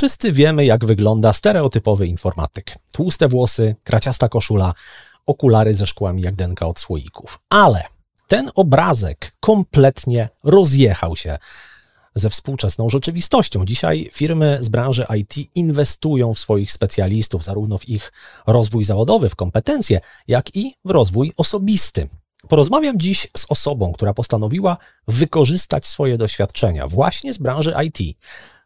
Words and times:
Wszyscy 0.00 0.32
wiemy, 0.32 0.64
jak 0.64 0.84
wygląda 0.84 1.32
stereotypowy 1.32 2.06
informatyk. 2.06 2.74
Tłuste 2.92 3.28
włosy, 3.28 3.76
kraciasta 3.84 4.28
koszula, 4.28 4.74
okulary 5.26 5.74
ze 5.74 5.86
szkłami 5.86 6.22
jak 6.22 6.34
denka 6.34 6.66
od 6.66 6.78
słoików. 6.78 7.38
Ale 7.48 7.84
ten 8.28 8.50
obrazek 8.54 9.32
kompletnie 9.40 10.28
rozjechał 10.44 11.16
się 11.16 11.38
ze 12.14 12.30
współczesną 12.30 12.88
rzeczywistością. 12.88 13.64
Dzisiaj 13.64 14.10
firmy 14.12 14.58
z 14.60 14.68
branży 14.68 15.06
IT 15.18 15.50
inwestują 15.54 16.34
w 16.34 16.38
swoich 16.38 16.72
specjalistów, 16.72 17.44
zarówno 17.44 17.78
w 17.78 17.88
ich 17.88 18.12
rozwój 18.46 18.84
zawodowy, 18.84 19.28
w 19.28 19.36
kompetencje, 19.36 20.00
jak 20.28 20.56
i 20.56 20.74
w 20.84 20.90
rozwój 20.90 21.32
osobisty. 21.36 22.08
Porozmawiam 22.48 22.98
dziś 22.98 23.28
z 23.36 23.46
osobą, 23.48 23.92
która 23.92 24.14
postanowiła 24.14 24.76
wykorzystać 25.08 25.86
swoje 25.86 26.18
doświadczenia 26.18 26.88
właśnie 26.88 27.32
z 27.32 27.38
branży 27.38 27.74
IT, 27.86 28.18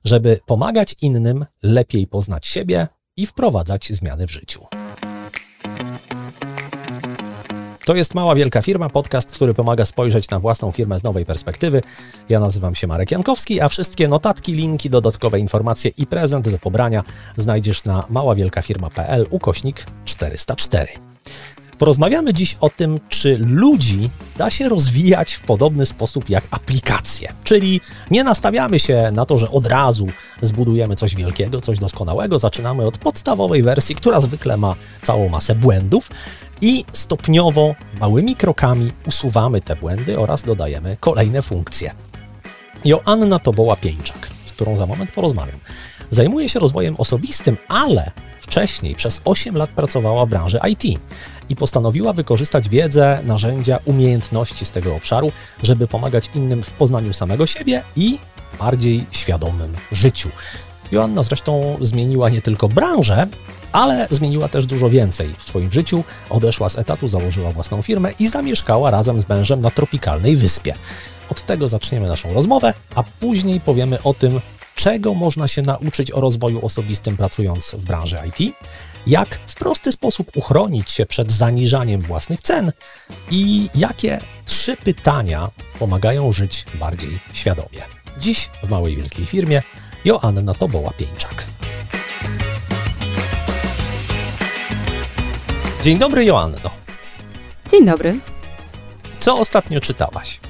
żeby 0.05 0.41
pomagać 0.47 0.97
innym 1.03 1.47
lepiej 1.63 2.07
poznać 2.07 2.47
siebie 2.47 2.89
i 3.17 3.27
wprowadzać 3.27 3.93
zmiany 3.93 4.27
w 4.27 4.31
życiu. 4.31 4.67
To 7.85 7.95
jest 7.95 8.15
Mała 8.15 8.35
Wielka 8.35 8.63
Firma, 8.63 8.89
podcast, 8.89 9.31
który 9.31 9.55
pomaga 9.55 9.85
spojrzeć 9.85 10.31
na 10.31 10.41
własną 10.41 10.73
firmę 10.73 10.99
z 10.99 11.03
nowej 11.03 11.27
perspektywy. 11.27 11.83
Ja 12.29 12.41
nazywam 12.41 12.75
się 12.75 12.87
Marek 12.87 13.11
Jankowski, 13.11 13.61
a 13.61 13.69
wszystkie 13.69 14.09
notatki, 14.09 14.55
linki, 14.55 14.91
dodatkowe 14.91 15.41
informacje 15.41 15.91
i 15.97 16.07
prezent 16.07 16.49
do 16.49 16.59
pobrania 16.59 17.05
znajdziesz 17.37 17.85
na 17.85 18.05
maławielkafirma.pl 18.11 19.27
ukośnik 19.31 19.87
404. 20.05 20.89
Porozmawiamy 21.79 22.35
dziś 22.35 22.57
o 22.61 22.71
tym, 22.71 23.01
czy 23.09 23.39
ludzi 23.39 24.11
da 24.37 24.51
się 24.51 24.69
rozwijać 24.69 25.35
w 25.35 25.41
podobny 25.41 25.87
sposób 25.87 26.29
jak 26.29 26.45
aplikacje. 26.51 27.33
Czyli 27.45 27.81
nie 28.11 28.25
nastawiamy 28.25 28.79
się 28.79 29.11
na 29.13 29.27
to, 29.27 29.39
że 29.39 29.51
od 29.51 29.67
razu 29.67 30.07
zbudujemy 30.43 30.97
coś 30.97 31.15
wielkiego, 31.15 31.61
coś 31.61 31.79
doskonałego. 31.79 32.39
Zaczynamy 32.39 32.87
od 32.87 32.99
podstawowej 32.99 33.63
wersji, 33.63 33.95
która 33.95 34.21
zwykle 34.21 34.57
ma 34.57 34.75
całą 35.03 35.29
masę 35.29 35.55
błędów 35.55 36.11
i 36.61 36.85
stopniowo, 36.93 37.75
małymi 38.01 38.37
krokami 38.37 38.93
usuwamy 39.07 39.61
te 39.61 39.77
błędy 39.77 40.19
oraz 40.19 40.43
dodajemy 40.43 40.97
kolejne 41.01 41.43
funkcje. 41.43 41.95
Joanna 42.85 43.39
Toboła-Pieńczak, 43.39 44.29
z 44.47 44.53
którą 44.53 44.77
za 44.77 44.87
moment 44.87 45.11
porozmawiam, 45.11 45.59
zajmuje 46.11 46.49
się 46.49 46.59
rozwojem 46.59 46.95
osobistym, 46.99 47.57
ale 47.69 48.11
wcześniej 48.41 48.95
przez 48.95 49.21
8 49.25 49.57
lat 49.57 49.71
pracowała 49.71 50.27
w 50.27 50.29
branży 50.29 50.59
IT 50.71 51.01
i 51.49 51.57
postanowiła 51.57 52.13
wykorzystać 52.13 52.69
wiedzę, 52.69 53.19
narzędzia, 53.25 53.79
umiejętności 53.85 54.65
z 54.65 54.71
tego 54.71 54.97
obszaru, 54.97 55.33
żeby 55.63 55.89
pomagać 55.89 56.31
innym 56.35 56.63
w 56.63 56.73
poznaniu 56.73 57.13
samego 57.13 57.47
siebie 57.47 57.83
i 57.97 58.19
bardziej 58.59 59.07
świadomym 59.11 59.77
życiu. 59.93 60.29
Joanna 60.93 61.23
zresztą 61.23 61.77
zmieniła 61.81 62.29
nie 62.29 62.43
tylko 62.43 62.69
branżę, 62.69 63.27
ale 63.73 64.07
zmieniła 64.11 64.49
też 64.49 64.67
dużo 64.67 64.91
więcej 64.91 65.35
w 65.39 65.43
swoim 65.43 65.73
życiu. 65.73 66.05
Odeszła 66.31 66.69
z 66.69 66.79
etatu, 66.79 67.09
założyła 67.09 67.53
własną 67.53 67.83
firmę 67.83 68.13
i 68.19 68.29
zamieszkała 68.29 68.91
razem 68.91 69.21
z 69.21 69.29
mężem 69.29 69.61
na 69.61 69.71
tropikalnej 69.71 70.37
wyspie. 70.37 70.75
Od 71.31 71.43
tego 71.43 71.69
zaczniemy 71.69 72.09
naszą 72.09 72.35
rozmowę, 72.35 72.75
a 72.95 73.03
później 73.03 73.61
powiemy 73.61 74.03
o 74.03 74.15
tym, 74.15 74.41
czego 74.85 75.15
można 75.15 75.49
się 75.49 75.63
nauczyć 75.63 76.13
o 76.13 76.21
rozwoju 76.21 76.65
osobistym 76.65 77.17
pracując 77.17 77.75
w 77.79 77.85
branży 77.85 78.19
IT, 78.29 78.57
jak 79.07 79.39
w 79.47 79.55
prosty 79.55 79.93
sposób 79.93 80.37
uchronić 80.37 80.91
się 80.91 81.07
przed 81.07 81.33
zaniżaniem 81.33 82.01
własnych 82.01 82.41
cen 82.41 82.73
i 83.31 83.69
jakie 83.75 84.21
trzy 84.45 84.77
pytania 84.77 85.51
pomagają 85.79 86.33
żyć 86.33 86.65
bardziej 86.75 87.21
świadomie. 87.33 87.83
Dziś 88.19 88.51
w 88.63 88.69
małej 88.69 88.97
wielkiej 88.97 89.27
firmie 89.27 89.63
Joanna 90.05 90.55
Toboła-Pieńczak. 90.55 91.45
Dzień 95.83 95.99
dobry, 95.99 96.25
Joanno. 96.25 96.71
Dzień 97.71 97.87
dobry. 97.87 98.19
Co 99.21 99.39
ostatnio 99.39 99.81
czytałaś? 99.81 100.41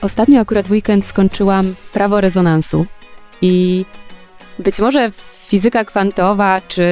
Ostatnio 0.00 0.40
akurat 0.40 0.70
weekend 0.70 1.06
skończyłam 1.06 1.74
prawo 1.92 2.20
rezonansu 2.20 2.86
i 3.42 3.84
być 4.58 4.78
może 4.78 5.12
fizyka 5.48 5.84
kwantowa, 5.84 6.60
czy 6.68 6.86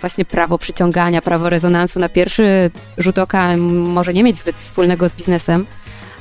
właśnie 0.00 0.24
prawo 0.24 0.58
przyciągania, 0.58 1.22
prawo 1.22 1.50
rezonansu 1.50 2.00
na 2.00 2.08
pierwszy 2.08 2.70
rzut 2.98 3.18
oka 3.18 3.56
może 3.56 4.12
nie 4.14 4.24
mieć 4.24 4.38
zbyt 4.38 4.56
wspólnego 4.56 5.08
z 5.08 5.14
biznesem, 5.14 5.66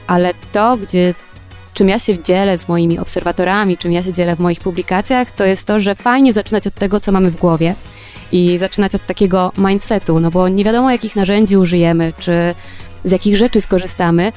ale 0.08 0.34
to, 0.52 0.78
gdzie 0.78 1.14
czym 1.74 1.90
ja 1.90 2.00
się 2.00 2.24
dzielę 2.24 2.58
z 2.58 2.68
moimi 2.68 3.00
obserwatorami, 3.00 3.78
czym 3.78 3.92
ja 3.92 4.04
się 4.04 4.14
dzielę 4.14 4.36
w 4.36 4.40
moich 4.40 4.60
publikacjach, 4.60 5.32
to 5.32 5.46
jest 5.46 5.66
to, 5.66 5.80
że 5.80 5.96
fajnie 5.96 6.34
zaczynać 6.34 6.68
od 6.68 6.76
tego, 6.76 7.00
co 7.00 7.12
mamy 7.12 7.32
w 7.32 7.38
głowie 7.38 7.76
i 8.32 8.58
zaczynać 8.58 8.96
od 8.96 9.06
takiego 9.06 9.52
mindsetu, 9.58 10.20
no 10.20 10.32
bo 10.32 10.50
nie 10.50 10.64
wiadomo, 10.64 10.92
jakich 10.92 11.16
narzędzi 11.16 11.58
użyjemy, 11.58 12.14
czy 12.20 12.56
z 13.04 13.12
jakich 13.12 13.38
rzeczy 13.38 13.62
skorzystamy, 13.62 14.32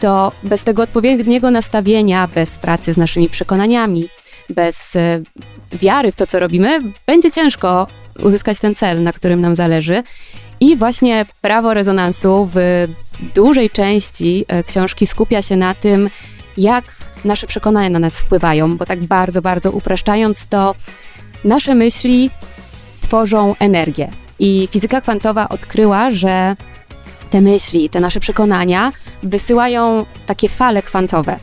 to 0.00 0.32
bez 0.42 0.64
tego 0.64 0.82
odpowiedniego 0.82 1.50
nastawienia, 1.50 2.28
bez 2.34 2.58
pracy 2.58 2.92
z 2.92 2.96
naszymi 2.96 3.28
przekonaniami, 3.28 4.08
bez 4.48 4.96
e, 4.96 5.22
wiary 5.72 6.12
w 6.12 6.16
to, 6.16 6.26
co 6.26 6.40
robimy, 6.40 6.80
będzie 7.06 7.30
ciężko 7.30 7.86
uzyskać 8.24 8.58
ten 8.58 8.74
cel, 8.74 9.02
na 9.02 9.12
którym 9.12 9.40
nam 9.40 9.54
zależy. 9.54 10.02
I 10.60 10.76
właśnie 10.76 11.26
prawo 11.40 11.74
rezonansu 11.74 12.48
w 12.54 12.86
dużej 13.34 13.70
części 13.70 14.44
e, 14.48 14.64
książki 14.64 15.06
skupia 15.06 15.42
się 15.42 15.56
na 15.56 15.74
tym, 15.74 16.10
jak 16.56 16.84
nasze 17.24 17.46
przekonania 17.46 17.90
na 17.90 17.98
nas 17.98 18.14
wpływają, 18.14 18.76
bo 18.76 18.86
tak 18.86 19.00
bardzo, 19.04 19.42
bardzo 19.42 19.70
upraszczając 19.70 20.46
to, 20.46 20.74
nasze 21.44 21.74
myśli 21.74 22.30
tworzą 23.00 23.54
energię. 23.58 24.10
I 24.38 24.68
fizyka 24.70 25.00
kwantowa 25.00 25.48
odkryła, 25.48 26.10
że 26.10 26.56
te 27.30 27.40
myśli, 27.40 27.90
te 27.90 28.00
nasze 28.00 28.20
przekonania 28.20 28.92
wysyłają 29.22 30.06
takie 30.26 30.48
fale 30.48 30.82
kwantowe. 30.82 31.38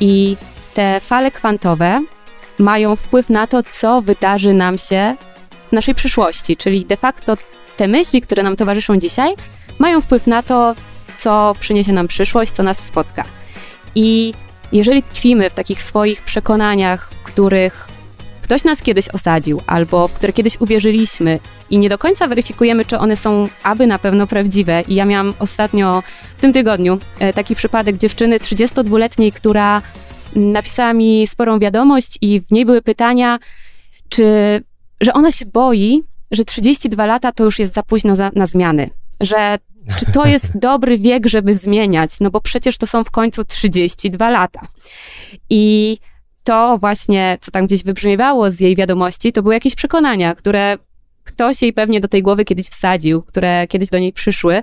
I 0.00 0.36
te 0.74 1.00
fale 1.00 1.30
kwantowe 1.30 2.04
mają 2.58 2.96
wpływ 2.96 3.30
na 3.30 3.46
to, 3.46 3.62
co 3.72 4.02
wydarzy 4.02 4.52
nam 4.52 4.78
się 4.78 5.16
w 5.68 5.72
naszej 5.72 5.94
przyszłości. 5.94 6.56
Czyli 6.56 6.84
de 6.84 6.96
facto 6.96 7.36
te 7.76 7.88
myśli, 7.88 8.20
które 8.20 8.42
nam 8.42 8.56
towarzyszą 8.56 8.96
dzisiaj, 8.96 9.34
mają 9.78 10.00
wpływ 10.00 10.26
na 10.26 10.42
to, 10.42 10.74
co 11.18 11.54
przyniesie 11.60 11.92
nam 11.92 12.08
przyszłość, 12.08 12.52
co 12.52 12.62
nas 12.62 12.78
spotka. 12.78 13.24
I 13.94 14.34
jeżeli 14.72 15.02
tkwimy 15.02 15.50
w 15.50 15.54
takich 15.54 15.82
swoich 15.82 16.22
przekonaniach, 16.22 17.10
których 17.24 17.88
ktoś 18.44 18.64
nas 18.64 18.82
kiedyś 18.82 19.08
osadził, 19.08 19.60
albo 19.66 20.08
w 20.08 20.12
które 20.12 20.32
kiedyś 20.32 20.60
uwierzyliśmy 20.60 21.38
i 21.70 21.78
nie 21.78 21.88
do 21.88 21.98
końca 21.98 22.28
weryfikujemy, 22.28 22.84
czy 22.84 22.98
one 22.98 23.16
są 23.16 23.48
aby 23.62 23.86
na 23.86 23.98
pewno 23.98 24.26
prawdziwe. 24.26 24.82
I 24.88 24.94
ja 24.94 25.04
miałam 25.04 25.34
ostatnio 25.38 26.02
w 26.38 26.40
tym 26.40 26.52
tygodniu 26.52 26.98
e, 27.18 27.32
taki 27.32 27.54
przypadek 27.54 27.96
dziewczyny 27.96 28.38
32-letniej, 28.38 29.32
która 29.32 29.82
napisała 30.36 30.92
mi 30.92 31.26
sporą 31.26 31.58
wiadomość 31.58 32.18
i 32.20 32.40
w 32.40 32.50
niej 32.50 32.66
były 32.66 32.82
pytania, 32.82 33.38
czy, 34.08 34.24
że 35.00 35.12
ona 35.12 35.32
się 35.32 35.46
boi, 35.46 36.02
że 36.30 36.44
32 36.44 37.06
lata 37.06 37.32
to 37.32 37.44
już 37.44 37.58
jest 37.58 37.74
za 37.74 37.82
późno 37.82 38.16
za, 38.16 38.30
na 38.34 38.46
zmiany. 38.46 38.90
Że 39.20 39.58
czy 39.98 40.12
to 40.12 40.26
jest 40.26 40.58
dobry 40.68 40.98
wiek, 40.98 41.26
żeby 41.26 41.54
zmieniać? 41.54 42.20
No 42.20 42.30
bo 42.30 42.40
przecież 42.40 42.78
to 42.78 42.86
są 42.86 43.04
w 43.04 43.10
końcu 43.10 43.44
32 43.44 44.30
lata. 44.30 44.60
I 45.50 45.98
to 46.44 46.78
właśnie, 46.78 47.38
co 47.40 47.50
tam 47.50 47.66
gdzieś 47.66 47.84
wybrzmiewało 47.84 48.50
z 48.50 48.60
jej 48.60 48.76
wiadomości, 48.76 49.32
to 49.32 49.42
były 49.42 49.54
jakieś 49.54 49.74
przekonania, 49.74 50.34
które 50.34 50.78
ktoś 51.24 51.62
jej 51.62 51.72
pewnie 51.72 52.00
do 52.00 52.08
tej 52.08 52.22
głowy 52.22 52.44
kiedyś 52.44 52.66
wsadził, 52.66 53.22
które 53.22 53.66
kiedyś 53.66 53.88
do 53.88 53.98
niej 53.98 54.12
przyszły, 54.12 54.62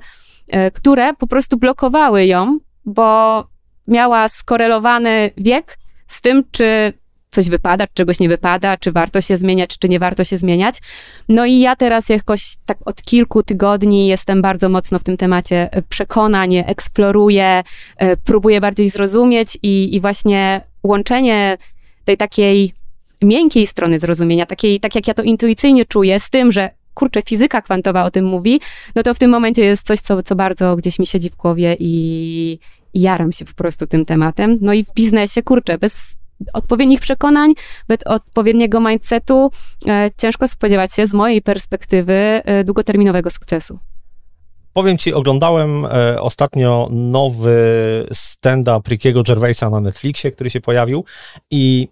e, 0.52 0.72
które 0.72 1.14
po 1.14 1.28
prostu 1.28 1.58
blokowały 1.58 2.26
ją, 2.26 2.60
bo 2.86 3.48
miała 3.88 4.30
skorelowany 4.30 5.32
wiek 5.38 5.78
z 6.08 6.22
tym, 6.22 6.44
czy 6.52 6.94
coś 7.32 7.50
wypada, 7.50 7.88
czegoś 7.94 8.20
nie 8.20 8.30
wypada, 8.30 8.78
czy 8.78 8.92
warto 8.92 9.22
się 9.22 9.38
zmieniać, 9.38 9.78
czy 9.78 9.90
nie 9.90 10.00
warto 10.00 10.24
się 10.24 10.38
zmieniać. 10.38 10.80
No 11.30 11.46
i 11.46 11.60
ja 11.60 11.76
teraz 11.76 12.10
jakoś 12.10 12.56
tak 12.66 12.78
od 12.86 13.04
kilku 13.04 13.44
tygodni 13.44 14.08
jestem 14.08 14.42
bardzo 14.42 14.70
mocno 14.70 15.00
w 15.00 15.04
tym 15.04 15.18
temacie 15.18 15.70
przekonań, 15.90 16.56
eksploruję, 16.56 17.64
e, 17.98 18.18
próbuję 18.18 18.62
bardziej 18.62 18.90
zrozumieć 18.90 19.58
i, 19.64 19.96
i 19.96 20.00
właśnie 20.00 20.62
łączenie 20.84 21.58
tej 22.06 22.18
takiej 22.18 22.74
miękkiej 23.22 23.68
strony 23.68 24.00
zrozumienia, 24.00 24.46
takiej, 24.46 24.80
tak 24.80 24.96
jak 24.96 25.08
ja 25.08 25.14
to 25.14 25.24
intuicyjnie 25.24 25.86
czuję, 25.86 26.20
z 26.20 26.30
tym, 26.30 26.52
że 26.52 26.70
kurczę, 26.94 27.22
fizyka 27.22 27.62
kwantowa 27.62 28.04
o 28.04 28.12
tym 28.12 28.26
mówi, 28.26 28.60
no 28.96 29.04
to 29.04 29.14
w 29.14 29.20
tym 29.20 29.32
momencie 29.32 29.64
jest 29.64 29.88
coś, 29.88 30.00
co, 30.00 30.24
co 30.24 30.36
bardzo 30.36 30.76
gdzieś 30.76 31.00
mi 31.00 31.06
siedzi 31.06 31.30
w 31.30 31.36
głowie 31.36 31.76
i, 31.80 32.60
i 32.94 33.02
jaram 33.02 33.32
się 33.32 33.46
po 33.46 33.54
prostu 33.54 33.88
tym 33.88 34.06
tematem. 34.06 34.58
No 34.62 34.74
i 34.74 34.84
w 34.84 34.94
biznesie, 34.94 35.44
kurczę, 35.44 35.78
bez 35.78 36.21
odpowiednich 36.54 37.00
przekonań, 37.00 37.54
bez 37.88 38.00
odpowiedniego 38.06 38.80
mindsetu 38.80 39.52
e, 39.88 40.10
ciężko 40.18 40.48
spodziewać 40.48 40.94
się 40.94 41.08
z 41.08 41.14
mojej 41.14 41.42
perspektywy 41.42 42.14
e, 42.14 42.64
długoterminowego 42.64 43.30
sukcesu. 43.30 43.80
Powiem 44.74 44.98
ci, 44.98 45.14
oglądałem 45.14 45.86
e, 45.86 46.22
ostatnio 46.22 46.88
nowy 46.92 47.58
stand-up 48.14 48.90
Rickiego 48.90 49.24
Gervaisa 49.24 49.70
na 49.70 49.80
Netflixie, 49.80 50.32
który 50.32 50.50
się 50.50 50.62
pojawił 50.62 51.06
i 51.52 51.88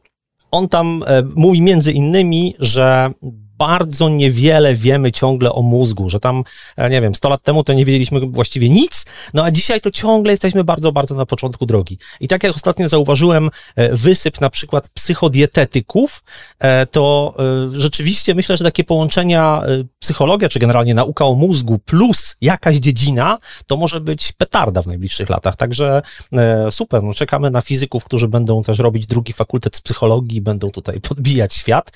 on 0.51 0.67
tam 0.67 1.03
e, 1.07 1.23
mówi 1.35 1.61
między 1.61 1.91
innymi, 1.91 2.55
że 2.59 3.11
bardzo 3.59 4.09
niewiele 4.09 4.75
wiemy 4.75 5.11
ciągle 5.11 5.53
o 5.53 5.61
mózgu, 5.61 6.09
że 6.09 6.19
tam, 6.19 6.43
e, 6.77 6.89
nie 6.89 7.01
wiem, 7.01 7.15
100 7.15 7.29
lat 7.29 7.43
temu 7.43 7.63
to 7.63 7.73
nie 7.73 7.85
wiedzieliśmy 7.85 8.19
właściwie 8.19 8.69
nic, 8.69 9.05
no 9.33 9.43
a 9.43 9.51
dzisiaj 9.51 9.81
to 9.81 9.91
ciągle 9.91 10.33
jesteśmy 10.33 10.63
bardzo, 10.63 10.91
bardzo 10.91 11.15
na 11.15 11.25
początku 11.25 11.65
drogi. 11.65 11.97
I 12.19 12.27
tak 12.27 12.43
jak 12.43 12.55
ostatnio 12.55 12.87
zauważyłem 12.87 13.49
e, 13.75 13.95
wysyp 13.95 14.41
na 14.41 14.49
przykład 14.49 14.89
psychodietetyków, 14.89 16.23
e, 16.59 16.85
to 16.85 17.35
rzeczywiście 17.71 18.35
myślę, 18.35 18.57
że 18.57 18.63
takie 18.63 18.83
połączenia 18.83 19.61
psychologia, 19.99 20.49
czy 20.49 20.59
generalnie 20.59 20.93
nauka 20.93 21.25
o 21.25 21.33
mózgu 21.33 21.79
plus 21.79 22.35
jakaś 22.41 22.75
dziedzina, 22.75 23.37
to 23.67 23.77
może 23.77 24.01
być 24.01 24.31
petarda 24.31 24.81
w 24.81 24.87
najbliższych 24.87 25.29
latach. 25.29 25.55
Także 25.55 26.01
super, 26.71 27.03
no 27.03 27.13
czekamy 27.13 27.51
na 27.51 27.61
fizyków, 27.61 28.03
którzy 28.03 28.27
będą 28.27 28.63
też 28.63 28.79
robić 28.79 29.05
drugi 29.05 29.33
fakultet 29.33 29.75
z 29.75 29.81
psychologii, 29.81 30.41
będą 30.41 30.71
tutaj 30.71 31.01
podbijać 31.01 31.53
świat. 31.53 31.91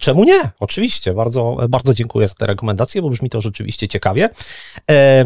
Czemu 0.00 0.24
nie? 0.24 0.50
Oczywiście 0.60 0.83
Oczywiście, 0.84 1.14
bardzo, 1.14 1.56
bardzo 1.68 1.94
dziękuję 1.94 2.28
za 2.28 2.34
te 2.34 2.46
rekomendacje, 2.46 3.02
bo 3.02 3.10
brzmi 3.10 3.30
to 3.30 3.40
rzeczywiście 3.40 3.88
ciekawie. 3.88 4.28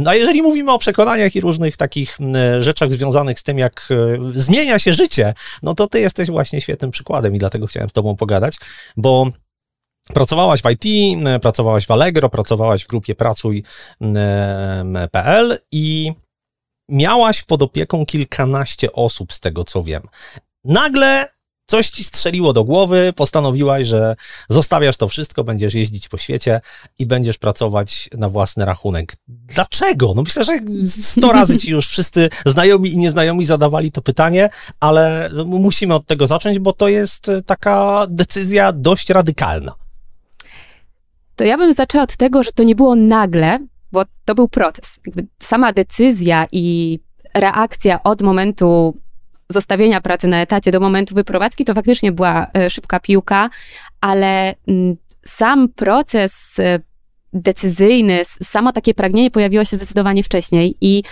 A 0.07 0.15
jeżeli 0.15 0.43
mówimy 0.43 0.73
o 0.73 0.79
przekonaniach 0.79 1.37
i 1.37 1.41
różnych 1.41 1.77
takich 1.77 2.19
rzeczach 2.59 2.91
związanych 2.91 3.41
z 3.41 3.43
tym, 3.43 3.59
jak 3.59 3.89
e, 3.91 4.19
zmienia 4.33 4.79
się 4.79 4.93
życie, 4.93 5.35
no 5.63 5.75
to 5.75 5.87
ty 5.87 6.01
jesteś 6.01 6.31
właśnie 6.31 6.61
świetnym 6.61 6.91
przykładem 6.91 7.35
i 7.37 7.39
dlatego 7.39 7.67
chciałem 7.67 7.89
z 7.89 7.93
tobą 7.93 8.17
pogadać, 8.17 8.57
bo 8.97 9.27
Pracowałaś 10.15 10.63
w 10.63 10.71
IT, 10.71 10.85
pracowałaś 11.43 11.87
w 11.87 11.91
Allegro, 11.91 12.29
pracowałaś 12.29 12.85
w 12.85 12.89
grupie 12.89 13.15
Pracuj.pl 13.15 13.59
i 15.73 16.13
miałaś 16.89 17.43
pod 17.43 17.63
opieką 17.63 18.07
kilkanaście 18.07 18.93
osób, 18.93 19.33
z 19.33 19.41
tego 19.41 19.65
co 19.65 19.83
wiem. 19.83 20.03
Nagle 20.65 21.38
coś 21.69 21.91
ci 21.91 22.05
strzeliło 22.05 22.53
do 22.53 22.65
głowy, 22.65 23.13
postanowiłaś, 23.17 23.87
że 23.87 24.17
zostawiasz 24.49 24.97
to 24.97 25.09
wszystko, 25.09 25.45
będziesz 25.45 25.75
jeździć 25.75 26.09
po 26.09 26.19
świecie 26.19 26.61
i 26.99 27.07
będziesz 27.07 27.39
pracować 27.39 28.09
na 28.19 28.29
własny 28.29 28.65
rachunek. 28.65 29.17
Dlaczego? 29.29 30.13
No 30.17 30.23
myślę, 30.23 30.45
że 30.45 30.59
sto 30.89 31.33
razy 31.33 31.57
ci 31.57 31.71
już 31.71 31.87
wszyscy 31.87 32.29
znajomi 32.47 32.93
i 32.93 32.99
nieznajomi 32.99 33.47
zadawali 33.47 33.93
to 33.93 34.03
pytanie, 34.03 34.51
ale 34.81 35.31
musimy 35.47 35.95
od 35.95 36.07
tego 36.07 36.27
zacząć, 36.27 36.59
bo 36.59 36.73
to 36.73 36.89
jest 36.89 37.31
taka 37.47 38.07
decyzja 38.09 38.73
dość 38.73 39.11
radykalna. 39.11 39.75
To 41.37 41.45
ja 41.45 41.59
bym 41.59 41.75
zaczęła 41.75 42.05
od 42.05 42.17
tego, 42.17 42.43
że 42.43 42.53
to 42.53 42.63
nie 42.63 42.75
było 42.75 42.95
nagle, 42.95 43.59
bo 43.93 44.03
to 44.25 44.35
był 44.35 44.49
proces. 44.49 45.01
Sama 45.39 45.73
decyzja 45.73 46.47
i 46.53 46.99
reakcja 47.35 48.03
od 48.03 48.23
momentu 48.23 48.99
zostawienia 49.49 50.01
pracy 50.01 50.29
na 50.29 50.43
etacie 50.43 50.71
do 50.71 50.81
momentu 50.81 51.15
wyprowadzki, 51.15 51.65
to 51.65 51.75
faktycznie 51.75 52.13
była 52.13 52.47
e, 52.57 52.71
szybka 52.71 53.01
piłka, 53.01 53.51
ale 54.01 54.55
mm, 54.69 54.97
sam 55.25 55.69
proces 55.69 56.59
e, 56.59 56.81
decyzyjny, 57.33 58.23
samo 58.43 58.73
takie 58.73 58.95
pragnienie 58.95 59.31
pojawiło 59.31 59.65
się 59.65 59.77
zdecydowanie 59.77 60.23
wcześniej 60.23 60.77
i 60.81 61.03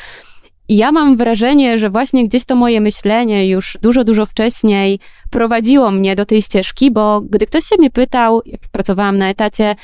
ja 0.69 0.93
mam 0.93 1.17
wrażenie, 1.17 1.79
że 1.79 1.91
właśnie 1.91 2.29
gdzieś 2.29 2.45
to 2.45 2.57
moje 2.57 2.81
myślenie 2.81 3.49
już 3.49 3.79
dużo, 3.83 4.05
dużo 4.05 4.27
wcześniej 4.27 4.99
prowadziło 5.31 5.91
mnie 5.91 6.17
do 6.17 6.27
tej 6.27 6.43
ścieżki, 6.43 6.91
bo 6.91 7.21
gdy 7.21 7.47
ktoś 7.47 7.65
się 7.65 7.77
mnie 7.79 7.91
pytał, 7.91 8.43
jak 8.47 8.61
pracowałam 8.73 9.19
na 9.19 9.31
etacie, 9.31 9.77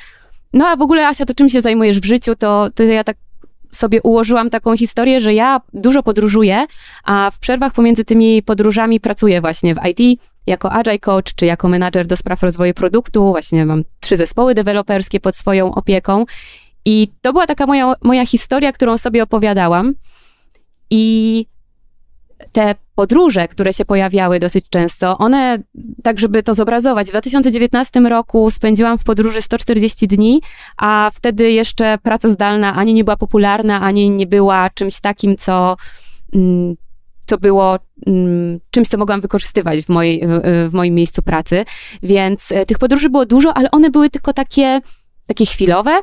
no 0.53 0.67
a 0.67 0.77
w 0.77 0.83
ogóle 0.83 1.07
Asia, 1.07 1.25
to 1.25 1.35
czym 1.35 1.49
się 1.49 1.61
zajmujesz 1.61 2.01
w 2.01 2.05
życiu, 2.05 2.35
to, 2.37 2.69
to 2.75 2.83
ja 2.83 3.05
tak 3.05 3.17
sobie 3.75 4.03
ułożyłam 4.03 4.51
taką 4.51 4.77
historię, 4.77 5.21
że 5.21 5.35
ja 5.35 5.61
dużo 5.73 6.03
podróżuję, 6.03 6.67
a 7.05 7.31
w 7.35 7.39
przerwach 7.39 7.73
pomiędzy 7.73 8.05
tymi 8.05 8.43
podróżami 8.43 9.01
pracuję 9.01 9.41
właśnie 9.41 9.75
w 9.75 9.79
IT 9.87 10.21
jako 10.47 10.73
agile 10.73 10.99
coach, 10.99 11.35
czy 11.37 11.47
jako 11.47 11.69
menadżer 11.69 12.07
do 12.07 12.17
spraw 12.17 12.43
rozwoju 12.43 12.75
produktu. 12.75 13.31
Właśnie 13.31 13.67
mam 13.67 13.85
trzy 14.01 14.17
zespoły 14.17 14.55
deweloperskie 14.55 15.21
pod 15.21 15.37
swoją 15.37 15.75
opieką. 15.75 16.25
I 16.85 17.09
to 17.21 17.33
była 17.33 17.47
taka 17.47 17.67
moja, 17.67 17.95
moja 18.03 18.27
historia, 18.27 18.73
którą 18.73 18.99
sobie 18.99 19.23
opowiadałam. 19.23 19.95
I 20.91 21.47
te 22.53 22.75
podróże, 22.95 23.49
które 23.49 23.73
się 23.73 23.85
pojawiały 23.85 24.39
dosyć 24.39 24.65
często, 24.71 25.19
one, 25.19 25.59
tak 26.03 26.21
żeby 26.21 26.43
to 26.43 26.55
zobrazować, 26.55 27.07
w 27.07 27.11
2019 27.11 28.01
roku 28.01 28.51
spędziłam 28.51 28.99
w 28.99 29.05
podróży 29.05 29.43
140 29.43 30.09
dni, 30.09 30.43
a 30.77 31.11
wtedy 31.15 31.53
jeszcze 31.53 31.99
praca 32.03 32.29
zdalna 32.29 32.75
ani 32.75 32.95
nie 32.95 33.05
była 33.05 33.17
popularna, 33.17 33.81
ani 33.81 34.11
nie 34.11 34.27
była 34.27 34.71
czymś 34.71 35.01
takim, 35.01 35.37
co, 35.37 35.77
mm, 36.35 36.75
co 37.27 37.39
było 37.39 37.79
mm, 38.07 38.61
czymś, 38.71 38.89
co 38.89 38.99
mogłam 38.99 39.21
wykorzystywać 39.21 39.85
w, 39.85 39.89
mojej, 39.89 40.23
w 40.69 40.71
moim 40.73 40.95
miejscu 40.95 41.23
pracy. 41.23 41.65
Więc 42.03 42.53
e, 42.53 42.67
tych 42.67 42.79
podróży 42.79 43.11
było 43.11 43.27
dużo, 43.27 43.55
ale 43.55 43.71
one 43.71 43.91
były 43.91 44.11
tylko 44.11 44.33
takie, 44.33 44.81
takie 45.27 45.47
chwilowe, 45.47 46.01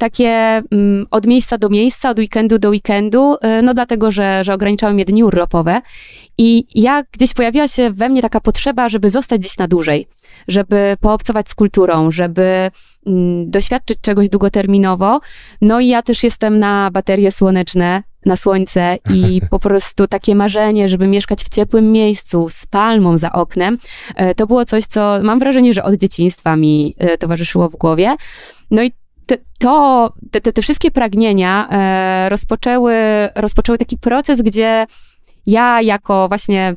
takie 0.00 0.62
mm, 0.72 1.06
od 1.10 1.26
miejsca 1.26 1.58
do 1.58 1.68
miejsca, 1.68 2.10
od 2.10 2.18
weekendu 2.18 2.58
do 2.58 2.68
weekendu, 2.70 3.34
y, 3.34 3.62
no 3.62 3.74
dlatego, 3.74 4.10
że, 4.10 4.44
że 4.44 4.54
ograniczały 4.54 4.94
mnie 4.94 5.04
dni 5.04 5.24
urlopowe. 5.24 5.80
I 6.38 6.64
ja 6.74 7.02
gdzieś 7.12 7.34
pojawiła 7.34 7.68
się 7.68 7.90
we 7.90 8.08
mnie 8.08 8.22
taka 8.22 8.40
potrzeba, 8.40 8.88
żeby 8.88 9.10
zostać 9.10 9.40
gdzieś 9.40 9.58
na 9.58 9.68
dłużej, 9.68 10.06
żeby 10.48 10.96
poobcować 11.00 11.48
z 11.48 11.54
kulturą, 11.54 12.10
żeby 12.10 12.70
mm, 13.06 13.50
doświadczyć 13.50 13.98
czegoś 14.00 14.28
długoterminowo. 14.28 15.20
No 15.60 15.80
i 15.80 15.88
ja 15.88 16.02
też 16.02 16.22
jestem 16.22 16.58
na 16.58 16.90
baterie 16.90 17.32
słoneczne, 17.32 18.02
na 18.26 18.36
słońce 18.36 18.98
i 19.14 19.40
po 19.50 19.58
prostu 19.58 20.06
takie 20.06 20.34
marzenie, 20.34 20.88
żeby 20.88 21.06
mieszkać 21.06 21.44
w 21.44 21.48
ciepłym 21.48 21.92
miejscu 21.92 22.48
z 22.48 22.66
palmą 22.66 23.16
za 23.16 23.32
oknem, 23.32 23.78
y, 24.10 24.34
to 24.34 24.46
było 24.46 24.64
coś, 24.64 24.84
co 24.84 25.18
mam 25.22 25.38
wrażenie, 25.38 25.74
że 25.74 25.82
od 25.82 25.94
dzieciństwa 25.94 26.56
mi 26.56 26.94
y, 27.14 27.18
towarzyszyło 27.18 27.68
w 27.68 27.76
głowie. 27.76 28.16
No 28.70 28.82
i 28.82 28.92
to, 29.58 30.12
te, 30.30 30.40
te, 30.40 30.52
te 30.52 30.62
wszystkie 30.62 30.90
pragnienia 30.90 31.68
e, 31.70 32.28
rozpoczęły, 32.28 32.94
rozpoczęły 33.34 33.78
taki 33.78 33.98
proces, 33.98 34.42
gdzie 34.42 34.86
ja 35.46 35.82
jako 35.82 36.28
właśnie, 36.28 36.76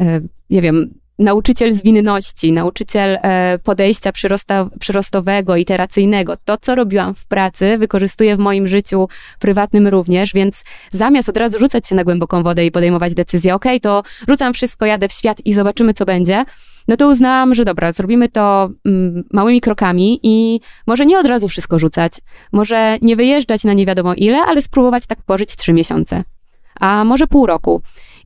e, 0.00 0.20
nie 0.50 0.62
wiem, 0.62 0.94
nauczyciel 1.18 1.72
zwinności, 1.72 2.52
nauczyciel 2.52 3.18
e, 3.22 3.58
podejścia 3.64 4.12
przyrosta, 4.12 4.68
przyrostowego, 4.80 5.56
iteracyjnego, 5.56 6.36
to 6.44 6.56
co 6.56 6.74
robiłam 6.74 7.14
w 7.14 7.26
pracy, 7.26 7.78
wykorzystuję 7.78 8.36
w 8.36 8.38
moim 8.38 8.66
życiu 8.66 9.08
prywatnym 9.38 9.88
również, 9.88 10.32
więc 10.32 10.64
zamiast 10.92 11.28
od 11.28 11.36
razu 11.36 11.58
rzucać 11.58 11.88
się 11.88 11.94
na 11.94 12.04
głęboką 12.04 12.42
wodę 12.42 12.66
i 12.66 12.70
podejmować 12.70 13.14
decyzję, 13.14 13.54
ok, 13.54 13.64
to 13.82 14.02
rzucam 14.28 14.54
wszystko, 14.54 14.86
jadę 14.86 15.08
w 15.08 15.12
świat 15.12 15.38
i 15.44 15.54
zobaczymy, 15.54 15.94
co 15.94 16.04
będzie, 16.04 16.44
no 16.88 16.96
to 16.96 17.08
uznałam, 17.08 17.54
że 17.54 17.64
dobra, 17.64 17.92
zrobimy 17.92 18.28
to 18.28 18.70
mm, 18.86 19.24
małymi 19.32 19.60
krokami 19.60 20.20
i 20.22 20.60
może 20.86 21.06
nie 21.06 21.18
od 21.18 21.26
razu 21.26 21.48
wszystko 21.48 21.78
rzucać, 21.78 22.12
może 22.52 22.98
nie 23.02 23.16
wyjeżdżać 23.16 23.64
na 23.64 23.72
nie 23.72 23.86
wiadomo 23.86 24.14
ile, 24.14 24.38
ale 24.38 24.62
spróbować 24.62 25.06
tak 25.06 25.22
pożyć 25.22 25.56
trzy 25.56 25.72
miesiące, 25.72 26.24
a 26.80 27.04
może 27.04 27.26
pół 27.26 27.46
roku. 27.46 27.82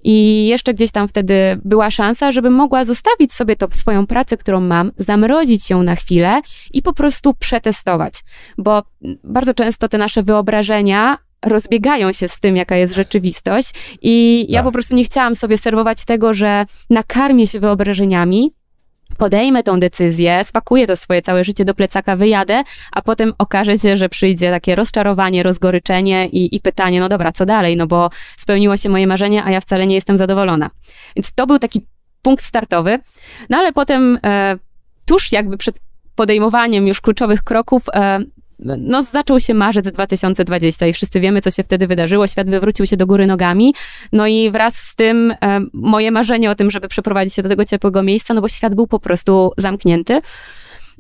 I 0.09 0.47
jeszcze 0.47 0.75
gdzieś 0.75 0.91
tam 0.91 1.09
wtedy 1.09 1.35
była 1.65 1.91
szansa, 1.91 2.33
żebym 2.33 2.53
mogła 2.53 2.85
zostawić 2.85 3.33
sobie 3.33 3.57
to 3.57 3.69
swoją 3.71 4.07
pracę, 4.07 4.37
którą 4.37 4.61
mam, 4.61 4.93
zamrozić 4.99 5.71
ją 5.71 5.83
na 5.83 5.97
chwilę 5.97 6.41
i 6.73 6.83
po 6.83 6.93
prostu 6.93 7.35
przetestować. 7.35 8.25
Bo 8.59 8.83
bardzo 9.25 9.55
często 9.55 9.89
te 9.89 9.99
nasze 9.99 10.23
wyobrażenia 10.23 11.19
rozbiegają 11.45 12.13
się 12.13 12.29
z 12.29 12.41
tym, 12.41 12.57
jaka 12.57 12.77
jest 12.77 12.95
rzeczywistość. 12.95 13.73
I 14.03 14.47
ja 14.49 14.59
tak. 14.59 14.65
po 14.65 14.73
prostu 14.73 14.95
nie 14.95 15.05
chciałam 15.05 15.35
sobie 15.35 15.59
serwować 15.59 16.05
tego, 16.05 16.35
że 16.35 16.67
nakarmię 16.91 17.47
się 17.47 17.61
wyobrażeniami, 17.61 18.53
podejmę 19.17 19.63
tą 19.63 19.81
decyzję, 19.81 20.45
spakuję 20.45 20.87
to 20.87 20.97
swoje 20.97 21.23
całe 21.23 21.45
życie 21.45 21.65
do 21.65 21.75
plecaka, 21.75 22.17
wyjadę, 22.17 22.63
a 22.93 23.03
potem 23.03 23.33
okaże 23.39 23.79
się, 23.79 23.97
że 23.97 24.09
przyjdzie 24.09 24.51
takie 24.51 24.75
rozczarowanie, 24.75 25.43
rozgoryczenie 25.43 26.29
i, 26.29 26.57
i 26.57 26.61
pytanie, 26.61 27.01
no 27.01 27.09
dobra, 27.09 27.33
co 27.33 27.47
dalej, 27.47 27.77
no 27.77 27.87
bo 27.87 28.11
spełniło 28.37 28.77
się 28.77 28.89
moje 28.89 29.07
marzenie, 29.07 29.45
a 29.45 29.51
ja 29.51 29.61
wcale 29.61 29.87
nie 29.87 29.95
jestem 29.95 30.19
zadowolona. 30.19 30.71
Więc 31.17 31.33
to 31.35 31.47
był 31.47 31.59
taki 31.59 31.87
punkt 32.23 32.45
startowy. 32.45 32.99
No 33.51 33.59
ale 33.59 33.73
potem, 33.73 34.19
e, 34.25 34.57
tuż 35.07 35.33
jakby 35.33 35.57
przed 35.57 35.81
podejmowaniem 36.15 36.87
już 36.87 37.01
kluczowych 37.01 37.43
kroków, 37.43 37.83
e, 37.95 38.19
no, 38.59 39.03
zaczął 39.03 39.41
się 39.41 39.55
marzec 39.55 39.85
2020 39.85 40.87
i 40.87 40.93
wszyscy 40.93 41.21
wiemy, 41.21 41.41
co 41.41 41.51
się 41.51 41.63
wtedy 41.63 41.87
wydarzyło. 41.87 42.27
Świat 42.27 42.51
wywrócił 42.51 42.87
się 42.87 42.97
do 42.97 43.07
góry 43.07 43.27
nogami. 43.27 43.75
No 44.13 44.27
i 44.27 44.51
wraz 44.51 44.75
z 44.75 44.95
tym 44.95 45.35
e, 45.43 45.61
moje 45.73 46.11
marzenie 46.11 46.51
o 46.51 46.55
tym, 46.55 46.71
żeby 46.71 46.89
przeprowadzić 46.89 47.35
się 47.35 47.43
do 47.43 47.49
tego 47.49 47.65
ciepłego 47.65 48.03
miejsca, 48.03 48.35
no 48.35 48.41
bo 48.41 48.49
świat 48.49 48.75
był 48.75 48.87
po 48.87 48.99
prostu 48.99 49.53
zamknięty. 49.59 50.21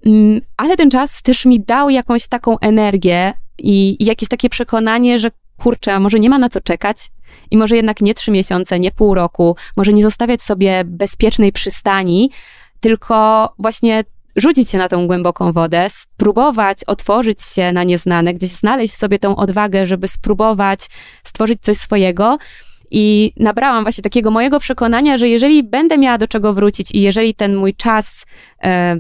Mm, 0.07 0.41
ale 0.57 0.77
ten 0.77 0.91
czas 0.91 1.23
też 1.23 1.45
mi 1.45 1.61
dał 1.61 1.91
jakąś 1.91 2.27
taką 2.27 2.59
energię 2.59 3.33
i, 3.59 3.97
i 4.01 4.05
jakieś 4.05 4.29
takie 4.29 4.49
przekonanie, 4.49 5.19
że 5.19 5.31
kurczę, 5.57 5.95
a 5.95 6.01
może 6.01 6.21
nie 6.21 6.31
ma 6.31 6.39
na 6.39 6.49
co 6.49 6.61
czekać 6.61 6.97
i 7.51 7.57
może 7.57 7.77
jednak 7.77 8.01
nie 8.01 8.15
trzy 8.15 8.31
miesiące, 8.31 8.81
nie 8.81 8.91
pół 8.91 9.15
roku, 9.15 9.57
może 9.77 9.93
nie 9.93 10.03
zostawiać 10.03 10.43
sobie 10.43 10.83
bezpiecznej 10.85 11.53
przystani, 11.53 12.31
tylko 12.81 13.49
właśnie 13.59 14.05
rzucić 14.37 14.71
się 14.71 14.79
na 14.79 14.89
tą 14.89 15.07
głęboką 15.07 15.53
wodę, 15.53 15.87
spróbować 15.91 16.85
otworzyć 16.85 17.43
się 17.43 17.73
na 17.73 17.85
nieznane, 17.85 18.35
gdzieś 18.35 18.51
znaleźć 18.51 18.95
sobie 18.95 19.19
tą 19.19 19.37
odwagę, 19.37 19.87
żeby 19.87 20.09
spróbować 20.09 20.81
stworzyć 21.25 21.63
coś 21.63 21.77
swojego. 21.77 22.39
I 22.91 23.33
nabrałam 23.37 23.85
właśnie 23.85 24.03
takiego 24.03 24.31
mojego 24.31 24.61
przekonania, 24.61 25.19
że 25.19 25.29
jeżeli 25.29 25.63
będę 25.63 25.99
miała 25.99 26.19
do 26.19 26.29
czego 26.29 26.55
wrócić 26.55 26.91
i 26.91 27.01
jeżeli 27.01 27.35
ten 27.35 27.57
mój 27.57 27.75
czas 27.75 28.27
e, 28.63 28.97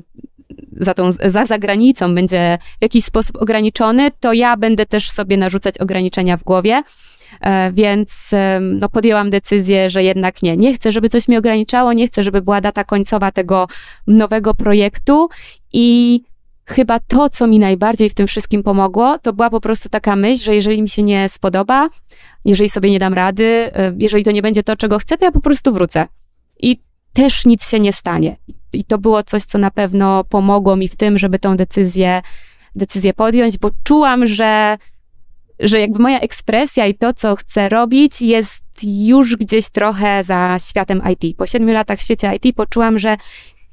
za, 0.80 0.94
tą, 0.94 1.12
za 1.12 1.44
zagranicą 1.44 2.14
będzie 2.14 2.58
w 2.78 2.82
jakiś 2.82 3.04
sposób 3.04 3.42
ograniczony, 3.42 4.10
to 4.20 4.32
ja 4.32 4.56
będę 4.56 4.86
też 4.86 5.10
sobie 5.10 5.36
narzucać 5.36 5.78
ograniczenia 5.78 6.36
w 6.36 6.42
głowie. 6.42 6.82
E, 7.40 7.72
więc 7.72 8.30
no, 8.60 8.88
podjęłam 8.88 9.30
decyzję, 9.30 9.90
że 9.90 10.02
jednak 10.02 10.42
nie. 10.42 10.56
Nie 10.56 10.74
chcę, 10.74 10.92
żeby 10.92 11.08
coś 11.08 11.28
mnie 11.28 11.38
ograniczało, 11.38 11.92
nie 11.92 12.06
chcę, 12.06 12.22
żeby 12.22 12.42
była 12.42 12.60
data 12.60 12.84
końcowa 12.84 13.32
tego 13.32 13.66
nowego 14.06 14.54
projektu 14.54 15.28
i 15.72 16.20
chyba 16.66 17.00
to, 17.00 17.30
co 17.30 17.46
mi 17.46 17.58
najbardziej 17.58 18.10
w 18.10 18.14
tym 18.14 18.26
wszystkim 18.26 18.62
pomogło, 18.62 19.18
to 19.18 19.32
była 19.32 19.50
po 19.50 19.60
prostu 19.60 19.88
taka 19.88 20.16
myśl, 20.16 20.44
że 20.44 20.54
jeżeli 20.54 20.82
mi 20.82 20.88
się 20.88 21.02
nie 21.02 21.28
spodoba, 21.28 21.88
jeżeli 22.44 22.70
sobie 22.70 22.90
nie 22.90 22.98
dam 22.98 23.14
rady, 23.14 23.44
e, 23.44 23.92
jeżeli 23.98 24.24
to 24.24 24.30
nie 24.30 24.42
będzie 24.42 24.62
to, 24.62 24.76
czego 24.76 24.98
chcę, 24.98 25.18
to 25.18 25.24
ja 25.24 25.32
po 25.32 25.40
prostu 25.40 25.72
wrócę. 25.72 26.06
I 26.60 26.80
też 27.12 27.46
nic 27.46 27.68
się 27.68 27.80
nie 27.80 27.92
stanie. 27.92 28.36
I 28.72 28.84
to 28.84 28.98
było 28.98 29.22
coś, 29.22 29.42
co 29.42 29.58
na 29.58 29.70
pewno 29.70 30.24
pomogło 30.24 30.76
mi 30.76 30.88
w 30.88 30.96
tym, 30.96 31.18
żeby 31.18 31.38
tą 31.38 31.56
decyzję, 31.56 32.22
decyzję 32.74 33.14
podjąć, 33.14 33.58
bo 33.58 33.70
czułam, 33.84 34.26
że, 34.26 34.78
że 35.60 35.80
jakby 35.80 35.98
moja 35.98 36.20
ekspresja 36.20 36.86
i 36.86 36.94
to, 36.94 37.14
co 37.14 37.36
chcę 37.36 37.68
robić, 37.68 38.22
jest 38.22 38.62
już 38.82 39.36
gdzieś 39.36 39.68
trochę 39.68 40.24
za 40.24 40.56
światem 40.70 41.02
IT. 41.12 41.36
Po 41.36 41.46
siedmiu 41.46 41.74
latach 41.74 41.98
w 41.98 42.02
świecie 42.02 42.32
IT 42.34 42.56
poczułam, 42.56 42.98
że 42.98 43.16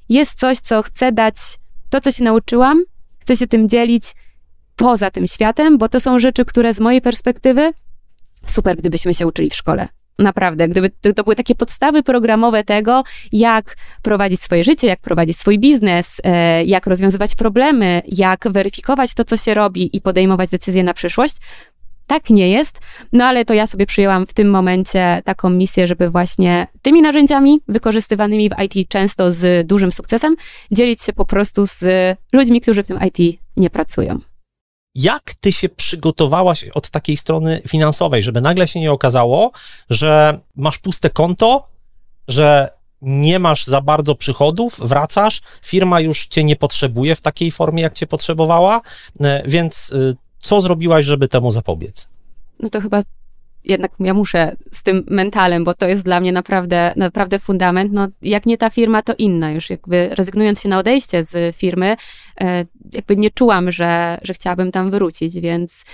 jest 0.09 0.39
coś, 0.39 0.57
co 0.57 0.81
chcę 0.81 1.11
dać, 1.11 1.35
to, 1.89 2.01
co 2.01 2.11
się 2.11 2.23
nauczyłam, 2.23 2.83
chcę 3.19 3.35
się 3.35 3.47
tym 3.47 3.69
dzielić 3.69 4.03
poza 4.75 5.11
tym 5.11 5.27
światem, 5.27 5.77
bo 5.77 5.89
to 5.89 5.99
są 5.99 6.19
rzeczy, 6.19 6.45
które 6.45 6.73
z 6.73 6.79
mojej 6.79 7.01
perspektywy 7.01 7.71
super, 8.47 8.77
gdybyśmy 8.77 9.13
się 9.13 9.27
uczyli 9.27 9.49
w 9.49 9.55
szkole. 9.55 9.87
Naprawdę, 10.19 10.67
gdyby 10.67 10.89
to 11.15 11.23
były 11.23 11.35
takie 11.35 11.55
podstawy 11.55 12.03
programowe 12.03 12.63
tego, 12.63 13.03
jak 13.31 13.75
prowadzić 14.01 14.41
swoje 14.41 14.63
życie, 14.63 14.87
jak 14.87 14.99
prowadzić 14.99 15.37
swój 15.37 15.59
biznes, 15.59 16.21
e, 16.23 16.63
jak 16.63 16.87
rozwiązywać 16.87 17.35
problemy, 17.35 18.01
jak 18.07 18.47
weryfikować 18.51 19.13
to, 19.13 19.23
co 19.23 19.37
się 19.37 19.53
robi 19.53 19.97
i 19.97 20.01
podejmować 20.01 20.49
decyzje 20.49 20.83
na 20.83 20.93
przyszłość. 20.93 21.35
Tak 22.07 22.29
nie 22.29 22.49
jest, 22.49 22.79
no 23.13 23.25
ale 23.25 23.45
to 23.45 23.53
ja 23.53 23.67
sobie 23.67 23.85
przyjęłam 23.85 24.27
w 24.27 24.33
tym 24.33 24.49
momencie 24.49 25.21
taką 25.25 25.49
misję, 25.49 25.87
żeby 25.87 26.09
właśnie 26.09 26.67
tymi 26.81 27.01
narzędziami 27.01 27.61
wykorzystywanymi 27.67 28.49
w 28.49 28.53
IT 28.63 28.89
często 28.89 29.31
z 29.31 29.67
dużym 29.67 29.91
sukcesem 29.91 30.35
dzielić 30.71 31.01
się 31.01 31.13
po 31.13 31.25
prostu 31.25 31.65
z 31.67 31.85
ludźmi, 32.33 32.61
którzy 32.61 32.83
w 32.83 32.87
tym 32.87 32.99
IT 33.07 33.39
nie 33.57 33.69
pracują. 33.69 34.19
Jak 34.95 35.33
ty 35.39 35.51
się 35.51 35.69
przygotowałaś 35.69 36.65
od 36.73 36.89
takiej 36.89 37.17
strony 37.17 37.61
finansowej, 37.67 38.23
żeby 38.23 38.41
nagle 38.41 38.67
się 38.67 38.79
nie 38.79 38.91
okazało, 38.91 39.51
że 39.89 40.39
masz 40.55 40.77
puste 40.77 41.09
konto, 41.09 41.67
że 42.27 42.69
nie 43.01 43.39
masz 43.39 43.65
za 43.65 43.81
bardzo 43.81 44.15
przychodów, 44.15 44.79
wracasz, 44.79 45.41
firma 45.63 45.99
już 45.99 46.27
cię 46.27 46.43
nie 46.43 46.55
potrzebuje 46.55 47.15
w 47.15 47.21
takiej 47.21 47.51
formie, 47.51 47.83
jak 47.83 47.93
cię 47.93 48.07
potrzebowała, 48.07 48.81
e, 49.19 49.43
więc 49.47 49.91
y, 49.91 50.15
co 50.43 50.61
zrobiłaś, 50.61 51.05
żeby 51.05 51.27
temu 51.27 51.51
zapobiec? 51.51 52.09
No 52.59 52.69
to 52.69 52.81
chyba 52.81 53.01
jednak 53.63 53.91
ja 53.99 54.13
muszę 54.13 54.55
z 54.71 54.83
tym 54.83 55.03
mentalem, 55.09 55.63
bo 55.63 55.73
to 55.73 55.87
jest 55.87 56.03
dla 56.03 56.19
mnie 56.19 56.31
naprawdę, 56.31 56.93
naprawdę 56.95 57.39
fundament. 57.39 57.93
No, 57.93 58.07
jak 58.21 58.45
nie 58.45 58.57
ta 58.57 58.69
firma, 58.69 59.01
to 59.01 59.13
inna. 59.17 59.51
Już 59.51 59.69
jakby 59.69 60.09
rezygnując 60.11 60.61
się 60.61 60.69
na 60.69 60.79
odejście 60.79 61.23
z 61.23 61.55
firmy, 61.55 61.95
e, 62.41 62.65
jakby 62.93 63.17
nie 63.17 63.31
czułam, 63.31 63.71
że, 63.71 64.17
że 64.21 64.33
chciałabym 64.33 64.71
tam 64.71 64.91
wrócić, 64.91 65.39
więc 65.39 65.85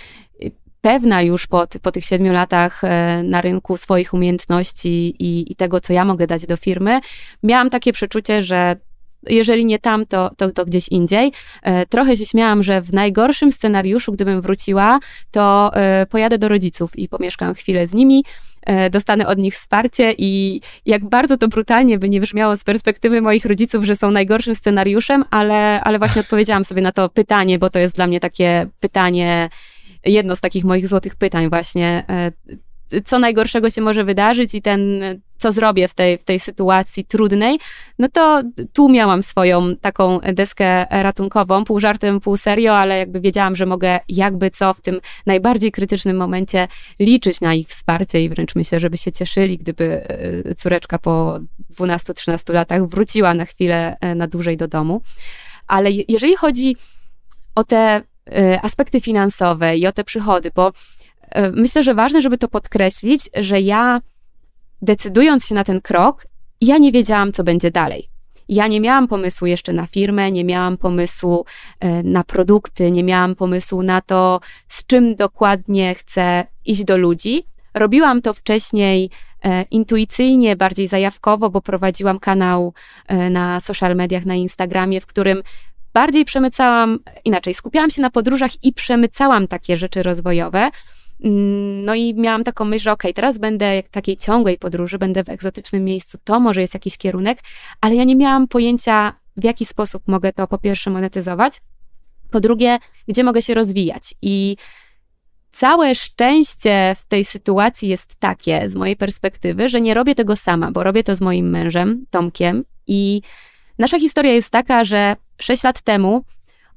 pewna 0.82 1.22
już 1.22 1.48
po, 1.48 1.68
po 1.82 1.92
tych 1.92 2.06
siedmiu 2.06 2.34
latach 2.34 2.84
e, 2.84 3.24
na 3.24 3.42
rynku 3.42 3.78
swoich 3.78 4.14
umiejętności 4.14 5.16
i, 5.20 5.52
i 5.52 5.56
tego, 5.56 5.82
co 5.82 5.94
ja 5.94 6.06
mogę 6.06 6.28
dać 6.28 6.46
do 6.46 6.58
firmy, 6.58 7.00
miałam 7.44 7.70
takie 7.70 7.94
przeczucie, 7.94 8.44
że 8.44 8.76
jeżeli 9.28 9.66
nie 9.66 9.80
tam, 9.80 10.06
to, 10.06 10.32
to, 10.38 10.52
to 10.52 10.66
gdzieś 10.66 10.90
indziej. 10.90 11.32
E, 11.64 11.86
trochę 11.86 12.18
się 12.18 12.26
śmiałam, 12.26 12.64
że 12.64 12.82
w 12.82 12.94
najgorszym 12.94 13.52
scenariuszu, 13.52 14.12
gdybym 14.12 14.42
wróciła, 14.42 15.00
to 15.32 15.72
e, 15.76 16.06
pojadę 16.06 16.38
do 16.38 16.48
rodziców 16.48 17.00
i 17.00 17.10
pomieszkam 17.10 17.54
chwilę 17.54 17.88
z 17.88 17.94
nimi, 17.94 18.24
e, 18.66 18.90
dostanę 18.90 19.28
od 19.28 19.38
nich 19.38 19.54
wsparcie 19.54 20.14
i 20.18 20.62
jak 20.86 21.10
bardzo 21.10 21.38
to 21.38 21.48
brutalnie 21.48 22.00
by 22.00 22.10
nie 22.10 22.22
brzmiało 22.22 22.58
z 22.58 22.64
perspektywy 22.64 23.22
moich 23.22 23.46
rodziców, 23.46 23.86
że 23.86 23.96
są 23.96 24.12
najgorszym 24.12 24.56
scenariuszem, 24.56 25.26
ale, 25.30 25.82
ale 25.82 26.00
właśnie 26.00 26.22
odpowiedziałam 26.22 26.66
sobie 26.66 26.82
na 26.82 26.92
to 26.92 27.10
pytanie, 27.10 27.60
bo 27.60 27.70
to 27.70 27.80
jest 27.80 27.96
dla 27.96 28.08
mnie 28.08 28.20
takie 28.20 28.68
pytanie, 28.80 29.50
jedno 30.06 30.36
z 30.36 30.42
takich 30.42 30.64
moich 30.64 30.88
złotych 30.88 31.16
pytań 31.16 31.50
właśnie 31.50 32.06
co 33.06 33.20
najgorszego 33.20 33.70
się 33.70 33.82
może 33.82 34.04
wydarzyć 34.04 34.56
i 34.56 34.62
ten, 34.62 35.02
co 35.38 35.52
zrobię 35.52 35.88
w 35.88 35.94
tej, 35.94 36.18
w 36.18 36.24
tej 36.24 36.40
sytuacji 36.40 37.06
trudnej, 37.06 37.60
no 38.00 38.08
to 38.14 38.44
tu 38.74 38.90
miałam 38.90 39.24
swoją 39.24 39.76
taką 39.76 40.20
deskę 40.20 40.86
ratunkową, 40.90 41.66
pół 41.66 41.80
żartem, 41.80 42.20
pół 42.20 42.38
serio, 42.38 42.78
ale 42.78 42.98
jakby 42.98 43.22
wiedziałam, 43.22 43.56
że 43.56 43.66
mogę 43.66 44.00
jakby 44.10 44.52
co 44.52 44.74
w 44.74 44.82
tym 44.82 45.02
najbardziej 45.26 45.72
krytycznym 45.72 46.18
momencie 46.18 46.68
liczyć 47.00 47.42
na 47.42 47.54
ich 47.54 47.68
wsparcie 47.68 48.24
i 48.24 48.30
wręcz 48.30 48.56
myślę, 48.56 48.80
żeby 48.80 48.98
się 48.98 49.12
cieszyli, 49.12 49.58
gdyby 49.58 50.08
e, 50.46 50.56
córeczka 50.56 51.00
po 51.00 51.40
12-13 51.80 52.54
latach 52.54 52.86
wróciła 52.86 53.34
na 53.34 53.46
chwilę 53.46 53.98
e, 54.02 54.16
na 54.16 54.28
dłużej 54.28 54.58
do 54.58 54.68
domu. 54.68 55.02
Ale 55.68 55.90
jeżeli 55.92 56.36
chodzi 56.36 56.76
o 57.56 57.64
te 57.64 58.02
e, 58.32 58.62
aspekty 58.62 59.02
finansowe 59.02 59.78
i 59.78 59.88
o 59.88 59.92
te 59.92 60.04
przychody, 60.04 60.52
bo 60.56 60.72
myślę, 61.54 61.84
że 61.84 61.94
ważne, 61.94 62.22
żeby 62.22 62.38
to 62.38 62.48
podkreślić, 62.48 63.30
że 63.38 63.62
ja 63.62 64.02
decydując 64.82 65.46
się 65.46 65.56
na 65.56 65.64
ten 65.64 65.82
krok, 65.82 66.28
ja 66.62 66.78
nie 66.78 66.92
wiedziałam, 66.92 67.32
co 67.32 67.44
będzie 67.44 67.72
dalej. 67.72 68.10
Ja 68.50 68.68
nie 68.68 68.82
miałam 68.82 69.08
pomysłu 69.08 69.48
jeszcze 69.48 69.74
na 69.74 69.86
firmę, 69.86 70.32
nie 70.32 70.46
miałam 70.46 70.78
pomysłu 70.78 71.46
e, 71.80 72.04
na 72.04 72.24
produkty, 72.24 72.92
nie 72.92 73.04
miałam 73.04 73.36
pomysłu 73.36 73.84
na 73.84 74.02
to, 74.02 74.40
z 74.68 74.86
czym 74.86 75.16
dokładnie 75.16 75.96
chcę 75.96 76.46
iść 76.66 76.84
do 76.84 76.98
ludzi. 76.98 77.44
Robiłam 77.74 78.22
to 78.22 78.34
wcześniej 78.34 79.10
e, 79.44 79.66
intuicyjnie, 79.72 80.56
bardziej 80.56 80.88
zajawkowo, 80.88 81.50
bo 81.50 81.62
prowadziłam 81.62 82.20
kanał 82.20 82.74
na 83.30 83.60
social 83.60 83.96
mediach, 83.96 84.26
na 84.26 84.36
Instagramie, 84.36 85.02
w 85.02 85.06
którym 85.06 85.44
bardziej 85.94 86.26
przemycałam, 86.26 87.00
inaczej, 87.26 87.54
skupiałam 87.54 87.90
się 87.90 88.02
na 88.02 88.10
podróżach 88.10 88.64
i 88.64 88.74
przemycałam 88.74 89.48
takie 89.48 89.78
rzeczy 89.78 90.04
rozwojowe. 90.04 90.72
Mm, 91.24 91.86
no 91.86 91.96
i 91.96 92.14
miałam 92.14 92.44
taką 92.44 92.66
myśl, 92.66 92.84
że 92.84 92.92
okej, 92.92 93.12
okay, 93.12 93.14
teraz 93.14 93.38
będę 93.38 93.84
w 93.84 93.90
takiej 93.90 94.18
ciągłej 94.18 94.58
podróży, 94.58 94.98
będę 94.98 95.24
w 95.24 95.30
egzotycznym 95.30 95.84
miejscu, 95.84 96.18
to 96.24 96.40
może 96.40 96.62
jest 96.62 96.74
jakiś 96.74 96.98
kierunek, 96.98 97.40
ale 97.82 97.96
ja 97.96 98.04
nie 98.04 98.16
miałam 98.16 98.48
pojęcia, 98.48 99.14
w 99.38 99.44
jaki 99.44 99.66
sposób 99.66 100.04
mogę 100.08 100.34
to 100.34 100.48
po 100.48 100.58
pierwsze 100.58 100.90
monetyzować, 100.90 101.62
po 102.32 102.40
drugie, 102.40 102.78
gdzie 103.08 103.24
mogę 103.24 103.42
się 103.42 103.54
rozwijać. 103.54 104.14
I 104.22 104.58
całe 105.52 105.96
szczęście 105.96 106.96
w 107.00 107.06
tej 107.06 107.26
sytuacji 107.26 107.90
jest 107.90 108.16
takie, 108.16 108.70
z 108.70 108.76
mojej 108.76 108.96
perspektywy, 108.96 109.70
że 109.70 109.82
nie 109.82 109.94
robię 109.94 110.16
tego 110.16 110.36
sama, 110.36 110.72
bo 110.72 110.84
robię 110.84 111.04
to 111.04 111.16
z 111.16 111.22
moim 111.22 111.50
mężem, 111.50 112.06
Tomkiem. 112.10 112.64
I 112.88 113.22
nasza 113.80 114.00
historia 114.00 114.34
jest 114.34 114.50
taka, 114.50 114.84
że 114.84 115.16
sześć 115.42 115.64
lat 115.64 115.82
temu 115.82 116.24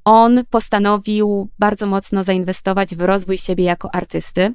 on 0.05 0.45
postanowił 0.51 1.49
bardzo 1.59 1.87
mocno 1.87 2.25
zainwestować 2.25 2.97
w 2.97 3.01
rozwój 3.01 3.39
siebie 3.39 3.65
jako 3.65 3.95
artysty. 3.95 4.55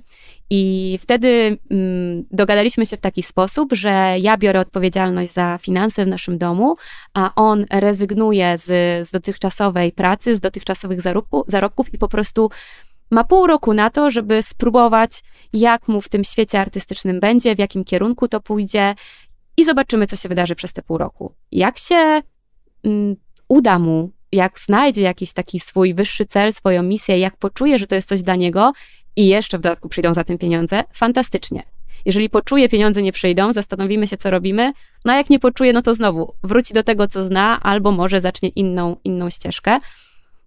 I 0.50 1.00
wtedy 1.02 1.58
mm, 1.72 2.26
dogadaliśmy 2.32 2.86
się 2.86 2.98
w 2.98 3.02
taki 3.02 3.24
sposób, 3.24 3.74
że 3.74 4.16
ja 4.20 4.38
biorę 4.38 4.60
odpowiedzialność 4.60 5.34
za 5.34 5.58
finanse 5.62 6.06
w 6.06 6.08
naszym 6.08 6.38
domu, 6.38 6.76
a 7.14 7.36
on 7.36 7.66
rezygnuje 7.72 8.58
z, 8.58 8.66
z 9.08 9.12
dotychczasowej 9.12 9.92
pracy, 9.92 10.36
z 10.36 10.40
dotychczasowych 10.40 11.02
zarobku, 11.02 11.44
zarobków 11.48 11.94
i 11.94 11.98
po 11.98 12.08
prostu 12.08 12.50
ma 13.12 13.24
pół 13.24 13.48
roku 13.48 13.74
na 13.74 13.90
to, 13.90 14.12
żeby 14.12 14.44
spróbować, 14.44 15.24
jak 15.54 15.88
mu 15.88 16.02
w 16.02 16.10
tym 16.10 16.24
świecie 16.24 16.60
artystycznym 16.60 17.20
będzie, 17.20 17.56
w 17.56 17.60
jakim 17.60 17.84
kierunku 17.84 18.28
to 18.28 18.42
pójdzie 18.42 18.96
i 19.58 19.66
zobaczymy, 19.66 20.08
co 20.08 20.16
się 20.16 20.30
wydarzy 20.30 20.56
przez 20.56 20.74
te 20.74 20.82
pół 20.82 20.98
roku. 20.98 21.34
Jak 21.52 21.78
się 21.78 22.22
mm, 22.84 23.16
uda 23.48 23.80
mu 23.80 24.17
jak 24.38 24.60
znajdzie 24.60 25.02
jakiś 25.02 25.34
taki 25.34 25.60
swój 25.60 25.94
wyższy 25.94 26.26
cel, 26.26 26.54
swoją 26.54 26.84
misję, 26.84 27.20
jak 27.20 27.38
poczuje, 27.38 27.80
że 27.80 27.88
to 27.88 27.96
jest 27.96 28.10
coś 28.10 28.22
dla 28.22 28.36
niego 28.36 28.74
i 29.16 29.28
jeszcze 29.28 29.58
w 29.58 29.62
dodatku 29.62 29.90
przyjdą 29.90 30.14
za 30.14 30.24
tym 30.24 30.38
pieniądze, 30.38 30.84
fantastycznie. 30.94 31.64
Jeżeli 32.06 32.30
poczuje, 32.30 32.70
pieniądze 32.70 33.02
nie 33.02 33.12
przyjdą, 33.12 33.54
zastanowimy 33.54 34.08
się, 34.08 34.18
co 34.18 34.32
robimy. 34.32 34.74
No 35.06 35.14
a 35.14 35.16
jak 35.16 35.30
nie 35.30 35.40
poczuje, 35.40 35.74
no 35.74 35.82
to 35.82 35.94
znowu 35.94 36.34
wróci 36.44 36.74
do 36.74 36.84
tego, 36.84 37.08
co 37.08 37.26
zna, 37.26 37.60
albo 37.62 37.92
może 37.92 38.22
zacznie 38.22 38.50
inną, 38.50 38.96
inną 39.04 39.30
ścieżkę. 39.30 39.80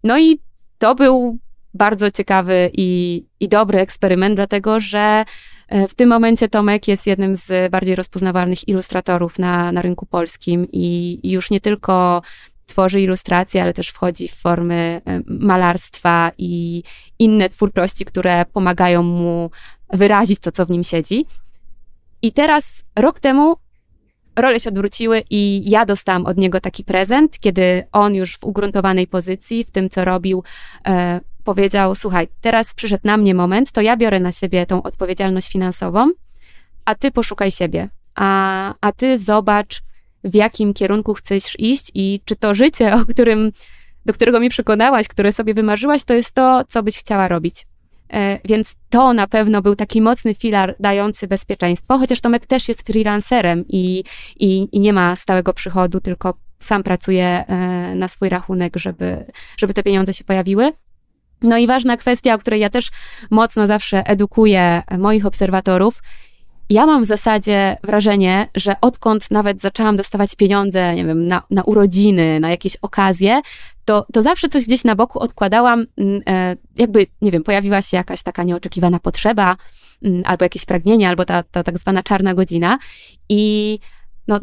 No 0.04 0.18
i 0.18 0.38
to 0.78 0.94
był 0.94 1.38
bardzo 1.74 2.10
ciekawy 2.10 2.70
i, 2.72 3.22
i 3.40 3.48
dobry 3.48 3.78
eksperyment, 3.78 4.36
dlatego 4.36 4.80
że 4.80 5.24
e, 5.68 5.88
w 5.88 5.94
tym 5.94 6.08
momencie 6.08 6.48
Tomek 6.48 6.88
jest 6.88 7.06
jednym 7.06 7.36
z 7.36 7.70
bardziej 7.72 7.96
rozpoznawalnych 7.96 8.68
ilustratorów 8.68 9.38
na, 9.38 9.72
na 9.72 9.82
rynku 9.82 10.06
polskim 10.06 10.66
i 10.72 11.18
już 11.24 11.50
nie 11.50 11.60
tylko 11.60 12.22
tworzy 12.70 13.00
ilustracje, 13.00 13.62
ale 13.62 13.72
też 13.72 13.88
wchodzi 13.88 14.28
w 14.28 14.34
formy 14.34 15.00
e, 15.04 15.20
malarstwa 15.26 16.32
i 16.38 16.82
inne 17.18 17.48
twórczości, 17.48 18.04
które 18.04 18.44
pomagają 18.52 19.02
mu 19.02 19.50
wyrazić 19.92 20.38
to, 20.40 20.52
co 20.52 20.66
w 20.66 20.70
nim 20.70 20.84
siedzi. 20.84 21.26
I 22.22 22.32
teraz, 22.32 22.82
rok 22.96 23.20
temu, 23.20 23.56
role 24.36 24.60
się 24.60 24.70
odwróciły 24.70 25.22
i 25.30 25.70
ja 25.70 25.86
dostałam 25.86 26.26
od 26.26 26.36
niego 26.36 26.60
taki 26.60 26.84
prezent, 26.84 27.38
kiedy 27.38 27.84
on 27.92 28.14
już 28.14 28.36
w 28.38 28.44
ugruntowanej 28.44 29.06
pozycji, 29.06 29.64
w 29.64 29.70
tym 29.70 29.90
co 29.90 30.04
robił, 30.04 30.44
e, 30.86 31.20
powiedział: 31.44 31.94
Słuchaj, 31.94 32.28
teraz 32.40 32.74
przyszedł 32.74 33.02
na 33.04 33.16
mnie 33.16 33.34
moment, 33.34 33.72
to 33.72 33.80
ja 33.80 33.96
biorę 33.96 34.20
na 34.20 34.32
siebie 34.32 34.66
tą 34.66 34.82
odpowiedzialność 34.82 35.52
finansową, 35.52 36.10
a 36.84 36.94
ty 36.94 37.10
poszukaj 37.10 37.50
siebie. 37.50 37.88
A, 38.14 38.74
a 38.80 38.92
ty 38.92 39.18
zobacz, 39.18 39.82
w 40.24 40.34
jakim 40.34 40.74
kierunku 40.74 41.14
chcesz 41.14 41.60
iść 41.60 41.90
i 41.94 42.20
czy 42.24 42.36
to 42.36 42.54
życie, 42.54 42.94
o 42.94 43.04
którym, 43.06 43.52
do 44.06 44.12
którego 44.12 44.40
mnie 44.40 44.50
przekonałaś, 44.50 45.08
które 45.08 45.32
sobie 45.32 45.54
wymarzyłaś, 45.54 46.02
to 46.02 46.14
jest 46.14 46.32
to, 46.32 46.64
co 46.68 46.82
byś 46.82 46.98
chciała 46.98 47.28
robić. 47.28 47.66
E, 48.12 48.38
więc 48.44 48.74
to 48.90 49.12
na 49.12 49.26
pewno 49.26 49.62
był 49.62 49.76
taki 49.76 50.00
mocny 50.00 50.34
filar 50.34 50.76
dający 50.80 51.28
bezpieczeństwo, 51.28 51.98
chociaż 51.98 52.20
Tomek 52.20 52.46
też 52.46 52.68
jest 52.68 52.86
freelancerem 52.86 53.64
i, 53.68 54.04
i, 54.36 54.68
i 54.72 54.80
nie 54.80 54.92
ma 54.92 55.16
stałego 55.16 55.52
przychodu, 55.52 56.00
tylko 56.00 56.34
sam 56.58 56.82
pracuje 56.82 57.24
e, 57.26 57.94
na 57.94 58.08
swój 58.08 58.28
rachunek, 58.28 58.76
żeby, 58.76 59.24
żeby 59.58 59.74
te 59.74 59.82
pieniądze 59.82 60.12
się 60.12 60.24
pojawiły. 60.24 60.72
No 61.42 61.58
i 61.58 61.66
ważna 61.66 61.96
kwestia, 61.96 62.34
o 62.34 62.38
której 62.38 62.60
ja 62.60 62.70
też 62.70 62.90
mocno 63.30 63.66
zawsze 63.66 64.06
edukuję 64.06 64.82
moich 64.98 65.26
obserwatorów, 65.26 66.02
ja 66.70 66.86
mam 66.86 67.04
w 67.04 67.06
zasadzie 67.06 67.76
wrażenie, 67.84 68.48
że 68.54 68.74
odkąd 68.80 69.30
nawet 69.30 69.60
zaczęłam 69.60 69.96
dostawać 69.96 70.34
pieniądze, 70.34 70.94
nie 70.94 71.04
wiem, 71.04 71.26
na, 71.26 71.42
na 71.50 71.62
urodziny, 71.62 72.40
na 72.40 72.50
jakieś 72.50 72.76
okazje, 72.76 73.40
to, 73.84 74.06
to 74.12 74.22
zawsze 74.22 74.48
coś 74.48 74.64
gdzieś 74.64 74.84
na 74.84 74.96
boku 74.96 75.18
odkładałam, 75.18 75.86
mm, 75.98 76.22
e, 76.28 76.56
jakby, 76.76 77.06
nie 77.22 77.30
wiem, 77.30 77.42
pojawiła 77.42 77.82
się 77.82 77.96
jakaś 77.96 78.22
taka 78.22 78.42
nieoczekiwana 78.42 78.98
potrzeba, 78.98 79.56
mm, 80.02 80.22
albo 80.26 80.44
jakieś 80.44 80.64
pragnienie, 80.64 81.08
albo 81.08 81.24
ta, 81.24 81.42
ta 81.42 81.62
tak 81.62 81.78
zwana 81.78 82.02
czarna 82.02 82.34
godzina. 82.34 82.78
I 83.28 83.78
no, 84.28 84.40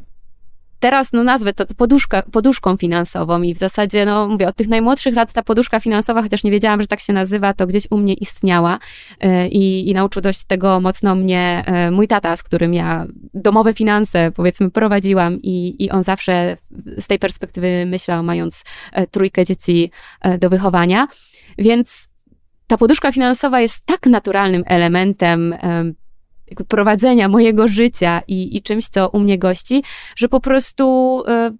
teraz 0.79 1.13
no 1.13 1.23
nazwę 1.23 1.53
to 1.53 1.65
poduszka, 1.65 2.21
poduszką 2.21 2.77
finansową 2.77 3.41
i 3.41 3.53
w 3.53 3.57
zasadzie, 3.57 4.05
no 4.05 4.27
mówię, 4.27 4.47
od 4.47 4.55
tych 4.55 4.67
najmłodszych 4.67 5.15
lat 5.15 5.33
ta 5.33 5.43
poduszka 5.43 5.79
finansowa, 5.79 6.21
chociaż 6.21 6.43
nie 6.43 6.51
wiedziałam, 6.51 6.81
że 6.81 6.87
tak 6.87 6.99
się 6.99 7.13
nazywa, 7.13 7.53
to 7.53 7.67
gdzieś 7.67 7.87
u 7.89 7.97
mnie 7.97 8.13
istniała 8.13 8.79
e, 9.19 9.47
i, 9.47 9.89
i 9.89 9.93
nauczył 9.93 10.21
dość 10.21 10.43
tego 10.43 10.79
mocno 10.79 11.15
mnie 11.15 11.63
e, 11.65 11.91
mój 11.91 12.07
tata, 12.07 12.37
z 12.37 12.43
którym 12.43 12.73
ja 12.73 13.05
domowe 13.33 13.73
finanse 13.73 14.31
powiedzmy 14.31 14.71
prowadziłam 14.71 15.39
i, 15.43 15.83
i 15.83 15.89
on 15.89 16.03
zawsze 16.03 16.57
z 16.99 17.07
tej 17.07 17.19
perspektywy 17.19 17.85
myślał, 17.85 18.23
mając 18.23 18.63
e, 18.91 19.07
trójkę 19.07 19.45
dzieci 19.45 19.91
do 20.39 20.49
wychowania, 20.49 21.07
więc 21.57 22.07
ta 22.67 22.77
poduszka 22.77 23.11
finansowa 23.11 23.61
jest 23.61 23.85
tak 23.85 24.05
naturalnym 24.05 24.63
elementem 24.65 25.55
jakby 26.47 26.65
prowadzenia 26.65 27.29
mojego 27.29 27.67
życia 27.67 28.21
i, 28.27 28.57
i 28.57 28.61
czymś, 28.61 28.87
co 28.87 29.09
u 29.09 29.19
mnie 29.19 29.37
gości, 29.37 29.83
że 30.15 30.29
po 30.29 30.39
prostu 30.39 31.23
y, 31.53 31.57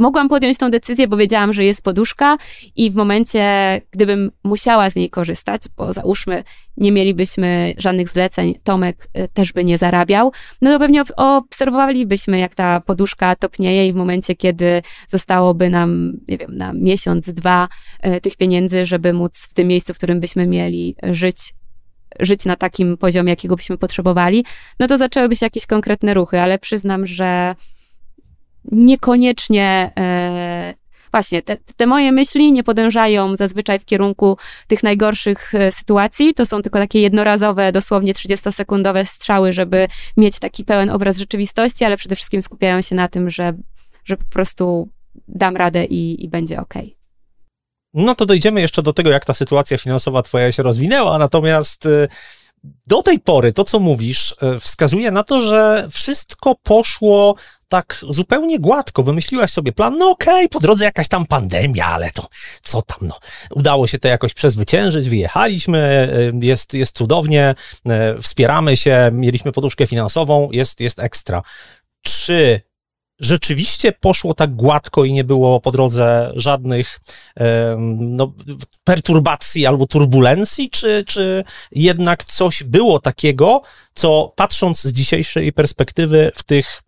mogłam 0.00 0.28
podjąć 0.28 0.58
tą 0.58 0.70
decyzję, 0.70 1.08
bo 1.08 1.16
wiedziałam, 1.16 1.52
że 1.52 1.64
jest 1.64 1.82
poduszka 1.82 2.36
i 2.76 2.90
w 2.90 2.94
momencie, 2.94 3.42
gdybym 3.90 4.30
musiała 4.44 4.90
z 4.90 4.96
niej 4.96 5.10
korzystać, 5.10 5.62
bo 5.76 5.92
załóżmy, 5.92 6.44
nie 6.76 6.92
mielibyśmy 6.92 7.74
żadnych 7.78 8.08
zleceń, 8.08 8.54
Tomek 8.64 9.08
y, 9.18 9.28
też 9.28 9.52
by 9.52 9.64
nie 9.64 9.78
zarabiał, 9.78 10.32
no 10.62 10.72
to 10.72 10.78
pewnie 10.78 11.02
obserwowalibyśmy, 11.16 12.38
jak 12.38 12.54
ta 12.54 12.80
poduszka 12.80 13.36
topnieje 13.36 13.88
i 13.88 13.92
w 13.92 13.96
momencie, 13.96 14.34
kiedy 14.34 14.82
zostałoby 15.08 15.70
nam, 15.70 16.12
nie 16.28 16.38
wiem, 16.38 16.56
na 16.56 16.72
miesiąc, 16.72 17.34
dwa 17.34 17.68
y, 18.06 18.20
tych 18.20 18.36
pieniędzy, 18.36 18.86
żeby 18.86 19.12
móc 19.12 19.38
w 19.50 19.54
tym 19.54 19.68
miejscu, 19.68 19.94
w 19.94 19.96
którym 19.96 20.20
byśmy 20.20 20.46
mieli 20.46 20.96
żyć, 21.02 21.54
żyć 22.20 22.44
na 22.44 22.56
takim 22.56 22.96
poziomie, 22.96 23.32
jakiego 23.32 23.56
byśmy 23.56 23.78
potrzebowali, 23.78 24.44
no 24.78 24.86
to 24.86 24.98
zaczęłyby 24.98 25.36
się 25.36 25.46
jakieś 25.46 25.66
konkretne 25.66 26.14
ruchy, 26.14 26.40
ale 26.40 26.58
przyznam, 26.58 27.06
że 27.06 27.54
niekoniecznie 28.64 29.92
e, 29.98 30.74
właśnie 31.12 31.42
te, 31.42 31.56
te, 31.76 31.86
moje 31.86 32.12
myśli 32.12 32.52
nie 32.52 32.62
podążają 32.62 33.36
zazwyczaj 33.36 33.78
w 33.78 33.84
kierunku 33.84 34.36
tych 34.66 34.82
najgorszych 34.82 35.54
e, 35.54 35.72
sytuacji. 35.72 36.34
To 36.34 36.46
są 36.46 36.62
tylko 36.62 36.78
takie 36.78 37.00
jednorazowe, 37.00 37.72
dosłownie 37.72 38.14
30-sekundowe 38.14 39.04
strzały, 39.04 39.52
żeby 39.52 39.88
mieć 40.16 40.38
taki 40.38 40.64
pełen 40.64 40.90
obraz 40.90 41.18
rzeczywistości, 41.18 41.84
ale 41.84 41.96
przede 41.96 42.16
wszystkim 42.16 42.42
skupiają 42.42 42.82
się 42.82 42.94
na 42.94 43.08
tym, 43.08 43.30
że, 43.30 43.52
że 44.04 44.16
po 44.16 44.24
prostu 44.24 44.88
dam 45.28 45.56
radę 45.56 45.84
i, 45.84 46.24
i 46.24 46.28
będzie 46.28 46.60
ok. 46.60 46.74
No 47.94 48.14
to 48.14 48.26
dojdziemy 48.26 48.60
jeszcze 48.60 48.82
do 48.82 48.92
tego, 48.92 49.10
jak 49.10 49.24
ta 49.24 49.34
sytuacja 49.34 49.78
finansowa 49.78 50.22
twoja 50.22 50.52
się 50.52 50.62
rozwinęła, 50.62 51.18
natomiast 51.18 51.86
y, 51.86 52.08
do 52.86 53.02
tej 53.02 53.20
pory 53.20 53.52
to, 53.52 53.64
co 53.64 53.80
mówisz, 53.80 54.34
y, 54.56 54.60
wskazuje 54.60 55.10
na 55.10 55.22
to, 55.22 55.40
że 55.40 55.88
wszystko 55.90 56.54
poszło 56.62 57.34
tak 57.68 58.00
zupełnie 58.08 58.58
gładko. 58.58 59.02
Wymyśliłaś 59.02 59.50
sobie 59.50 59.72
plan, 59.72 59.98
no 59.98 60.10
okej, 60.10 60.34
okay, 60.34 60.48
po 60.48 60.60
drodze 60.60 60.84
jakaś 60.84 61.08
tam 61.08 61.26
pandemia, 61.26 61.86
ale 61.86 62.10
to 62.10 62.26
co 62.62 62.82
tam, 62.82 62.98
no. 63.02 63.18
Udało 63.50 63.86
się 63.86 63.98
to 63.98 64.08
jakoś 64.08 64.34
przezwyciężyć, 64.34 65.08
wyjechaliśmy, 65.08 66.08
y, 66.42 66.46
jest, 66.46 66.74
jest 66.74 66.96
cudownie, 66.96 67.54
wspieramy 68.22 68.76
się, 68.76 69.10
mieliśmy 69.12 69.52
poduszkę 69.52 69.86
finansową, 69.86 70.48
jest, 70.52 70.80
jest 70.80 70.98
ekstra. 70.98 71.42
Czy 72.02 72.60
rzeczywiście 73.20 73.92
poszło 73.92 74.34
tak 74.34 74.54
gładko 74.54 75.04
i 75.04 75.12
nie 75.12 75.24
było 75.24 75.60
po 75.60 75.70
drodze 75.70 76.32
żadnych 76.36 77.00
no, 77.98 78.32
perturbacji 78.84 79.66
albo 79.66 79.86
turbulencji, 79.86 80.70
czy, 80.70 81.04
czy 81.06 81.44
jednak 81.72 82.24
coś 82.24 82.62
było 82.62 83.00
takiego, 83.00 83.62
co 83.94 84.32
patrząc 84.36 84.82
z 84.82 84.92
dzisiejszej 84.92 85.52
perspektywy 85.52 86.32
w 86.34 86.42
tych 86.42 86.82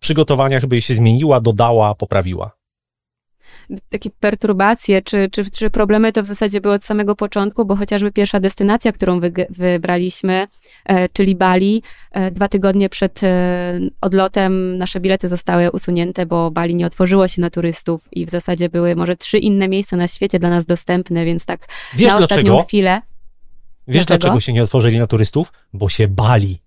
przygotowaniach 0.00 0.66
by 0.66 0.82
się 0.82 0.94
zmieniła, 0.94 1.40
dodała, 1.40 1.94
poprawiła? 1.94 2.61
Takie 3.90 4.10
perturbacje 4.10 5.02
czy, 5.02 5.28
czy, 5.30 5.50
czy 5.50 5.70
problemy 5.70 6.12
to 6.12 6.22
w 6.22 6.26
zasadzie 6.26 6.60
były 6.60 6.74
od 6.74 6.84
samego 6.84 7.16
początku, 7.16 7.64
bo 7.64 7.76
chociażby 7.76 8.12
pierwsza 8.12 8.40
destynacja, 8.40 8.92
którą 8.92 9.20
wy, 9.20 9.32
wybraliśmy, 9.50 10.46
e, 10.84 11.08
czyli 11.08 11.34
Bali, 11.34 11.82
e, 12.12 12.30
dwa 12.30 12.48
tygodnie 12.48 12.88
przed 12.88 13.24
e, 13.24 13.80
odlotem 14.00 14.78
nasze 14.78 15.00
bilety 15.00 15.28
zostały 15.28 15.70
usunięte, 15.70 16.26
bo 16.26 16.50
Bali 16.50 16.74
nie 16.74 16.86
otworzyło 16.86 17.28
się 17.28 17.40
na 17.40 17.50
turystów 17.50 18.08
i 18.12 18.26
w 18.26 18.30
zasadzie 18.30 18.68
były 18.68 18.96
może 18.96 19.16
trzy 19.16 19.38
inne 19.38 19.68
miejsca 19.68 19.96
na 19.96 20.08
świecie 20.08 20.38
dla 20.38 20.50
nas 20.50 20.66
dostępne, 20.66 21.24
więc 21.24 21.44
tak 21.44 21.66
Wiesz 21.94 22.08
na 22.08 22.18
ostatnią 22.18 22.42
dlaczego? 22.42 22.62
chwilę. 22.62 23.02
Wiesz 23.88 24.06
dlaczego? 24.06 24.18
dlaczego 24.18 24.40
się 24.40 24.52
nie 24.52 24.62
otworzyli 24.62 24.98
na 24.98 25.06
turystów? 25.06 25.52
Bo 25.72 25.88
się 25.88 26.08
bali 26.08 26.61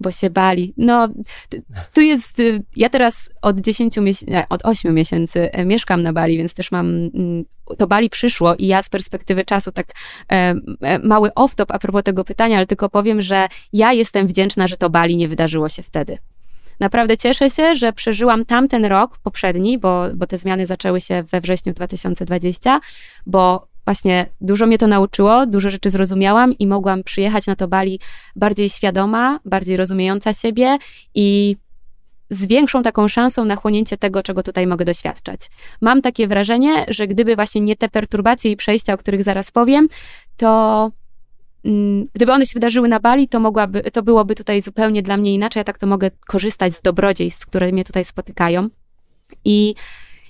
bo 0.00 0.10
się 0.10 0.30
bali. 0.30 0.74
No, 0.76 1.08
tu 1.94 2.00
jest, 2.00 2.40
y, 2.40 2.62
ja 2.76 2.88
teraz 2.88 3.30
od 3.42 3.60
10 3.60 3.96
miesięcy, 3.96 4.42
od 4.48 4.64
8 4.64 4.94
miesięcy 4.94 5.50
mieszkam 5.64 6.02
na 6.02 6.12
Bali, 6.12 6.38
więc 6.38 6.54
też 6.54 6.72
mam, 6.72 6.86
mm, 6.86 7.44
to 7.78 7.86
Bali 7.86 8.10
przyszło 8.10 8.54
i 8.54 8.66
ja 8.66 8.82
z 8.82 8.88
perspektywy 8.88 9.44
czasu 9.44 9.72
tak 9.72 9.86
e, 10.32 10.54
e, 10.80 10.98
mały 10.98 11.28
off-top 11.28 11.66
a 11.68 11.78
propos 11.78 12.02
tego 12.02 12.24
pytania, 12.24 12.56
ale 12.56 12.66
tylko 12.66 12.88
powiem, 12.88 13.22
że 13.22 13.48
ja 13.72 13.92
jestem 13.92 14.26
wdzięczna, 14.26 14.66
że 14.66 14.76
to 14.76 14.90
Bali 14.90 15.16
nie 15.16 15.28
wydarzyło 15.28 15.68
się 15.68 15.82
wtedy. 15.82 16.18
Naprawdę 16.80 17.16
cieszę 17.16 17.50
się, 17.50 17.74
że 17.74 17.92
przeżyłam 17.92 18.44
tamten 18.44 18.84
rok 18.84 19.18
poprzedni, 19.18 19.78
bo, 19.78 20.04
bo 20.14 20.26
te 20.26 20.38
zmiany 20.38 20.66
zaczęły 20.66 21.00
się 21.00 21.22
we 21.22 21.40
wrześniu 21.40 21.72
2020, 21.72 22.80
bo 23.26 23.71
właśnie 23.84 24.26
dużo 24.40 24.66
mnie 24.66 24.78
to 24.78 24.86
nauczyło, 24.86 25.46
dużo 25.46 25.70
rzeczy 25.70 25.90
zrozumiałam 25.90 26.58
i 26.58 26.66
mogłam 26.66 27.04
przyjechać 27.04 27.46
na 27.46 27.56
to 27.56 27.68
Bali 27.68 28.00
bardziej 28.36 28.68
świadoma, 28.68 29.40
bardziej 29.44 29.76
rozumiejąca 29.76 30.32
siebie 30.32 30.78
i 31.14 31.56
z 32.30 32.46
większą 32.46 32.82
taką 32.82 33.08
szansą 33.08 33.44
na 33.44 33.56
chłonięcie 33.56 33.98
tego, 33.98 34.22
czego 34.22 34.42
tutaj 34.42 34.66
mogę 34.66 34.84
doświadczać. 34.84 35.40
Mam 35.80 36.02
takie 36.02 36.28
wrażenie, 36.28 36.84
że 36.88 37.06
gdyby 37.06 37.36
właśnie 37.36 37.60
nie 37.60 37.76
te 37.76 37.88
perturbacje 37.88 38.50
i 38.50 38.56
przejścia, 38.56 38.92
o 38.92 38.98
których 38.98 39.22
zaraz 39.22 39.50
powiem, 39.50 39.88
to 40.36 40.90
mm, 41.64 42.06
gdyby 42.14 42.32
one 42.32 42.46
się 42.46 42.54
wydarzyły 42.54 42.88
na 42.88 43.00
Bali, 43.00 43.28
to 43.28 43.40
mogłaby, 43.40 43.82
to 43.82 44.02
byłoby 44.02 44.34
tutaj 44.34 44.62
zupełnie 44.62 45.02
dla 45.02 45.16
mnie 45.16 45.34
inaczej. 45.34 45.60
Ja 45.60 45.64
tak 45.64 45.78
to 45.78 45.86
mogę 45.86 46.10
korzystać 46.26 46.74
z 46.74 46.82
dobrodziejstw, 46.82 47.46
które 47.46 47.72
mnie 47.72 47.84
tutaj 47.84 48.04
spotykają. 48.04 48.68
I 49.44 49.74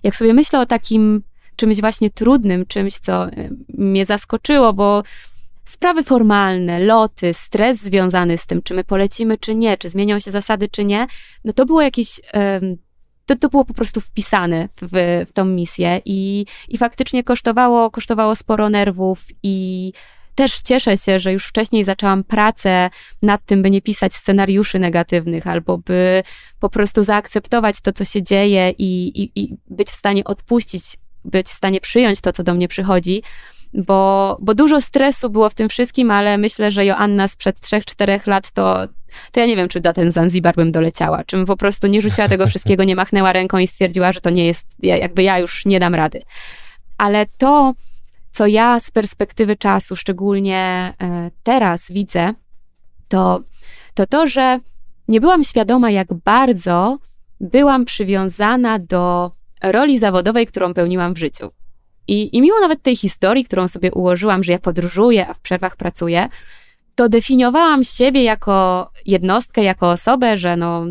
jak 0.03 0.17
sobie 0.17 0.35
myślę 0.35 0.61
o 0.61 0.67
takim 0.67 1.23
czymś 1.57 1.81
właśnie 1.81 2.11
trudnym, 2.11 2.67
czymś, 2.67 2.95
co 2.95 3.27
e, 3.27 3.51
mnie 3.69 4.07
zaskoczyło, 4.07 4.73
bo 4.73 5.03
sprawy 5.65 6.05
formalne, 6.05 6.81
loty, 6.81 7.35
stres 7.35 7.81
związany 7.81 8.39
z 8.39 8.47
tym, 8.47 8.63
czy 8.63 8.75
my 8.75 8.85
polecimy, 8.85 9.39
czy 9.39 9.55
nie, 9.55 9.79
czy 9.79 9.89
zmienią 9.89 10.19
się 10.19 10.31
zasady, 10.31 10.69
czy 10.69 10.85
nie, 10.85 11.07
no 11.45 11.53
to 11.53 11.67
było 11.67 11.83
jakieś. 11.83 12.21
To, 13.27 13.37
to 13.37 13.49
było 13.49 13.65
po 13.65 13.75
prostu 13.75 14.01
wpisane 14.01 14.69
w, 14.83 15.25
w 15.29 15.33
tą 15.33 15.45
misję 15.45 16.01
i, 16.05 16.47
i 16.69 16.79
faktycznie 16.79 17.25
kosztowało, 17.25 17.91
kosztowało 17.91 18.35
sporo 18.35 18.69
nerwów 18.69 19.25
i 19.43 19.93
też 20.35 20.63
cieszę 20.63 20.97
się, 20.97 21.19
że 21.19 21.33
już 21.33 21.47
wcześniej 21.47 21.85
zaczęłam 21.85 22.25
pracę 22.25 22.91
nad 23.23 23.45
tym, 23.45 23.63
by 23.63 23.71
nie 23.71 23.83
pisać 23.83 24.15
scenariuszy 24.15 24.79
negatywnych, 24.79 25.47
albo 25.47 25.79
by 25.79 26.23
po 26.61 26.71
prostu 26.71 27.03
zaakceptować 27.03 27.81
to, 27.81 27.93
co 27.93 28.05
się 28.05 28.23
dzieje 28.23 28.71
i, 28.79 29.23
i, 29.23 29.41
i 29.41 29.57
być 29.71 29.89
w 29.89 29.99
stanie 29.99 30.25
odpuścić 30.25 30.83
być 31.25 31.47
w 31.47 31.53
stanie 31.53 31.81
przyjąć 31.81 32.21
to, 32.21 32.33
co 32.33 32.43
do 32.43 32.55
mnie 32.55 32.69
przychodzi, 32.69 33.23
bo, 33.75 34.37
bo 34.41 34.55
dużo 34.55 34.81
stresu 34.81 35.31
było 35.31 35.51
w 35.51 35.55
tym 35.55 35.69
wszystkim, 35.69 36.11
ale 36.11 36.39
myślę, 36.39 36.71
że 36.71 36.85
Joanna 36.85 37.29
sprzed 37.29 37.61
3-4 37.61 38.29
lat 38.29 38.51
to, 38.51 38.79
to 39.33 39.41
ja 39.41 39.47
nie 39.47 39.57
wiem, 39.57 39.69
czy 39.69 39.81
do 39.81 39.93
ten 39.93 40.13
Zanzibar 40.13 40.55
bym 40.55 40.73
doleciała, 40.73 41.25
czym 41.25 41.47
po 41.47 41.57
prostu 41.57 41.87
nie 41.87 42.01
rzuciła 42.01 42.29
tego 42.29 42.47
wszystkiego, 42.47 42.85
nie 42.85 42.97
machnęła 42.97 43.33
ręką 43.33 43.59
i 43.59 43.67
stwierdziła, 43.67 44.13
że 44.13 44.21
to 44.21 44.31
nie 44.31 44.47
jest, 44.47 44.67
jakby 44.83 45.23
ja 45.23 45.39
już 45.39 45.67
nie 45.67 45.81
dam 45.81 45.95
rady. 45.95 46.23
Ale 46.99 47.27
to, 47.39 47.75
co 48.33 48.47
ja 48.47 48.81
z 48.81 48.91
perspektywy 48.91 49.57
czasu, 49.57 49.97
szczególnie 49.97 50.95
e, 51.03 51.31
teraz 51.43 51.93
widzę, 51.93 52.35
to 53.09 53.41
to, 53.95 54.07
to 54.07 54.27
że 54.27 54.61
nie 55.09 55.21
byłam 55.21 55.45
świadoma, 55.45 55.91
jak 55.91 56.15
bardzo 56.15 56.99
byłam 57.41 57.85
przywiązana 57.85 58.79
do 58.79 59.33
roli 59.63 59.99
zawodowej, 59.99 60.47
którą 60.47 60.75
pełniłam 60.75 61.15
w 61.15 61.19
życiu. 61.19 61.51
I, 62.09 62.37
I 62.37 62.41
mimo 62.41 62.61
nawet 62.61 62.83
tej 62.83 62.97
historii, 62.97 63.45
którą 63.45 63.69
sobie 63.69 63.93
ułożyłam, 63.93 64.45
że 64.45 64.53
ja 64.53 64.59
podróżuję, 64.59 65.29
a 65.29 65.35
w 65.35 65.41
przerwach 65.41 65.77
pracuję, 65.77 66.29
to 66.95 67.09
definiowałam 67.09 67.85
siebie 67.85 68.23
jako 68.23 68.91
jednostkę, 69.07 69.63
jako 69.63 69.91
osobę, 69.91 70.37
że 70.37 70.57
no 70.57 70.85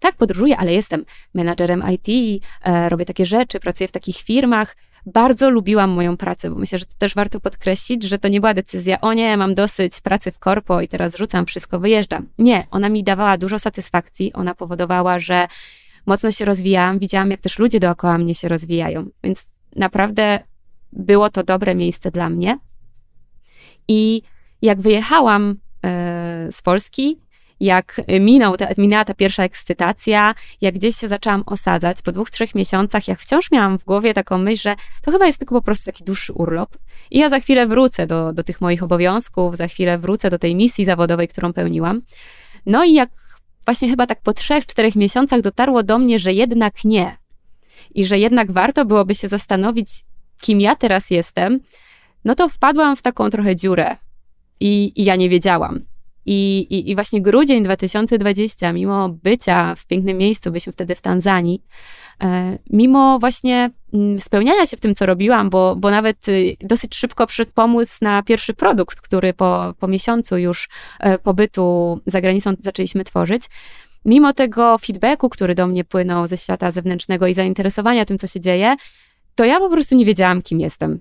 tak, 0.00 0.16
podróżuję, 0.16 0.56
ale 0.56 0.72
jestem 0.72 1.04
menadżerem 1.34 1.84
IT, 1.92 2.42
e, 2.64 2.88
robię 2.88 3.04
takie 3.04 3.26
rzeczy, 3.26 3.60
pracuję 3.60 3.88
w 3.88 3.92
takich 3.92 4.16
firmach. 4.16 4.76
Bardzo 5.06 5.50
lubiłam 5.50 5.90
moją 5.90 6.16
pracę, 6.16 6.50
bo 6.50 6.56
myślę, 6.56 6.78
że 6.78 6.86
to 6.86 6.94
też 6.98 7.14
warto 7.14 7.40
podkreślić, 7.40 8.02
że 8.02 8.18
to 8.18 8.28
nie 8.28 8.40
była 8.40 8.54
decyzja, 8.54 9.00
o 9.00 9.12
nie, 9.12 9.36
mam 9.36 9.54
dosyć 9.54 10.00
pracy 10.00 10.32
w 10.32 10.38
korpo 10.38 10.80
i 10.80 10.88
teraz 10.88 11.16
rzucam 11.16 11.46
wszystko, 11.46 11.80
wyjeżdżam. 11.80 12.28
Nie, 12.38 12.66
ona 12.70 12.88
mi 12.88 13.04
dawała 13.04 13.38
dużo 13.38 13.58
satysfakcji, 13.58 14.32
ona 14.32 14.54
powodowała, 14.54 15.18
że 15.18 15.46
mocno 16.06 16.30
się 16.30 16.44
rozwijałam, 16.44 16.98
widziałam, 16.98 17.30
jak 17.30 17.40
też 17.40 17.58
ludzie 17.58 17.80
dookoła 17.80 18.18
mnie 18.18 18.34
się 18.34 18.48
rozwijają, 18.48 19.06
więc 19.24 19.46
naprawdę 19.76 20.38
było 20.92 21.30
to 21.30 21.42
dobre 21.42 21.74
miejsce 21.74 22.10
dla 22.10 22.30
mnie. 22.30 22.58
I 23.88 24.22
jak 24.62 24.80
wyjechałam 24.80 25.56
e, 25.84 26.48
z 26.52 26.62
Polski, 26.62 27.20
jak 27.60 28.00
minął 28.20 28.56
ta, 28.56 28.68
minęła 28.78 29.04
ta 29.04 29.14
pierwsza 29.14 29.42
ekscytacja, 29.42 30.34
jak 30.60 30.74
gdzieś 30.74 30.96
się 30.96 31.08
zaczęłam 31.08 31.42
osadzać 31.46 32.02
po 32.02 32.12
dwóch, 32.12 32.30
trzech 32.30 32.54
miesiącach, 32.54 33.08
jak 33.08 33.20
wciąż 33.20 33.50
miałam 33.50 33.78
w 33.78 33.84
głowie 33.84 34.14
taką 34.14 34.38
myśl, 34.38 34.62
że 34.62 34.76
to 35.02 35.10
chyba 35.10 35.26
jest 35.26 35.38
tylko 35.38 35.54
po 35.54 35.62
prostu 35.62 35.86
taki 35.86 36.04
dłuższy 36.04 36.32
urlop 36.32 36.78
i 37.10 37.18
ja 37.18 37.28
za 37.28 37.40
chwilę 37.40 37.66
wrócę 37.66 38.06
do, 38.06 38.32
do 38.32 38.44
tych 38.44 38.60
moich 38.60 38.82
obowiązków, 38.82 39.56
za 39.56 39.68
chwilę 39.68 39.98
wrócę 39.98 40.30
do 40.30 40.38
tej 40.38 40.54
misji 40.54 40.84
zawodowej, 40.84 41.28
którą 41.28 41.52
pełniłam. 41.52 42.02
No 42.66 42.84
i 42.84 42.92
jak 42.92 43.10
właśnie 43.64 43.88
chyba 43.88 44.06
tak 44.06 44.20
po 44.20 44.32
trzech, 44.32 44.66
czterech 44.66 44.96
miesiącach 44.96 45.40
dotarło 45.40 45.82
do 45.82 45.98
mnie, 45.98 46.18
że 46.18 46.32
jednak 46.32 46.84
nie. 46.84 47.16
I 47.94 48.04
że 48.04 48.18
jednak 48.18 48.52
warto 48.52 48.84
byłoby 48.84 49.14
się 49.14 49.28
zastanowić, 49.28 49.88
kim 50.40 50.60
ja 50.60 50.76
teraz 50.76 51.10
jestem, 51.10 51.60
no 52.24 52.34
to 52.34 52.48
wpadłam 52.48 52.96
w 52.96 53.02
taką 53.02 53.30
trochę 53.30 53.56
dziurę 53.56 53.96
i, 54.60 54.92
i 54.96 55.04
ja 55.04 55.16
nie 55.16 55.28
wiedziałam. 55.28 55.80
I, 56.26 56.66
i, 56.70 56.90
I 56.90 56.94
właśnie 56.94 57.22
grudzień 57.22 57.64
2020, 57.64 58.72
mimo 58.72 59.08
bycia 59.08 59.74
w 59.74 59.86
pięknym 59.86 60.18
miejscu, 60.18 60.50
byliśmy 60.50 60.72
wtedy 60.72 60.94
w 60.94 61.00
Tanzanii, 61.00 61.62
e, 62.22 62.58
mimo 62.70 63.18
właśnie 63.18 63.70
mm, 63.92 64.20
spełniania 64.20 64.66
się 64.66 64.76
w 64.76 64.80
tym, 64.80 64.94
co 64.94 65.06
robiłam, 65.06 65.50
bo, 65.50 65.76
bo 65.76 65.90
nawet 65.90 66.28
y, 66.28 66.56
dosyć 66.60 66.94
szybko 66.96 67.26
przyszedł 67.26 67.52
pomysł 67.54 67.98
na 68.00 68.22
pierwszy 68.22 68.54
produkt, 68.54 69.00
który 69.00 69.34
po, 69.34 69.74
po 69.78 69.88
miesiącu 69.88 70.38
już 70.38 70.68
e, 71.00 71.18
pobytu 71.18 72.00
za 72.06 72.20
granicą 72.20 72.54
zaczęliśmy 72.60 73.04
tworzyć. 73.04 73.42
Mimo 74.04 74.32
tego 74.32 74.78
feedbacku, 74.78 75.28
który 75.28 75.54
do 75.54 75.66
mnie 75.66 75.84
płynął 75.84 76.26
ze 76.26 76.36
świata 76.36 76.70
zewnętrznego 76.70 77.26
i 77.26 77.34
zainteresowania 77.34 78.04
tym, 78.04 78.18
co 78.18 78.26
się 78.26 78.40
dzieje, 78.40 78.76
to 79.34 79.44
ja 79.44 79.58
po 79.58 79.70
prostu 79.70 79.96
nie 79.96 80.04
wiedziałam, 80.04 80.42
kim 80.42 80.60
jestem. 80.60 81.00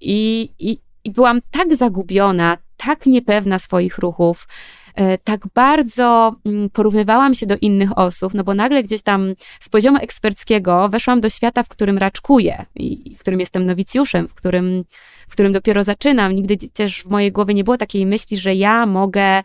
I, 0.00 0.50
i, 0.58 0.78
i 1.04 1.10
byłam 1.10 1.40
tak 1.50 1.76
zagubiona, 1.76 2.56
tak 2.86 3.06
niepewna 3.06 3.58
swoich 3.58 3.98
ruchów, 3.98 4.48
e, 4.94 5.18
tak 5.18 5.40
bardzo 5.54 6.36
mm, 6.44 6.70
porównywałam 6.70 7.34
się 7.34 7.46
do 7.46 7.56
innych 7.60 7.98
osób, 7.98 8.34
no 8.34 8.44
bo 8.44 8.54
nagle 8.54 8.82
gdzieś 8.82 9.02
tam 9.02 9.34
z 9.60 9.68
poziomu 9.68 9.98
eksperckiego 9.98 10.88
weszłam 10.88 11.20
do 11.20 11.28
świata, 11.28 11.62
w 11.62 11.68
którym 11.68 11.98
raczkuję 11.98 12.66
i 12.74 13.14
w 13.16 13.18
którym 13.18 13.40
jestem 13.40 13.66
nowicjuszem, 13.66 14.28
w 14.28 14.34
którym, 14.34 14.84
w 15.28 15.32
którym 15.32 15.52
dopiero 15.52 15.84
zaczynam. 15.84 16.32
Nigdy 16.32 16.56
też 16.68 17.02
w 17.02 17.10
mojej 17.10 17.32
głowie 17.32 17.54
nie 17.54 17.64
było 17.64 17.76
takiej 17.76 18.06
myśli, 18.06 18.38
że 18.38 18.54
ja 18.54 18.86
mogę 18.86 19.42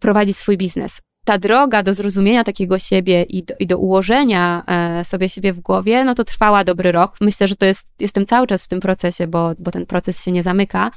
prowadzić 0.00 0.36
swój 0.36 0.56
biznes 0.56 1.00
ta 1.24 1.38
droga 1.38 1.82
do 1.82 1.94
zrozumienia 1.94 2.44
takiego 2.44 2.78
siebie 2.78 3.22
i 3.22 3.42
do, 3.42 3.54
i 3.58 3.66
do 3.66 3.78
ułożenia 3.78 4.62
e, 4.66 5.04
sobie 5.04 5.28
siebie 5.28 5.52
w 5.52 5.60
głowie, 5.60 6.04
no 6.04 6.14
to 6.14 6.24
trwała 6.24 6.64
dobry 6.64 6.92
rok. 6.92 7.16
Myślę, 7.20 7.48
że 7.48 7.56
to 7.56 7.66
jest, 7.66 7.88
jestem 8.00 8.26
cały 8.26 8.46
czas 8.46 8.64
w 8.64 8.68
tym 8.68 8.80
procesie, 8.80 9.26
bo, 9.26 9.52
bo 9.58 9.70
ten 9.70 9.86
proces 9.86 10.24
się 10.24 10.32
nie 10.32 10.42
zamyka, 10.42 10.90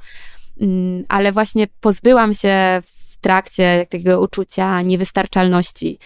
ale 1.09 1.31
właśnie 1.31 1.67
pozbyłam 1.81 2.33
się 2.33 2.81
w 2.85 3.17
trakcie 3.17 3.85
takiego 3.89 4.21
uczucia 4.21 4.81
niewystarczalności, 4.81 5.99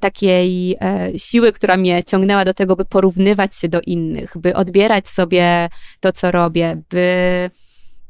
takiej 0.00 0.76
e, 0.80 1.18
siły, 1.18 1.52
która 1.52 1.76
mnie 1.76 2.04
ciągnęła 2.04 2.44
do 2.44 2.54
tego, 2.54 2.76
by 2.76 2.84
porównywać 2.84 3.56
się 3.56 3.68
do 3.68 3.80
innych, 3.80 4.38
by 4.38 4.54
odbierać 4.54 5.08
sobie 5.08 5.68
to, 6.00 6.12
co 6.12 6.30
robię, 6.30 6.82
by. 6.90 7.50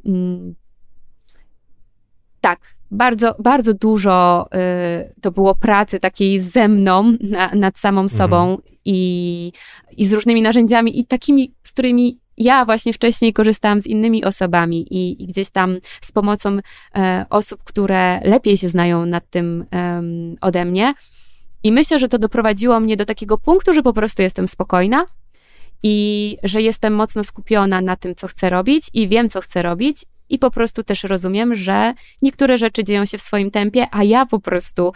Mm, 0.06 0.54
tak, 2.40 2.76
bardzo, 2.90 3.36
bardzo 3.38 3.74
dużo 3.74 4.46
y, 4.54 5.14
to 5.22 5.30
było 5.30 5.54
pracy 5.54 6.00
takiej 6.00 6.40
ze 6.40 6.68
mną 6.68 7.16
na, 7.20 7.50
nad 7.54 7.78
samą 7.78 8.00
mhm. 8.00 8.18
sobą 8.18 8.58
i, 8.84 9.52
i 9.96 10.06
z 10.06 10.12
różnymi 10.12 10.42
narzędziami 10.42 11.00
i 11.00 11.06
takimi, 11.06 11.54
z 11.62 11.72
którymi 11.72 12.18
ja 12.38 12.64
właśnie 12.64 12.92
wcześniej 12.92 13.32
korzystałam 13.32 13.80
z 13.80 13.86
innymi 13.86 14.24
osobami 14.24 14.94
i, 14.94 15.22
i 15.22 15.26
gdzieś 15.26 15.50
tam 15.50 15.76
z 16.02 16.12
pomocą 16.12 16.58
e, 16.94 17.26
osób, 17.30 17.64
które 17.64 18.20
lepiej 18.24 18.56
się 18.56 18.68
znają 18.68 19.06
nad 19.06 19.30
tym 19.30 19.64
e, 19.72 20.02
ode 20.40 20.64
mnie. 20.64 20.94
I 21.62 21.72
myślę, 21.72 21.98
że 21.98 22.08
to 22.08 22.18
doprowadziło 22.18 22.80
mnie 22.80 22.96
do 22.96 23.04
takiego 23.04 23.38
punktu, 23.38 23.74
że 23.74 23.82
po 23.82 23.92
prostu 23.92 24.22
jestem 24.22 24.48
spokojna 24.48 25.06
i 25.82 26.36
że 26.42 26.62
jestem 26.62 26.94
mocno 26.94 27.24
skupiona 27.24 27.80
na 27.80 27.96
tym, 27.96 28.14
co 28.14 28.28
chcę 28.28 28.50
robić 28.50 28.90
i 28.94 29.08
wiem, 29.08 29.28
co 29.28 29.40
chcę 29.40 29.62
robić 29.62 30.04
i 30.28 30.38
po 30.38 30.50
prostu 30.50 30.84
też 30.84 31.02
rozumiem, 31.04 31.54
że 31.54 31.94
niektóre 32.22 32.58
rzeczy 32.58 32.84
dzieją 32.84 33.04
się 33.04 33.18
w 33.18 33.22
swoim 33.22 33.50
tempie, 33.50 33.86
a 33.90 34.04
ja 34.04 34.26
po 34.26 34.40
prostu 34.40 34.92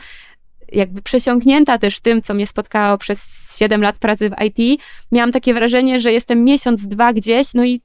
jakby 0.73 1.03
przesiąknięta 1.03 1.79
też 1.79 2.01
tym, 2.01 2.23
co 2.23 2.35
mnie 2.35 2.47
spotkało 2.47 2.99
przez 2.99 3.23
7 3.61 3.83
lat 3.83 3.99
pracy 3.99 4.31
w 4.31 4.35
IT, 4.45 4.83
miałam 5.13 5.33
takie 5.33 5.55
wrażenie, 5.55 6.01
że 6.01 6.13
jestem 6.13 6.45
miesiąc, 6.45 6.89
dwa 6.89 7.13
gdzieś, 7.13 7.55
no 7.55 7.65
i 7.65 7.81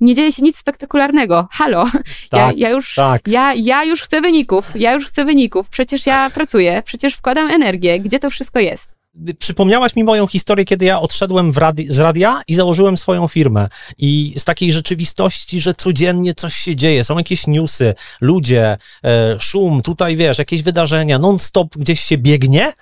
nie 0.00 0.14
dzieje 0.14 0.32
się 0.32 0.42
nic 0.42 0.58
spektakularnego. 0.58 1.48
Halo, 1.50 1.84
tak, 2.30 2.40
ja, 2.40 2.52
ja, 2.56 2.70
już, 2.70 2.94
tak. 2.94 3.28
ja, 3.28 3.54
ja 3.54 3.84
już 3.84 4.02
chcę 4.02 4.20
wyników, 4.20 4.70
ja 4.74 4.92
już 4.92 5.06
chcę 5.06 5.24
wyników, 5.24 5.68
przecież 5.68 6.06
ja 6.06 6.30
pracuję, 6.30 6.82
przecież 6.84 7.14
wkładam 7.14 7.50
energię, 7.50 8.00
gdzie 8.00 8.18
to 8.18 8.30
wszystko 8.30 8.60
jest? 8.60 8.93
Przypomniałaś 9.38 9.96
mi 9.96 10.04
moją 10.04 10.26
historię, 10.26 10.64
kiedy 10.64 10.84
ja 10.84 11.00
odszedłem 11.00 11.52
radi 11.56 11.86
z 11.92 11.98
radia 11.98 12.42
i 12.48 12.54
założyłem 12.54 12.96
swoją 12.96 13.28
firmę. 13.28 13.68
I 13.98 14.34
z 14.36 14.44
takiej 14.44 14.72
rzeczywistości, 14.72 15.60
że 15.60 15.74
codziennie 15.74 16.34
coś 16.34 16.54
się 16.54 16.76
dzieje, 16.76 17.04
są 17.04 17.18
jakieś 17.18 17.46
newsy, 17.46 17.94
ludzie, 18.20 18.78
e, 19.04 19.40
szum, 19.40 19.82
tutaj 19.82 20.16
wiesz, 20.16 20.38
jakieś 20.38 20.62
wydarzenia, 20.62 21.18
non-stop 21.18 21.76
gdzieś 21.76 22.00
się 22.00 22.18
biegnie. 22.18 22.72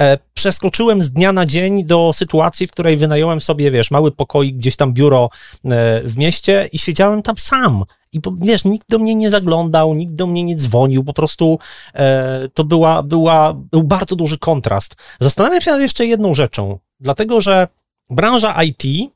E, 0.00 0.18
przeskoczyłem 0.34 1.02
z 1.02 1.10
dnia 1.10 1.32
na 1.32 1.46
dzień 1.46 1.84
do 1.84 2.12
sytuacji, 2.12 2.66
w 2.66 2.70
której 2.70 2.96
wynająłem 2.96 3.40
sobie, 3.40 3.70
wiesz, 3.70 3.90
mały 3.90 4.12
pokoik, 4.12 4.56
gdzieś 4.56 4.76
tam 4.76 4.92
biuro 4.92 5.30
e, 5.64 5.68
w 6.04 6.16
mieście 6.16 6.68
i 6.72 6.78
siedziałem 6.78 7.22
tam 7.22 7.36
sam. 7.36 7.84
I 8.12 8.20
wiesz, 8.40 8.64
nikt 8.64 8.88
do 8.88 8.98
mnie 8.98 9.14
nie 9.14 9.30
zaglądał, 9.30 9.94
nikt 9.94 10.12
do 10.12 10.26
mnie 10.26 10.44
nie 10.44 10.56
dzwonił, 10.56 11.04
po 11.04 11.12
prostu 11.12 11.58
e, 11.94 12.48
to 12.54 12.64
była, 12.64 13.02
była, 13.02 13.54
był 13.54 13.82
bardzo 13.82 14.16
duży 14.16 14.38
kontrast. 14.38 14.96
Zastanawiam 15.20 15.60
się 15.60 15.70
nad 15.70 15.80
jeszcze 15.80 16.06
jedną 16.06 16.34
rzeczą, 16.34 16.78
dlatego 17.00 17.40
że 17.40 17.68
branża 18.10 18.62
IT, 18.62 19.12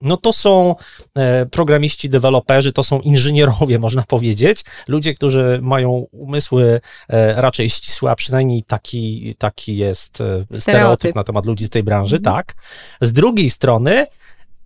no 0.00 0.16
to 0.16 0.32
są 0.32 0.74
e, 1.14 1.46
programiści, 1.46 2.08
deweloperzy, 2.08 2.72
to 2.72 2.84
są 2.84 3.00
inżynierowie, 3.00 3.78
można 3.86 4.02
powiedzieć, 4.02 4.64
ludzie, 4.88 5.14
którzy 5.14 5.58
mają 5.62 5.90
umysły 6.12 6.80
e, 7.08 7.40
raczej 7.40 7.70
ścisłe, 7.70 8.10
a 8.10 8.14
przynajmniej 8.14 8.62
taki, 8.62 9.34
taki 9.38 9.76
jest 9.76 10.20
e, 10.20 10.24
stereotyp, 10.24 10.62
stereotyp 10.62 11.14
na 11.14 11.24
temat 11.24 11.46
ludzi 11.46 11.64
z 11.64 11.70
tej 11.70 11.82
branży, 11.82 12.16
mhm. 12.16 12.36
tak. 12.36 12.54
Z 13.00 13.12
drugiej 13.12 13.50
strony, 13.50 14.06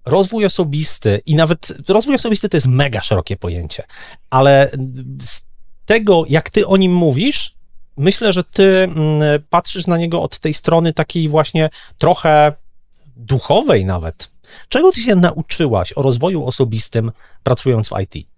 rozwój 0.05 0.45
osobisty 0.45 1.21
i 1.27 1.35
nawet 1.35 1.73
rozwój 1.89 2.15
osobisty 2.15 2.49
to 2.49 2.57
jest 2.57 2.67
mega 2.67 3.01
szerokie 3.01 3.37
pojęcie, 3.37 3.85
ale 4.31 4.71
z 5.23 5.43
tego, 5.87 6.25
jak 6.29 6.51
ty 6.51 6.67
o 6.67 6.77
nim 6.77 6.93
mówisz, 6.93 7.55
myślę, 7.97 8.33
że 8.33 8.45
ty 8.45 8.65
mm, 8.83 9.23
patrzysz 9.51 9.87
na 9.87 9.99
niego 9.99 10.23
od 10.23 10.39
tej 10.39 10.55
strony 10.55 10.93
takiej 10.93 11.29
właśnie 11.29 11.71
trochę 11.99 12.53
duchowej 13.17 13.85
nawet. 13.85 14.31
Czego 14.69 14.93
ty 14.93 15.01
się 15.01 15.15
nauczyłaś 15.15 15.93
o 15.97 16.03
rozwoju 16.03 16.47
osobistym 16.47 17.13
pracując 17.43 17.89
w 17.89 17.93
IT? 18.01 18.30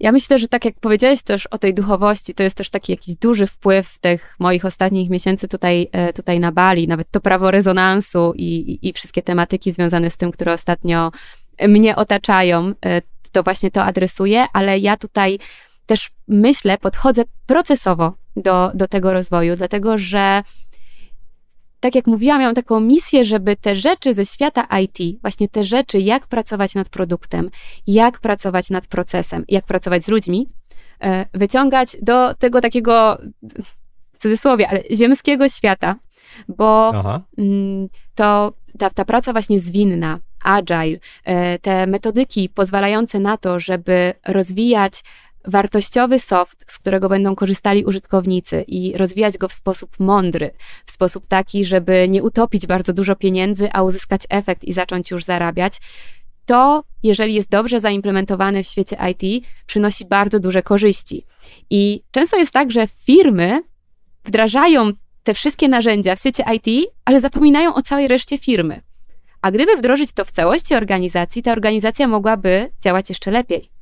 Ja 0.00 0.12
myślę, 0.12 0.38
że 0.38 0.48
tak 0.48 0.64
jak 0.64 0.74
powiedziałeś 0.80 1.22
też 1.22 1.46
o 1.46 1.58
tej 1.58 1.74
duchowości, 1.74 2.34
to 2.34 2.42
jest 2.42 2.56
też 2.56 2.70
taki 2.70 2.92
jakiś 2.92 3.14
duży 3.16 3.46
wpływ 3.46 3.98
tych 3.98 4.36
moich 4.38 4.64
ostatnich 4.64 5.10
miesięcy 5.10 5.48
tutaj, 5.48 5.88
e, 5.92 6.12
tutaj 6.12 6.40
na 6.40 6.52
Bali, 6.52 6.88
nawet 6.88 7.10
to 7.10 7.20
prawo 7.20 7.50
rezonansu 7.50 8.32
i, 8.36 8.44
i, 8.44 8.88
i 8.88 8.92
wszystkie 8.92 9.22
tematyki 9.22 9.72
związane 9.72 10.10
z 10.10 10.16
tym, 10.16 10.30
które 10.30 10.52
ostatnio 10.52 11.10
mnie 11.68 11.96
otaczają. 11.96 12.72
E, 12.86 13.02
to 13.32 13.42
właśnie 13.42 13.70
to 13.70 13.84
adresuje, 13.84 14.46
ale 14.52 14.78
ja 14.78 14.96
tutaj 14.96 15.38
też 15.86 16.10
myślę, 16.28 16.78
podchodzę 16.78 17.22
procesowo 17.46 18.14
do, 18.36 18.70
do 18.74 18.88
tego 18.88 19.12
rozwoju, 19.12 19.56
dlatego 19.56 19.98
że 19.98 20.42
tak 21.80 21.94
jak 21.94 22.06
mówiłam, 22.06 22.40
miałam 22.40 22.54
taką 22.54 22.80
misję, 22.80 23.24
żeby 23.24 23.56
te 23.56 23.74
rzeczy 23.74 24.14
ze 24.14 24.26
świata 24.26 24.66
IT, 24.82 25.20
właśnie 25.20 25.48
te 25.48 25.64
rzeczy, 25.64 25.98
jak 25.98 26.26
pracować 26.26 26.74
nad 26.74 26.88
produktem, 26.88 27.50
jak 27.86 28.20
pracować 28.20 28.70
nad 28.70 28.86
procesem, 28.86 29.44
jak 29.48 29.64
pracować 29.64 30.04
z 30.04 30.08
ludźmi, 30.08 30.48
e, 31.02 31.26
wyciągać 31.34 31.96
do 32.02 32.34
tego 32.34 32.60
takiego, 32.60 33.18
w 34.14 34.18
cudzysłowie, 34.18 34.68
ale 34.68 34.82
ziemskiego 34.94 35.48
świata, 35.48 35.96
bo 36.48 36.92
Aha. 36.94 37.20
Mm, 37.38 37.88
to 38.14 38.52
ta, 38.78 38.90
ta 38.90 39.04
praca 39.04 39.32
właśnie 39.32 39.60
zwinna, 39.60 40.18
agile, 40.44 40.98
e, 41.24 41.58
te 41.58 41.86
metodyki 41.86 42.48
pozwalające 42.48 43.20
na 43.20 43.36
to, 43.36 43.60
żeby 43.60 44.12
rozwijać 44.26 45.02
wartościowy 45.44 46.18
soft, 46.18 46.64
z 46.66 46.78
którego 46.78 47.08
będą 47.08 47.34
korzystali 47.34 47.84
użytkownicy 47.84 48.64
i 48.68 48.96
rozwijać 48.96 49.38
go 49.38 49.48
w 49.48 49.52
sposób 49.52 50.00
mądry, 50.00 50.50
w 50.86 50.90
sposób 50.90 51.26
taki, 51.26 51.64
żeby 51.64 52.08
nie 52.08 52.22
utopić 52.22 52.66
bardzo 52.66 52.92
dużo 52.92 53.16
pieniędzy, 53.16 53.72
a 53.72 53.82
uzyskać 53.82 54.22
efekt 54.28 54.64
i 54.64 54.72
zacząć 54.72 55.10
już 55.10 55.24
zarabiać, 55.24 55.80
to, 56.46 56.84
jeżeli 57.02 57.34
jest 57.34 57.50
dobrze 57.50 57.80
zaimplementowane 57.80 58.62
w 58.62 58.66
świecie 58.66 58.96
IT, 59.10 59.46
przynosi 59.66 60.04
bardzo 60.04 60.40
duże 60.40 60.62
korzyści. 60.62 61.26
I 61.70 62.02
często 62.10 62.36
jest 62.36 62.52
tak, 62.52 62.72
że 62.72 62.86
firmy 62.86 63.62
wdrażają 64.24 64.90
te 65.22 65.34
wszystkie 65.34 65.68
narzędzia 65.68 66.16
w 66.16 66.18
świecie 66.18 66.44
IT, 66.54 66.90
ale 67.04 67.20
zapominają 67.20 67.74
o 67.74 67.82
całej 67.82 68.08
reszcie 68.08 68.38
firmy. 68.38 68.82
A 69.42 69.50
gdyby 69.50 69.76
wdrożyć 69.76 70.12
to 70.12 70.24
w 70.24 70.30
całości 70.30 70.74
organizacji, 70.74 71.42
ta 71.42 71.52
organizacja 71.52 72.08
mogłaby 72.08 72.70
działać 72.80 73.08
jeszcze 73.08 73.30
lepiej. 73.30 73.79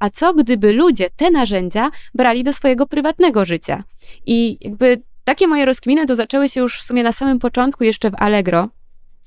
A 0.00 0.10
co 0.10 0.34
gdyby 0.34 0.72
ludzie 0.72 1.10
te 1.16 1.30
narzędzia 1.30 1.90
brali 2.14 2.44
do 2.44 2.52
swojego 2.52 2.86
prywatnego 2.86 3.44
życia? 3.44 3.84
I 4.26 4.58
jakby 4.60 5.02
takie 5.24 5.46
moje 5.46 5.64
rozkminy 5.64 6.06
to 6.06 6.14
zaczęły 6.14 6.48
się 6.48 6.60
już 6.60 6.78
w 6.78 6.82
sumie 6.82 7.02
na 7.02 7.12
samym 7.12 7.38
początku, 7.38 7.84
jeszcze 7.84 8.10
w 8.10 8.14
Allegro, 8.14 8.68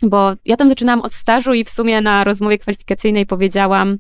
bo 0.02 0.34
ja 0.46 0.58
tam 0.58 0.70
zaczynałam 0.70 1.02
od 1.02 1.14
stażu 1.14 1.54
i 1.54 1.64
w 1.64 1.70
sumie 1.70 2.02
na 2.02 2.24
rozmowie 2.24 2.58
kwalifikacyjnej 2.58 3.26
powiedziałam, 3.26 3.98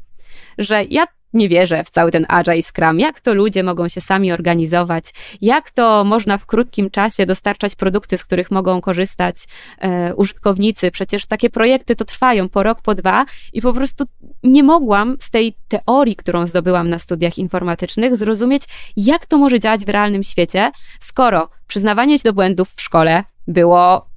że 0.57 0.83
ja 0.83 1.05
nie 1.33 1.49
wierzę 1.49 1.83
w 1.83 1.89
cały 1.89 2.11
ten 2.11 2.25
Agile 2.29 2.63
Scrum, 2.63 2.99
jak 2.99 3.21
to 3.21 3.33
ludzie 3.33 3.63
mogą 3.63 3.87
się 3.87 4.01
sami 4.01 4.31
organizować, 4.31 5.05
jak 5.41 5.71
to 5.71 6.03
można 6.03 6.37
w 6.37 6.45
krótkim 6.45 6.89
czasie 6.89 7.25
dostarczać 7.25 7.75
produkty, 7.75 8.17
z 8.17 8.25
których 8.25 8.51
mogą 8.51 8.81
korzystać 8.81 9.35
e, 9.79 10.15
użytkownicy. 10.15 10.91
Przecież 10.91 11.25
takie 11.25 11.49
projekty 11.49 11.95
to 11.95 12.05
trwają 12.05 12.49
po 12.49 12.63
rok, 12.63 12.81
po 12.81 12.95
dwa 12.95 13.25
i 13.53 13.61
po 13.61 13.73
prostu 13.73 14.05
nie 14.43 14.63
mogłam 14.63 15.17
z 15.19 15.29
tej 15.29 15.55
teorii, 15.67 16.15
którą 16.15 16.47
zdobyłam 16.47 16.89
na 16.89 16.99
studiach 16.99 17.37
informatycznych, 17.37 18.15
zrozumieć, 18.15 18.63
jak 18.95 19.25
to 19.25 19.37
może 19.37 19.59
działać 19.59 19.85
w 19.85 19.89
realnym 19.89 20.23
świecie, 20.23 20.71
skoro 20.99 21.49
przyznawanie 21.67 22.17
się 22.17 22.23
do 22.23 22.33
błędów 22.33 22.69
w 22.75 22.81
szkole 22.81 23.23
było 23.47 24.09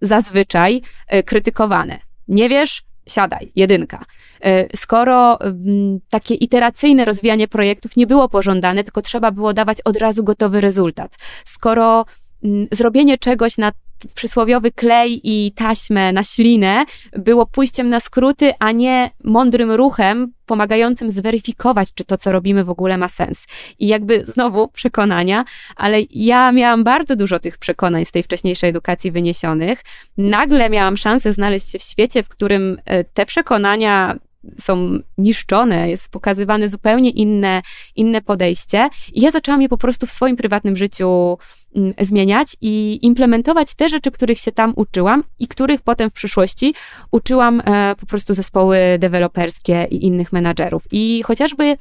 zazwyczaj 0.00 0.82
e, 1.06 1.22
krytykowane. 1.22 2.00
Nie 2.28 2.48
wiesz, 2.48 2.82
siadaj, 3.10 3.52
jedynka. 3.56 4.04
E, 4.40 4.76
skoro 4.76 5.40
mm, 5.40 6.00
takie 6.10 6.34
iteracyjne 6.34 7.04
rozwijanie 7.04 7.48
projektów 7.48 7.96
nie 7.96 8.06
było 8.06 8.28
pożądane, 8.28 8.84
tylko 8.84 9.02
trzeba 9.02 9.30
było 9.30 9.52
dawać 9.52 9.78
od 9.84 9.96
razu 9.96 10.24
gotowy 10.24 10.60
rezultat. 10.60 11.16
Skoro 11.44 12.04
mm, 12.44 12.66
zrobienie 12.72 13.18
czegoś 13.18 13.58
na 13.58 13.72
przysłowiowy 14.14 14.72
klej 14.72 15.20
i 15.24 15.52
taśmę 15.52 16.12
na 16.12 16.22
ślinę 16.22 16.84
było 17.12 17.46
pójściem 17.46 17.88
na 17.88 18.00
skróty, 18.00 18.52
a 18.58 18.72
nie 18.72 19.10
mądrym 19.24 19.70
ruchem 19.70 20.32
pomagającym 20.46 21.10
zweryfikować, 21.10 21.94
czy 21.94 22.04
to, 22.04 22.18
co 22.18 22.32
robimy, 22.32 22.64
w 22.64 22.70
ogóle 22.70 22.98
ma 22.98 23.08
sens. 23.08 23.46
I 23.78 23.86
jakby 23.86 24.24
znowu 24.24 24.68
przekonania, 24.68 25.44
ale 25.76 25.98
ja 26.10 26.52
miałam 26.52 26.84
bardzo 26.84 27.16
dużo 27.16 27.38
tych 27.38 27.58
przekonań 27.58 28.04
z 28.04 28.10
tej 28.10 28.22
wcześniejszej 28.22 28.70
edukacji 28.70 29.12
wyniesionych. 29.12 29.82
Nagle 30.16 30.70
miałam 30.70 30.96
szansę 30.96 31.32
znaleźć 31.32 31.70
się 31.70 31.78
w 31.78 31.82
świecie, 31.82 32.22
w 32.22 32.28
którym 32.28 32.78
e, 32.84 33.04
te 33.04 33.26
przekonania 33.26 34.18
są 34.58 34.98
niszczone, 35.18 35.90
jest 35.90 36.10
pokazywane 36.10 36.68
zupełnie 36.68 37.10
inne, 37.10 37.62
inne 37.96 38.22
podejście. 38.22 38.88
I 39.12 39.20
ja 39.20 39.30
zaczęłam 39.30 39.62
je 39.62 39.68
po 39.68 39.78
prostu 39.78 40.06
w 40.06 40.10
swoim 40.10 40.36
prywatnym 40.36 40.76
życiu 40.76 41.38
mm, 41.76 41.94
zmieniać 42.00 42.56
i 42.60 42.98
implementować 43.02 43.74
te 43.74 43.88
rzeczy, 43.88 44.10
których 44.10 44.38
się 44.38 44.52
tam 44.52 44.72
uczyłam 44.76 45.24
i 45.38 45.48
których 45.48 45.82
potem 45.82 46.10
w 46.10 46.12
przyszłości 46.12 46.74
uczyłam 47.10 47.62
e, 47.64 47.94
po 48.00 48.06
prostu 48.06 48.34
zespoły 48.34 48.78
deweloperskie 48.98 49.86
i 49.90 50.06
innych 50.06 50.32
menadżerów. 50.32 50.84
I 50.90 51.22
chociażby 51.22 51.76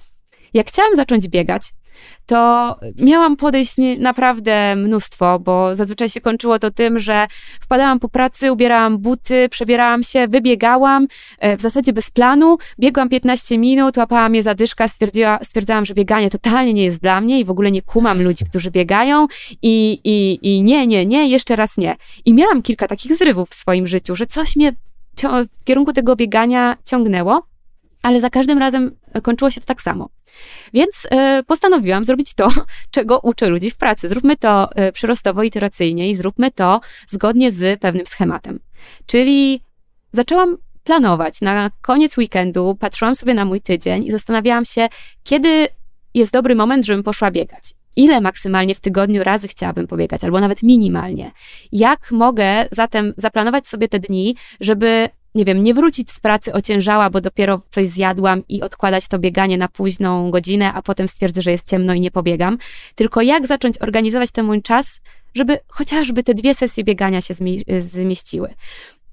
jak 0.53 0.67
chciałam 0.67 0.95
zacząć 0.95 1.27
biegać, 1.27 1.73
to 2.25 2.75
miałam 2.99 3.37
podejść 3.37 3.75
naprawdę 3.99 4.75
mnóstwo, 4.75 5.39
bo 5.39 5.75
zazwyczaj 5.75 6.09
się 6.09 6.21
kończyło 6.21 6.59
to 6.59 6.71
tym, 6.71 6.99
że 6.99 7.27
wpadałam 7.61 7.99
po 7.99 8.09
pracy, 8.09 8.51
ubierałam 8.51 8.97
buty, 8.97 9.49
przebierałam 9.49 10.03
się, 10.03 10.27
wybiegałam, 10.27 11.07
e, 11.39 11.57
w 11.57 11.61
zasadzie 11.61 11.93
bez 11.93 12.11
planu, 12.11 12.57
biegłam 12.79 13.09
15 13.09 13.57
minut, 13.57 13.97
łapała 13.97 14.29
mnie 14.29 14.43
zadyszka, 14.43 14.87
stwierdziła, 14.87 15.39
stwierdzałam, 15.43 15.85
że 15.85 15.93
bieganie 15.93 16.29
totalnie 16.29 16.73
nie 16.73 16.83
jest 16.83 17.01
dla 17.01 17.21
mnie 17.21 17.39
i 17.39 17.45
w 17.45 17.49
ogóle 17.49 17.71
nie 17.71 17.81
kumam 17.81 18.21
ludzi, 18.21 18.45
którzy 18.45 18.71
biegają 18.71 19.27
i, 19.61 19.99
i, 20.03 20.39
i 20.41 20.63
nie, 20.63 20.87
nie, 20.87 21.05
nie, 21.05 21.27
jeszcze 21.29 21.55
raz 21.55 21.77
nie. 21.77 21.95
I 22.25 22.33
miałam 22.33 22.61
kilka 22.61 22.87
takich 22.87 23.17
zrywów 23.17 23.49
w 23.49 23.55
swoim 23.55 23.87
życiu, 23.87 24.15
że 24.15 24.25
coś 24.25 24.55
mnie 24.55 24.73
w 25.23 25.63
kierunku 25.63 25.93
tego 25.93 26.15
biegania 26.15 26.77
ciągnęło, 26.85 27.43
ale 28.01 28.21
za 28.21 28.29
każdym 28.29 28.57
razem 28.57 28.91
kończyło 29.23 29.51
się 29.51 29.61
to 29.61 29.67
tak 29.67 29.81
samo. 29.81 30.09
Więc 30.73 31.05
y, 31.05 31.43
postanowiłam 31.43 32.05
zrobić 32.05 32.33
to, 32.33 32.47
czego 32.91 33.19
uczę 33.19 33.47
ludzi 33.47 33.69
w 33.69 33.77
pracy. 33.77 34.09
Zróbmy 34.09 34.37
to 34.37 34.69
y, 34.87 34.91
przyrostowo, 34.91 35.43
iteracyjnie 35.43 36.09
i 36.09 36.15
zróbmy 36.15 36.51
to 36.51 36.81
zgodnie 37.07 37.51
z 37.51 37.79
pewnym 37.79 38.05
schematem. 38.05 38.59
Czyli 39.05 39.61
zaczęłam 40.11 40.57
planować 40.83 41.41
na 41.41 41.71
koniec 41.81 42.17
weekendu, 42.17 42.77
patrzyłam 42.79 43.15
sobie 43.15 43.33
na 43.33 43.45
mój 43.45 43.61
tydzień 43.61 44.05
i 44.05 44.11
zastanawiałam 44.11 44.65
się, 44.65 44.89
kiedy 45.23 45.67
jest 46.13 46.33
dobry 46.33 46.55
moment, 46.55 46.85
żebym 46.85 47.03
poszła 47.03 47.31
biegać. 47.31 47.78
Ile 47.99 48.21
maksymalnie 48.21 48.75
w 48.75 48.79
tygodniu 48.79 49.23
razy 49.23 49.47
chciałabym 49.47 49.87
pobiegać, 49.87 50.23
albo 50.23 50.39
nawet 50.39 50.63
minimalnie. 50.63 51.31
Jak 51.71 52.11
mogę 52.11 52.65
zatem 52.71 53.13
zaplanować 53.17 53.67
sobie 53.67 53.87
te 53.87 53.99
dni, 53.99 54.35
żeby 54.59 55.09
nie 55.35 55.45
wiem, 55.45 55.63
nie 55.63 55.73
wrócić 55.73 56.11
z 56.11 56.19
pracy 56.19 56.53
ociężała, 56.53 57.09
bo 57.09 57.21
dopiero 57.21 57.61
coś 57.69 57.87
zjadłam 57.87 58.43
i 58.49 58.61
odkładać 58.61 59.07
to 59.07 59.19
bieganie 59.19 59.57
na 59.57 59.67
późną 59.67 60.31
godzinę, 60.31 60.73
a 60.73 60.81
potem 60.81 61.07
stwierdzę, 61.07 61.41
że 61.41 61.51
jest 61.51 61.69
ciemno 61.69 61.93
i 61.93 62.01
nie 62.01 62.11
pobiegam. 62.11 62.57
Tylko 62.95 63.21
jak 63.21 63.47
zacząć 63.47 63.81
organizować 63.81 64.31
ten 64.31 64.45
mój 64.45 64.61
czas, 64.61 65.01
żeby 65.35 65.59
chociażby 65.67 66.23
te 66.23 66.33
dwie 66.33 66.55
sesje 66.55 66.83
biegania 66.83 67.21
się 67.21 67.33
zmieściły. 67.79 68.53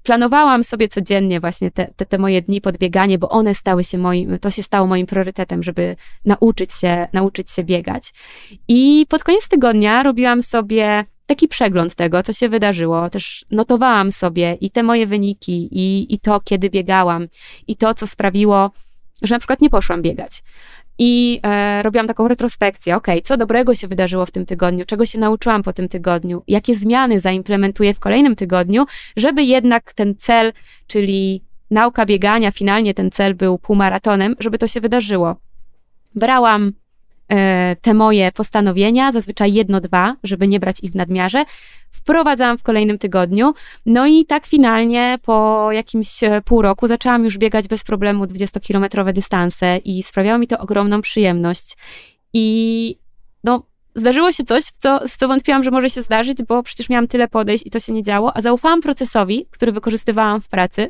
Planowałam 0.07 0.63
sobie 0.63 0.87
codziennie 0.87 1.39
właśnie 1.39 1.71
te, 1.71 1.87
te, 1.95 2.05
te 2.05 2.17
moje 2.17 2.41
dni 2.41 2.61
podbieganie, 2.61 3.17
bo 3.17 3.29
one 3.29 3.55
stały 3.55 3.83
się 3.83 3.97
moim, 3.97 4.39
to 4.39 4.49
się 4.49 4.63
stało 4.63 4.87
moim 4.87 5.05
priorytetem, 5.05 5.63
żeby 5.63 5.95
nauczyć 6.25 6.73
się, 6.73 7.07
nauczyć 7.13 7.51
się 7.51 7.63
biegać. 7.63 8.13
I 8.67 9.05
pod 9.09 9.23
koniec 9.23 9.49
tygodnia 9.49 10.03
robiłam 10.03 10.43
sobie 10.43 11.05
taki 11.25 11.47
przegląd 11.47 11.95
tego, 11.95 12.23
co 12.23 12.33
się 12.33 12.49
wydarzyło. 12.49 13.09
Też 13.09 13.45
notowałam 13.51 14.11
sobie 14.11 14.57
i 14.61 14.71
te 14.71 14.83
moje 14.83 15.07
wyniki, 15.07 15.69
i, 15.71 16.13
i 16.13 16.19
to, 16.19 16.39
kiedy 16.39 16.69
biegałam, 16.69 17.27
i 17.67 17.75
to, 17.75 17.93
co 17.93 18.07
sprawiło, 18.07 18.71
że 19.21 19.35
na 19.35 19.39
przykład 19.39 19.61
nie 19.61 19.69
poszłam 19.69 20.01
biegać. 20.01 20.43
I 20.99 21.39
e, 21.43 21.83
robiłam 21.83 22.07
taką 22.07 22.27
retrospekcję, 22.27 22.95
ok, 22.95 23.07
co 23.23 23.37
dobrego 23.37 23.75
się 23.75 23.87
wydarzyło 23.87 24.25
w 24.25 24.31
tym 24.31 24.45
tygodniu, 24.45 24.85
czego 24.85 25.05
się 25.05 25.19
nauczyłam 25.19 25.63
po 25.63 25.73
tym 25.73 25.87
tygodniu, 25.89 26.43
jakie 26.47 26.75
zmiany 26.75 27.19
zaimplementuję 27.19 27.93
w 27.93 27.99
kolejnym 27.99 28.35
tygodniu, 28.35 28.85
żeby 29.17 29.43
jednak 29.43 29.93
ten 29.93 30.15
cel, 30.15 30.53
czyli 30.87 31.43
nauka 31.71 32.05
biegania, 32.05 32.51
finalnie 32.51 32.93
ten 32.93 33.11
cel 33.11 33.35
był 33.35 33.57
półmaratonem, 33.57 34.35
żeby 34.39 34.57
to 34.57 34.67
się 34.67 34.81
wydarzyło. 34.81 35.35
Brałam 36.15 36.73
te 37.81 37.93
moje 37.93 38.31
postanowienia, 38.31 39.11
zazwyczaj 39.11 39.53
jedno, 39.53 39.81
dwa, 39.81 40.15
żeby 40.23 40.47
nie 40.47 40.59
brać 40.59 40.83
ich 40.83 40.91
w 40.91 40.95
nadmiarze, 40.95 41.45
wprowadzałam 41.91 42.57
w 42.57 42.63
kolejnym 42.63 42.97
tygodniu. 42.97 43.53
No 43.85 44.07
i 44.07 44.25
tak 44.25 44.45
finalnie 44.45 45.17
po 45.21 45.67
jakimś 45.71 46.23
e, 46.23 46.41
pół 46.41 46.61
roku 46.61 46.87
zaczęłam 46.87 47.23
już 47.23 47.37
biegać 47.37 47.67
bez 47.67 47.83
problemu 47.83 48.25
20-kilometrowe 48.25 49.13
dystanse 49.13 49.77
i 49.77 50.03
sprawiało 50.03 50.39
mi 50.39 50.47
to 50.47 50.59
ogromną 50.59 51.01
przyjemność. 51.01 51.77
I 52.33 52.97
no, 53.43 53.63
zdarzyło 53.97 54.31
się 54.31 54.43
coś, 54.43 54.63
w 54.63 54.77
co, 54.77 54.99
w 55.07 55.17
co 55.17 55.27
wątpiłam, 55.27 55.63
że 55.63 55.71
może 55.71 55.89
się 55.89 56.01
zdarzyć, 56.01 56.43
bo 56.43 56.63
przecież 56.63 56.89
miałam 56.89 57.07
tyle 57.07 57.27
podejść 57.27 57.67
i 57.67 57.69
to 57.69 57.79
się 57.79 57.93
nie 57.93 58.03
działo, 58.03 58.37
a 58.37 58.41
zaufałam 58.41 58.81
procesowi, 58.81 59.45
który 59.51 59.71
wykorzystywałam 59.71 60.41
w 60.41 60.47
pracy. 60.47 60.89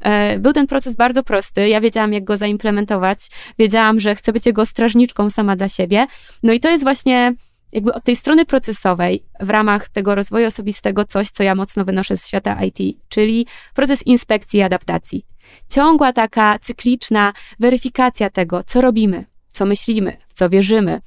E, 0.00 0.38
był 0.38 0.52
ten 0.52 0.66
proces 0.66 0.94
bardzo 0.94 1.22
prosty, 1.22 1.68
ja 1.68 1.80
wiedziałam, 1.80 2.12
jak 2.12 2.24
go 2.24 2.36
zaimplementować, 2.36 3.18
wiedziałam, 3.58 4.00
że 4.00 4.14
chcę 4.14 4.32
być 4.32 4.46
jego 4.46 4.66
strażniczką 4.66 5.30
sama 5.30 5.56
dla 5.56 5.68
siebie. 5.68 6.06
No 6.42 6.52
i 6.52 6.60
to 6.60 6.70
jest 6.70 6.84
właśnie 6.84 7.34
jakby 7.72 7.94
od 7.94 8.04
tej 8.04 8.16
strony 8.16 8.46
procesowej 8.46 9.24
w 9.40 9.50
ramach 9.50 9.88
tego 9.88 10.14
rozwoju 10.14 10.46
osobistego 10.46 11.04
coś, 11.04 11.30
co 11.30 11.42
ja 11.42 11.54
mocno 11.54 11.84
wynoszę 11.84 12.16
z 12.16 12.28
świata 12.28 12.58
IT, 12.64 12.98
czyli 13.08 13.46
proces 13.74 14.06
inspekcji 14.06 14.58
i 14.58 14.62
adaptacji. 14.62 15.26
Ciągła 15.68 16.12
taka 16.12 16.58
cykliczna 16.58 17.32
weryfikacja 17.60 18.30
tego, 18.30 18.62
co 18.66 18.80
robimy, 18.80 19.24
co 19.52 19.66
myślimy, 19.66 20.16
w 20.28 20.34
co 20.34 20.50
wierzymy, 20.50 21.00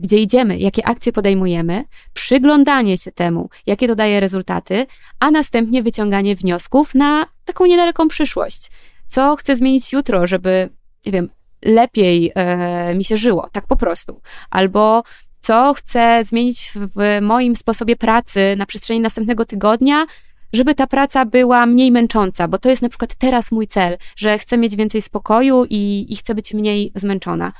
gdzie 0.00 0.18
idziemy, 0.18 0.58
jakie 0.58 0.86
akcje 0.86 1.12
podejmujemy, 1.12 1.84
przyglądanie 2.12 2.98
się 2.98 3.12
temu, 3.12 3.48
jakie 3.66 3.88
to 3.88 3.94
daje 3.94 4.20
rezultaty, 4.20 4.86
a 5.20 5.30
następnie 5.30 5.82
wyciąganie 5.82 6.36
wniosków 6.36 6.94
na 6.94 7.26
taką 7.44 7.66
niedaleką 7.66 8.08
przyszłość. 8.08 8.70
Co 9.08 9.36
chcę 9.36 9.56
zmienić 9.56 9.92
jutro, 9.92 10.26
żeby, 10.26 10.68
nie 11.06 11.12
wiem, 11.12 11.28
lepiej 11.62 12.32
e, 12.34 12.94
mi 12.94 13.04
się 13.04 13.16
żyło, 13.16 13.48
tak 13.52 13.66
po 13.66 13.76
prostu. 13.76 14.20
Albo 14.50 15.02
co 15.40 15.74
chcę 15.74 16.24
zmienić 16.24 16.72
w 16.74 17.18
moim 17.22 17.56
sposobie 17.56 17.96
pracy 17.96 18.54
na 18.56 18.66
przestrzeni 18.66 19.00
następnego 19.00 19.44
tygodnia, 19.44 20.06
żeby 20.52 20.74
ta 20.74 20.86
praca 20.86 21.24
była 21.24 21.66
mniej 21.66 21.92
męcząca, 21.92 22.48
bo 22.48 22.58
to 22.58 22.70
jest 22.70 22.82
na 22.82 22.88
przykład 22.88 23.14
teraz 23.14 23.52
mój 23.52 23.68
cel, 23.68 23.96
że 24.16 24.38
chcę 24.38 24.58
mieć 24.58 24.76
więcej 24.76 25.02
spokoju 25.02 25.64
i, 25.70 26.06
i 26.08 26.16
chcę 26.16 26.34
być 26.34 26.54
mniej 26.54 26.92
zmęczona. 26.94 27.52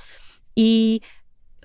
I 0.57 1.01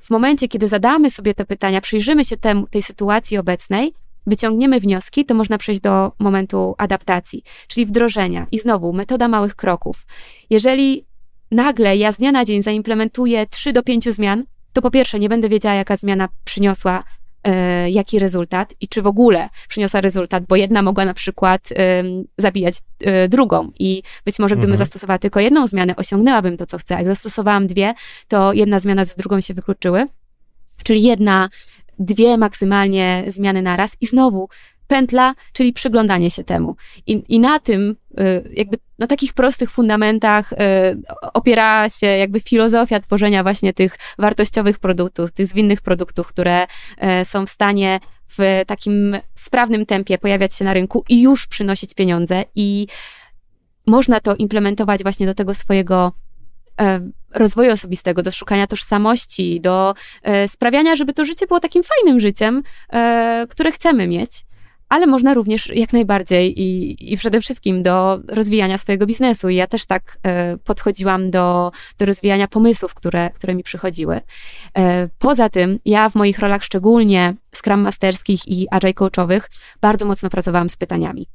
w 0.09 0.11
momencie, 0.11 0.47
kiedy 0.47 0.67
zadamy 0.67 1.11
sobie 1.11 1.33
te 1.33 1.45
pytania, 1.45 1.81
przyjrzymy 1.81 2.25
się 2.25 2.37
temu, 2.37 2.67
tej 2.67 2.81
sytuacji 2.81 3.37
obecnej, 3.37 3.93
wyciągniemy 4.27 4.79
wnioski, 4.79 5.25
to 5.25 5.33
można 5.33 5.57
przejść 5.57 5.81
do 5.81 6.11
momentu 6.19 6.75
adaptacji, 6.77 7.43
czyli 7.67 7.85
wdrożenia. 7.85 8.47
I 8.51 8.59
znowu, 8.59 8.93
metoda 8.93 9.27
małych 9.27 9.55
kroków. 9.55 10.05
Jeżeli 10.49 11.05
nagle 11.51 11.97
ja 11.97 12.11
z 12.11 12.17
dnia 12.17 12.31
na 12.31 12.45
dzień 12.45 12.63
zaimplementuję 12.63 13.47
3 13.47 13.73
do 13.73 13.83
5 13.83 14.09
zmian, 14.13 14.43
to 14.73 14.81
po 14.81 14.91
pierwsze 14.91 15.19
nie 15.19 15.29
będę 15.29 15.49
wiedziała, 15.49 15.75
jaka 15.75 15.97
zmiana 15.97 16.29
przyniosła 16.43 17.03
e, 17.43 17.89
jaki 17.89 18.19
rezultat 18.19 18.73
i 18.81 18.87
czy 18.87 19.01
w 19.01 19.07
ogóle 19.07 19.49
przyniosła 19.69 20.01
rezultat, 20.01 20.43
bo 20.45 20.55
jedna 20.55 20.81
mogła 20.81 21.05
na 21.05 21.13
przykład 21.13 21.69
e, 21.71 22.03
zabijać 22.37 22.75
e, 22.99 23.27
drugą 23.27 23.71
i 23.79 24.03
być 24.25 24.39
może 24.39 24.55
gdybym 24.55 24.71
mhm. 24.71 24.85
zastosowała 24.85 25.17
tylko 25.19 25.39
jedną 25.39 25.67
zmianę, 25.67 25.95
osiągnęłabym 25.95 26.57
to, 26.57 26.65
co 26.65 26.77
chcę. 26.77 26.93
Jak 26.93 27.05
zastosowałam 27.05 27.67
dwie, 27.67 27.93
to 28.27 28.53
jedna 28.53 28.79
zmiana 28.79 29.05
z 29.05 29.15
drugą 29.15 29.41
się 29.41 29.53
wykluczyły. 29.53 30.05
Czyli 30.83 31.03
jedna, 31.03 31.49
dwie 31.99 32.37
maksymalnie 32.37 33.23
zmiany 33.27 33.61
naraz 33.61 33.91
i 34.01 34.05
znowu 34.05 34.49
pętla, 34.89 35.35
czyli 35.53 35.73
przyglądanie 35.73 36.31
się 36.31 36.43
temu. 36.43 36.75
I, 37.07 37.23
i 37.27 37.39
na 37.39 37.59
tym, 37.59 37.95
y, 38.19 38.49
jakby 38.53 38.77
na 38.99 39.07
takich 39.07 39.33
prostych 39.33 39.71
fundamentach 39.71 40.53
y, 40.53 40.55
opiera 41.33 41.89
się 41.89 42.07
jakby 42.07 42.39
filozofia 42.39 42.99
tworzenia 42.99 43.43
właśnie 43.43 43.73
tych 43.73 43.97
wartościowych 44.17 44.79
produktów, 44.79 45.31
tych 45.31 45.47
zwinnych 45.47 45.81
produktów, 45.81 46.27
które 46.27 46.63
y, 46.63 47.25
są 47.25 47.45
w 47.45 47.49
stanie 47.49 47.99
w 48.37 48.61
takim 48.67 49.17
sprawnym 49.35 49.85
tempie 49.85 50.17
pojawiać 50.17 50.55
się 50.55 50.65
na 50.65 50.73
rynku 50.73 51.03
i 51.09 51.21
już 51.21 51.47
przynosić 51.47 51.93
pieniądze 51.93 52.43
i 52.55 52.87
można 53.87 54.19
to 54.19 54.35
implementować 54.35 55.03
właśnie 55.03 55.25
do 55.25 55.33
tego 55.33 55.53
swojego 55.53 56.11
rozwoju 57.33 57.71
osobistego, 57.71 58.23
do 58.23 58.31
szukania 58.31 58.67
tożsamości, 58.67 59.61
do 59.61 59.93
sprawiania, 60.47 60.95
żeby 60.95 61.13
to 61.13 61.25
życie 61.25 61.47
było 61.47 61.59
takim 61.59 61.83
fajnym 61.83 62.19
życiem, 62.19 62.63
które 63.49 63.71
chcemy 63.71 64.07
mieć 64.07 64.45
ale 64.89 65.07
można 65.07 65.33
również 65.33 65.71
jak 65.75 65.93
najbardziej 65.93 66.61
i, 66.61 67.13
i 67.13 67.17
przede 67.17 67.41
wszystkim 67.41 67.83
do 67.83 68.19
rozwijania 68.27 68.77
swojego 68.77 69.05
biznesu. 69.05 69.49
I 69.49 69.55
ja 69.55 69.67
też 69.67 69.85
tak 69.85 70.19
e, 70.23 70.57
podchodziłam 70.57 71.31
do, 71.31 71.71
do 71.97 72.05
rozwijania 72.05 72.47
pomysłów, 72.47 72.93
które, 72.93 73.29
które 73.29 73.55
mi 73.55 73.63
przychodziły. 73.63 74.21
E, 74.77 75.09
poza 75.19 75.49
tym, 75.49 75.79
ja 75.85 76.09
w 76.09 76.15
moich 76.15 76.39
rolach, 76.39 76.63
szczególnie 76.63 77.35
Scrum 77.55 77.79
Masterskich 77.79 78.47
i 78.47 78.67
Agile 78.71 78.93
Coachowych, 78.93 79.49
bardzo 79.81 80.05
mocno 80.05 80.29
pracowałam 80.29 80.69
z 80.69 80.75
pytaniami. 80.75 81.27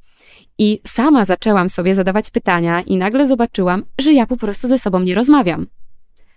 I 0.58 0.80
sama 0.86 1.24
zaczęłam 1.24 1.68
sobie 1.68 1.94
zadawać 1.94 2.30
pytania, 2.30 2.82
i 2.82 2.96
nagle 2.96 3.26
zobaczyłam, 3.26 3.82
że 3.98 4.12
ja 4.12 4.26
po 4.26 4.36
prostu 4.36 4.68
ze 4.68 4.78
sobą 4.78 5.00
nie 5.00 5.14
rozmawiam 5.14 5.66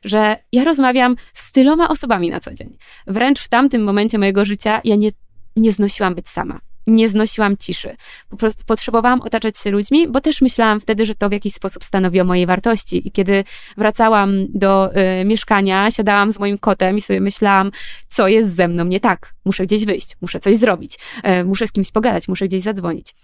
że 0.03 0.35
ja 0.51 0.63
rozmawiam 0.63 1.15
z 1.33 1.51
tyloma 1.51 1.89
osobami 1.89 2.29
na 2.29 2.39
co 2.39 2.53
dzień. 2.53 2.77
Wręcz 3.07 3.39
w 3.39 3.47
tamtym 3.47 3.83
momencie 3.83 4.19
mojego 4.19 4.45
życia 4.45 4.81
ja 4.83 4.95
nie, 4.95 5.11
nie 5.55 5.71
znosiłam 5.71 6.15
być 6.15 6.29
sama 6.29 6.59
nie 6.87 7.09
znosiłam 7.09 7.57
ciszy. 7.57 7.95
Po 8.29 8.37
prostu 8.37 8.63
potrzebowałam 8.65 9.21
otaczać 9.21 9.57
się 9.57 9.71
ludźmi, 9.71 10.07
bo 10.07 10.21
też 10.21 10.41
myślałam 10.41 10.81
wtedy, 10.81 11.05
że 11.05 11.15
to 11.15 11.29
w 11.29 11.31
jakiś 11.31 11.53
sposób 11.53 11.83
stanowi 11.83 12.21
o 12.21 12.23
mojej 12.23 12.45
wartości. 12.45 13.07
I 13.07 13.11
kiedy 13.11 13.43
wracałam 13.77 14.45
do 14.49 14.89
y, 15.21 15.25
mieszkania, 15.25 15.91
siadałam 15.91 16.31
z 16.31 16.39
moim 16.39 16.57
kotem 16.57 16.97
i 16.97 17.01
sobie 17.01 17.21
myślałam, 17.21 17.71
co 18.07 18.27
jest 18.27 18.55
ze 18.55 18.67
mną 18.67 18.85
nie 18.85 18.99
tak. 18.99 19.33
Muszę 19.45 19.65
gdzieś 19.65 19.85
wyjść, 19.85 20.17
muszę 20.21 20.39
coś 20.39 20.57
zrobić, 20.57 20.99
y, 21.41 21.43
muszę 21.43 21.67
z 21.67 21.71
kimś 21.71 21.91
pogadać, 21.91 22.27
muszę 22.27 22.47
gdzieś 22.47 22.61
zadzwonić. 22.61 23.15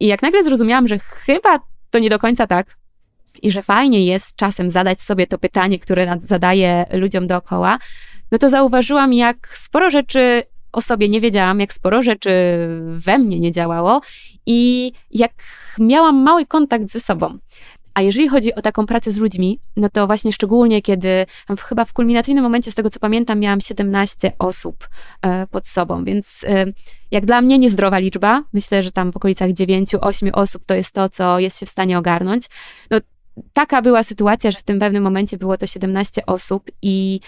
I 0.00 0.06
jak 0.06 0.22
nagle 0.22 0.44
zrozumiałam, 0.44 0.88
że 0.88 0.98
chyba 0.98 1.58
to 1.90 1.98
nie 1.98 2.10
do 2.10 2.18
końca 2.18 2.46
tak, 2.46 2.76
i 3.42 3.50
że 3.50 3.62
fajnie 3.62 4.06
jest 4.06 4.36
czasem 4.36 4.70
zadać 4.70 5.02
sobie 5.02 5.26
to 5.26 5.38
pytanie, 5.38 5.78
które 5.78 6.18
zadaję 6.24 6.86
ludziom 6.92 7.26
dookoła, 7.26 7.78
no 8.32 8.38
to 8.38 8.50
zauważyłam, 8.50 9.12
jak 9.12 9.48
sporo 9.48 9.90
rzeczy 9.90 10.42
o 10.72 10.82
sobie 10.82 11.08
nie 11.08 11.20
wiedziałam, 11.20 11.60
jak 11.60 11.72
sporo 11.72 12.02
rzeczy 12.02 12.30
we 12.90 13.18
mnie 13.18 13.40
nie 13.40 13.52
działało 13.52 14.00
i 14.46 14.92
jak 15.10 15.32
miałam 15.78 16.22
mały 16.22 16.46
kontakt 16.46 16.90
ze 16.90 17.00
sobą. 17.00 17.38
A 17.94 18.02
jeżeli 18.02 18.28
chodzi 18.28 18.54
o 18.54 18.62
taką 18.62 18.86
pracę 18.86 19.12
z 19.12 19.16
ludźmi, 19.16 19.60
no 19.76 19.88
to 19.88 20.06
właśnie 20.06 20.32
szczególnie 20.32 20.82
kiedy 20.82 21.26
chyba 21.60 21.84
w 21.84 21.92
kulminacyjnym 21.92 22.44
momencie, 22.44 22.70
z 22.70 22.74
tego 22.74 22.90
co 22.90 23.00
pamiętam, 23.00 23.40
miałam 23.40 23.60
17 23.60 24.32
osób 24.38 24.88
e, 25.22 25.46
pod 25.46 25.68
sobą, 25.68 26.04
więc 26.04 26.44
e, 26.48 26.66
jak 27.10 27.26
dla 27.26 27.40
mnie 27.40 27.58
niezdrowa 27.58 27.98
liczba, 27.98 28.44
myślę, 28.52 28.82
że 28.82 28.92
tam 28.92 29.12
w 29.12 29.16
okolicach 29.16 29.50
9-8 29.50 30.30
osób 30.32 30.62
to 30.66 30.74
jest 30.74 30.92
to, 30.92 31.08
co 31.08 31.38
jest 31.38 31.60
się 31.60 31.66
w 31.66 31.68
stanie 31.68 31.98
ogarnąć. 31.98 32.46
No, 32.90 32.98
taka 33.52 33.82
była 33.82 34.02
sytuacja, 34.02 34.50
że 34.50 34.58
w 34.58 34.62
tym 34.62 34.78
pewnym 34.78 35.02
momencie 35.02 35.38
było 35.38 35.56
to 35.56 35.66
17 35.66 36.26
osób 36.26 36.70
i 36.82 37.20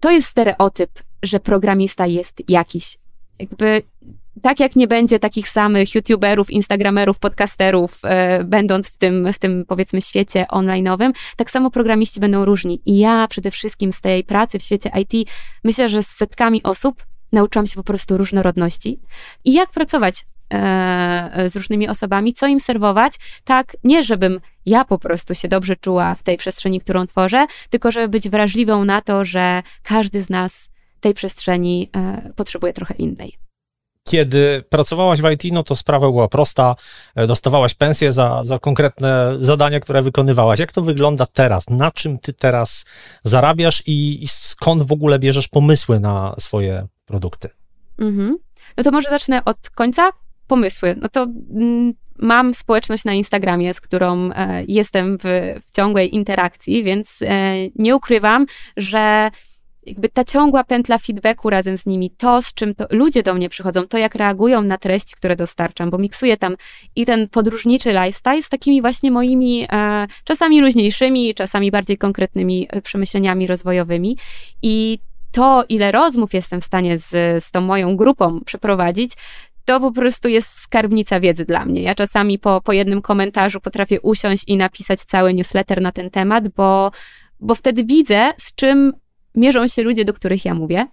to 0.00 0.10
jest 0.10 0.28
stereotyp, 0.28 0.90
że 1.22 1.40
programista 1.40 2.06
jest 2.06 2.50
jakiś. 2.50 2.98
Jakby 3.38 3.82
tak 4.42 4.60
jak 4.60 4.76
nie 4.76 4.88
będzie 4.88 5.18
takich 5.18 5.48
samych 5.48 5.94
youtuberów, 5.94 6.50
instagramerów, 6.50 7.18
podcasterów, 7.18 7.98
e, 8.04 8.44
będąc 8.44 8.88
w 8.88 8.98
tym, 8.98 9.32
w 9.32 9.38
tym 9.38 9.64
powiedzmy 9.68 10.02
świecie 10.02 10.46
online'owym, 10.52 11.12
tak 11.36 11.50
samo 11.50 11.70
programiści 11.70 12.20
będą 12.20 12.44
różni. 12.44 12.80
I 12.86 12.98
ja 12.98 13.28
przede 13.28 13.50
wszystkim 13.50 13.92
z 13.92 14.00
tej 14.00 14.24
pracy 14.24 14.58
w 14.58 14.62
świecie 14.62 14.90
IT 15.00 15.28
myślę, 15.64 15.88
że 15.88 16.02
z 16.02 16.06
setkami 16.06 16.62
osób 16.62 17.06
nauczyłam 17.32 17.66
się 17.66 17.74
po 17.74 17.84
prostu 17.84 18.16
różnorodności 18.16 19.00
i 19.44 19.52
jak 19.52 19.70
pracować 19.70 20.24
E, 20.54 21.50
z 21.50 21.56
różnymi 21.56 21.88
osobami, 21.88 22.34
co 22.34 22.46
im 22.46 22.60
serwować, 22.60 23.14
tak 23.44 23.76
nie 23.84 24.02
żebym 24.02 24.40
ja 24.66 24.84
po 24.84 24.98
prostu 24.98 25.34
się 25.34 25.48
dobrze 25.48 25.76
czuła 25.76 26.14
w 26.14 26.22
tej 26.22 26.36
przestrzeni, 26.36 26.80
którą 26.80 27.06
tworzę, 27.06 27.46
tylko 27.70 27.90
żeby 27.90 28.08
być 28.08 28.28
wrażliwą 28.28 28.84
na 28.84 29.00
to, 29.00 29.24
że 29.24 29.62
każdy 29.82 30.22
z 30.22 30.30
nas 30.30 30.70
tej 31.00 31.14
przestrzeni 31.14 31.90
e, 31.96 32.32
potrzebuje 32.36 32.72
trochę 32.72 32.94
innej. 32.94 33.38
Kiedy 34.04 34.64
pracowałaś 34.68 35.20
w 35.20 35.30
IT, 35.30 35.52
no 35.52 35.62
to 35.62 35.76
sprawa 35.76 36.10
była 36.10 36.28
prosta, 36.28 36.76
e, 37.14 37.26
dostawałaś 37.26 37.74
pensję 37.74 38.12
za, 38.12 38.44
za 38.44 38.58
konkretne 38.58 39.36
zadania, 39.40 39.80
które 39.80 40.02
wykonywałaś. 40.02 40.60
Jak 40.60 40.72
to 40.72 40.82
wygląda 40.82 41.26
teraz? 41.26 41.70
Na 41.70 41.90
czym 41.90 42.18
ty 42.18 42.32
teraz 42.32 42.84
zarabiasz 43.24 43.82
i, 43.86 44.24
i 44.24 44.28
skąd 44.28 44.82
w 44.82 44.92
ogóle 44.92 45.18
bierzesz 45.18 45.48
pomysły 45.48 46.00
na 46.00 46.34
swoje 46.38 46.86
produkty? 47.06 47.48
Mhm. 47.98 48.38
No 48.76 48.84
to 48.84 48.90
może 48.90 49.10
zacznę 49.10 49.44
od 49.44 49.70
końca 49.70 50.10
pomysły. 50.46 50.96
No 51.00 51.08
to 51.08 51.22
mm, 51.22 51.94
mam 52.18 52.54
społeczność 52.54 53.04
na 53.04 53.14
Instagramie, 53.14 53.74
z 53.74 53.80
którą 53.80 54.30
e, 54.32 54.64
jestem 54.68 55.18
w, 55.18 55.54
w 55.66 55.70
ciągłej 55.76 56.14
interakcji, 56.14 56.84
więc 56.84 57.20
nie 57.76 57.96
ukrywam, 57.96 58.46
że 58.76 59.30
jakby 59.86 60.08
ta 60.08 60.24
ciągła 60.24 60.64
pętla 60.64 60.98
feedbacku 60.98 61.50
razem 61.50 61.78
z 61.78 61.86
nimi, 61.86 62.10
to 62.10 62.42
z 62.42 62.54
czym 62.54 62.74
to 62.74 62.86
ludzie 62.90 63.22
do 63.22 63.34
mnie 63.34 63.48
przychodzą, 63.48 63.86
to 63.86 63.98
jak 63.98 64.14
reagują 64.14 64.62
na 64.62 64.78
treści, 64.78 65.16
które 65.16 65.36
dostarczam, 65.36 65.90
bo 65.90 65.98
miksuję 65.98 66.36
tam 66.36 66.56
i 66.96 67.06
ten 67.06 67.28
podróżniczy 67.28 67.92
lifestyle 67.92 68.42
z 68.42 68.48
takimi 68.48 68.80
właśnie 68.80 69.10
moimi 69.10 69.66
e, 69.72 70.06
czasami 70.24 70.60
luźniejszymi, 70.60 71.34
czasami 71.34 71.70
bardziej 71.70 71.98
konkretnymi 71.98 72.66
e, 72.70 72.82
przemyśleniami 72.82 73.46
rozwojowymi 73.46 74.18
i 74.62 74.98
to, 75.32 75.64
ile 75.68 75.92
rozmów 75.92 76.34
jestem 76.34 76.60
w 76.60 76.64
stanie 76.64 76.98
z, 76.98 77.10
z 77.44 77.50
tą 77.50 77.60
moją 77.60 77.96
grupą 77.96 78.40
przeprowadzić, 78.40 79.12
to 79.64 79.80
po 79.80 79.92
prostu 79.92 80.28
jest 80.28 80.48
skarbnica 80.48 81.20
wiedzy 81.20 81.44
dla 81.44 81.64
mnie. 81.64 81.82
Ja 81.82 81.94
czasami 81.94 82.38
po, 82.38 82.60
po 82.60 82.72
jednym 82.72 83.02
komentarzu 83.02 83.60
potrafię 83.60 84.00
usiąść 84.00 84.44
i 84.46 84.56
napisać 84.56 85.00
cały 85.00 85.34
newsletter 85.34 85.82
na 85.82 85.92
ten 85.92 86.10
temat, 86.10 86.48
bo, 86.48 86.90
bo 87.40 87.54
wtedy 87.54 87.84
widzę, 87.84 88.32
z 88.38 88.54
czym 88.54 88.92
mierzą 89.36 89.68
się 89.68 89.82
ludzie, 89.82 90.04
do 90.04 90.12
których 90.12 90.44
ja 90.44 90.54
mówię. 90.54 90.86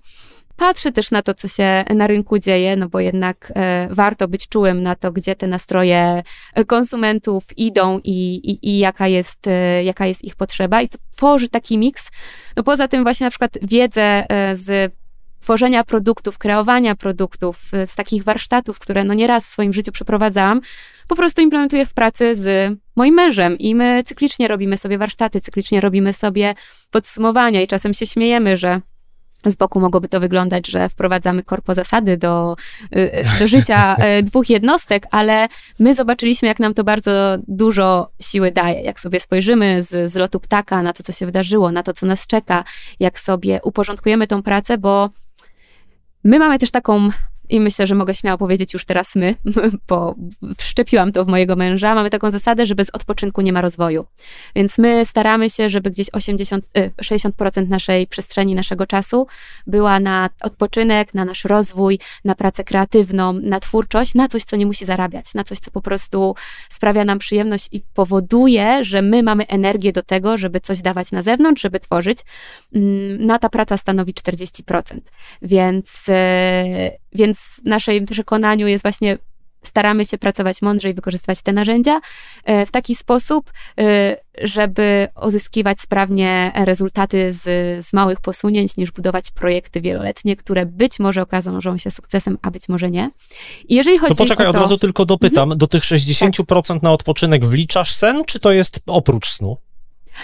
Patrzę 0.58 0.92
też 0.92 1.12
na 1.12 1.22
to, 1.22 1.34
co 1.34 1.48
się 1.48 1.84
na 1.96 2.08
rynku 2.08 2.40
dzieje, 2.40 2.76
no 2.76 2.90
bo 2.90 3.00
jednak 3.00 3.54
e, 3.56 3.88
warto 3.92 4.28
być 4.28 4.48
czułym 4.48 4.84
na 4.84 4.96
to, 4.96 5.12
gdzie 5.12 5.36
te 5.36 5.48
nastroje 5.48 6.24
konsumentów 6.68 7.58
idą 7.58 8.00
i, 8.04 8.36
i, 8.36 8.70
i 8.70 8.80
jaka, 8.80 9.08
jest, 9.08 9.48
e, 9.48 9.84
jaka 9.84 10.06
jest 10.06 10.24
ich 10.24 10.36
potrzeba. 10.36 10.82
I 10.82 10.90
to 10.90 10.98
tworzy 11.16 11.50
taki 11.50 11.78
miks. 11.78 12.12
No 12.58 12.64
poza 12.64 12.88
tym 12.88 13.04
właśnie 13.04 13.26
na 13.26 13.30
przykład 13.30 13.58
wiedzę 13.62 14.26
e, 14.30 14.56
z 14.56 14.94
tworzenia 15.44 15.84
produktów, 15.84 16.38
kreowania 16.38 16.96
produktów, 16.96 17.72
z 17.86 17.96
takich 17.96 18.24
warsztatów, 18.24 18.80
które 18.80 19.04
no 19.04 19.14
nieraz 19.14 19.46
w 19.46 19.50
swoim 19.50 19.74
życiu 19.74 19.92
przeprowadzałam, 19.92 20.62
po 21.08 21.16
prostu 21.16 21.42
implementuję 21.42 21.86
w 21.86 21.94
pracy 21.94 22.36
z 22.36 22.78
moim 22.96 23.14
mężem 23.14 23.58
i 23.58 23.76
my 23.76 24.04
cyklicznie 24.06 24.48
robimy 24.48 24.78
sobie 24.78 24.98
warsztaty, 24.98 25.42
cyklicznie 25.42 25.82
robimy 25.82 26.14
sobie 26.14 26.54
podsumowania 26.92 27.62
i 27.62 27.68
czasem 27.68 27.94
się 27.94 28.06
śmiejemy, 28.06 28.58
że 28.58 28.82
z 29.46 29.56
boku 29.56 29.80
mogłoby 29.80 30.08
to 30.08 30.20
wyglądać, 30.20 30.68
że 30.68 30.90
wprowadzamy 30.90 31.44
korpo 31.44 31.74
zasady 31.74 32.18
do, 32.18 32.56
y, 32.96 33.26
do 33.40 33.48
życia 33.48 33.96
y, 34.20 34.24
dwóch 34.24 34.50
jednostek, 34.50 35.08
ale 35.12 35.48
my 35.80 35.96
zobaczyliśmy, 35.96 36.48
jak 36.48 36.60
nam 36.60 36.74
to 36.74 36.84
bardzo 36.84 37.38
dużo 37.48 38.12
siły 38.22 38.52
daje. 38.52 38.82
Jak 38.82 39.00
sobie 39.00 39.20
spojrzymy 39.20 39.84
z, 39.84 40.12
z 40.12 40.16
lotu 40.16 40.40
ptaka 40.40 40.84
na 40.84 40.94
to, 40.94 41.04
co 41.04 41.12
się 41.12 41.26
wydarzyło, 41.26 41.72
na 41.72 41.84
to, 41.84 41.94
co 41.94 42.06
nas 42.06 42.28
czeka, 42.28 42.64
jak 43.00 43.20
sobie 43.20 43.60
uporządkujemy 43.64 44.28
tą 44.28 44.44
pracę, 44.44 44.78
bo 44.78 45.10
my 46.24 46.40
mamy 46.40 46.60
też 46.60 46.72
taką 46.72 47.10
i 47.50 47.60
myślę, 47.60 47.88
że 47.88 47.96
mogę 47.96 48.14
śmiało 48.14 48.38
powiedzieć 48.38 48.74
już 48.74 48.86
teraz 48.86 49.16
my, 49.16 49.36
bo 49.90 50.16
wszczepiłam 50.58 51.12
to 51.12 51.26
w 51.26 51.28
mojego 51.28 51.56
męża. 51.56 51.96
Mamy 51.96 52.10
taką 52.10 52.32
zasadę, 52.32 52.66
że 52.66 52.76
bez 52.76 52.90
odpoczynku 52.90 53.42
nie 53.42 53.54
ma 53.54 53.62
rozwoju. 53.62 54.06
Więc 54.56 54.78
my 54.78 55.06
staramy 55.06 55.50
się, 55.50 55.70
żeby 55.70 55.92
gdzieś 55.92 56.08
80, 56.14 56.66
60% 57.02 57.64
y, 57.64 57.68
naszej 57.68 58.08
przestrzeni, 58.08 58.56
naszego 58.56 58.88
czasu 58.88 59.28
była 59.68 60.00
na 60.00 60.30
odpoczynek, 60.42 61.14
na 61.14 61.26
nasz 61.26 61.46
rozwój, 61.46 62.00
na 62.26 62.36
pracę 62.36 62.64
kreatywną, 62.64 63.34
na 63.34 63.60
twórczość, 63.60 64.16
na 64.16 64.28
coś, 64.28 64.44
co 64.44 64.56
nie 64.56 64.66
musi 64.66 64.86
zarabiać, 64.86 65.34
na 65.34 65.44
coś, 65.44 65.60
co 65.60 65.72
po 65.72 65.82
prostu 65.82 66.36
sprawia 66.70 67.06
nam 67.06 67.20
przyjemność 67.20 67.70
i 67.72 67.82
powoduje, 67.94 68.84
że 68.84 69.02
my 69.02 69.24
mamy 69.24 69.48
energię 69.48 69.92
do 69.92 70.04
tego, 70.04 70.38
żeby 70.38 70.60
coś 70.60 70.82
dawać 70.82 71.12
na 71.12 71.22
zewnątrz, 71.22 71.62
żeby 71.62 71.80
tworzyć. 71.80 72.20
Mm, 72.76 73.26
no 73.26 73.34
a 73.34 73.40
ta 73.40 73.50
praca 73.50 73.78
stanowi 73.78 74.14
40%. 74.14 75.00
Więc, 75.42 76.10
y, 76.10 77.03
więc 77.16 77.40
w 77.40 77.66
naszym 77.66 78.06
przekonaniu 78.06 78.68
jest 78.68 78.84
właśnie 78.84 79.18
staramy 79.64 80.06
się 80.06 80.18
pracować 80.18 80.62
mądrze 80.62 80.90
i 80.90 80.94
wykorzystywać 80.94 81.42
te 81.42 81.54
narzędzia 81.54 82.00
e, 82.46 82.66
w 82.66 82.72
taki 82.72 82.96
sposób, 82.96 83.52
e, 83.80 84.18
żeby 84.42 85.08
uzyskiwać 85.26 85.82
sprawnie 85.82 86.52
rezultaty 86.56 87.32
z, 87.32 87.42
z 87.86 87.94
małych 87.94 88.22
posunięć, 88.22 88.78
niż 88.78 88.92
budować 88.92 89.32
projekty 89.32 89.82
wieloletnie, 89.82 90.36
które 90.36 90.66
być 90.66 91.00
może 91.00 91.22
okażą 91.22 91.78
się 91.78 91.92
sukcesem, 91.92 92.38
a 92.42 92.52
być 92.52 92.70
może 92.70 92.92
nie. 92.92 93.12
I 93.68 93.76
jeżeli 93.76 93.98
chodzi 93.98 94.16
to 94.16 94.24
poczekaj, 94.24 94.48
o 94.48 94.52
to... 94.52 94.58
od 94.58 94.62
razu 94.62 94.78
tylko 94.78 95.06
dopytam, 95.06 95.44
mhm. 95.44 95.58
do 95.58 95.68
tych 95.68 95.84
60% 95.84 96.68
tak. 96.68 96.82
na 96.82 96.92
odpoczynek 96.92 97.46
wliczasz 97.46 97.96
sen, 97.96 98.26
czy 98.26 98.40
to 98.40 98.52
jest 98.52 98.84
oprócz 98.88 99.30
snu? 99.30 99.58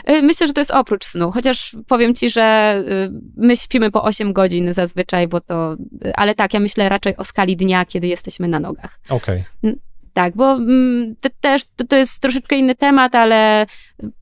Y, 0.09 0.21
myślę, 0.21 0.47
że 0.47 0.53
to 0.53 0.61
jest 0.61 0.71
oprócz 0.71 1.05
snu, 1.05 1.31
chociaż 1.31 1.75
powiem 1.87 2.15
ci, 2.15 2.29
że 2.29 2.75
y, 3.07 3.11
my 3.37 3.57
śpimy 3.57 3.91
po 3.91 4.03
8 4.03 4.33
godzin 4.33 4.73
zazwyczaj, 4.73 5.27
bo 5.27 5.41
to, 5.41 5.73
y, 6.05 6.15
ale 6.15 6.35
tak, 6.35 6.53
ja 6.53 6.59
myślę 6.59 6.89
raczej 6.89 7.17
o 7.17 7.23
skali 7.23 7.57
dnia, 7.57 7.85
kiedy 7.85 8.07
jesteśmy 8.07 8.47
na 8.47 8.59
nogach. 8.59 8.99
Okej. 9.09 9.43
Okay. 9.63 9.79
Tak, 10.13 10.35
bo 10.35 10.53
mm, 10.53 11.15
te, 11.15 11.29
też 11.41 11.61
to, 11.75 11.85
to 11.85 11.95
jest 11.95 12.19
troszeczkę 12.19 12.55
inny 12.55 12.75
temat, 12.75 13.15
ale 13.15 13.65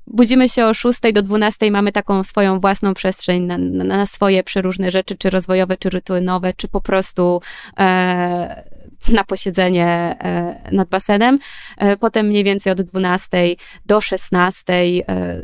budzimy 0.08 0.50
się 0.50 0.66
o 0.66 0.74
6 0.74 1.00
do 1.14 1.22
12, 1.22 1.72
mamy 1.72 1.92
taką 1.92 2.24
swoją 2.24 2.60
własną 2.60 2.94
przestrzeń 2.94 3.44
na, 3.44 3.58
na, 3.58 3.84
na 3.84 4.06
swoje 4.06 4.44
przeróżne 4.44 4.92
rzeczy, 4.92 5.18
czy 5.18 5.30
rozwojowe, 5.30 5.78
czy 5.78 5.90
rytułowe, 5.90 6.54
czy 6.58 6.68
po 6.68 6.82
prostu 6.82 7.42
e, 7.80 8.77
na 9.10 9.24
posiedzenie 9.24 9.88
e, 9.88 10.62
nad 10.72 10.90
basenem. 10.90 11.40
E, 11.78 11.98
potem 11.98 12.28
mniej 12.28 12.44
więcej 12.44 12.72
od 12.72 12.82
12 12.82 13.38
do 13.86 14.02
16 14.02 14.74
e, 14.74 15.02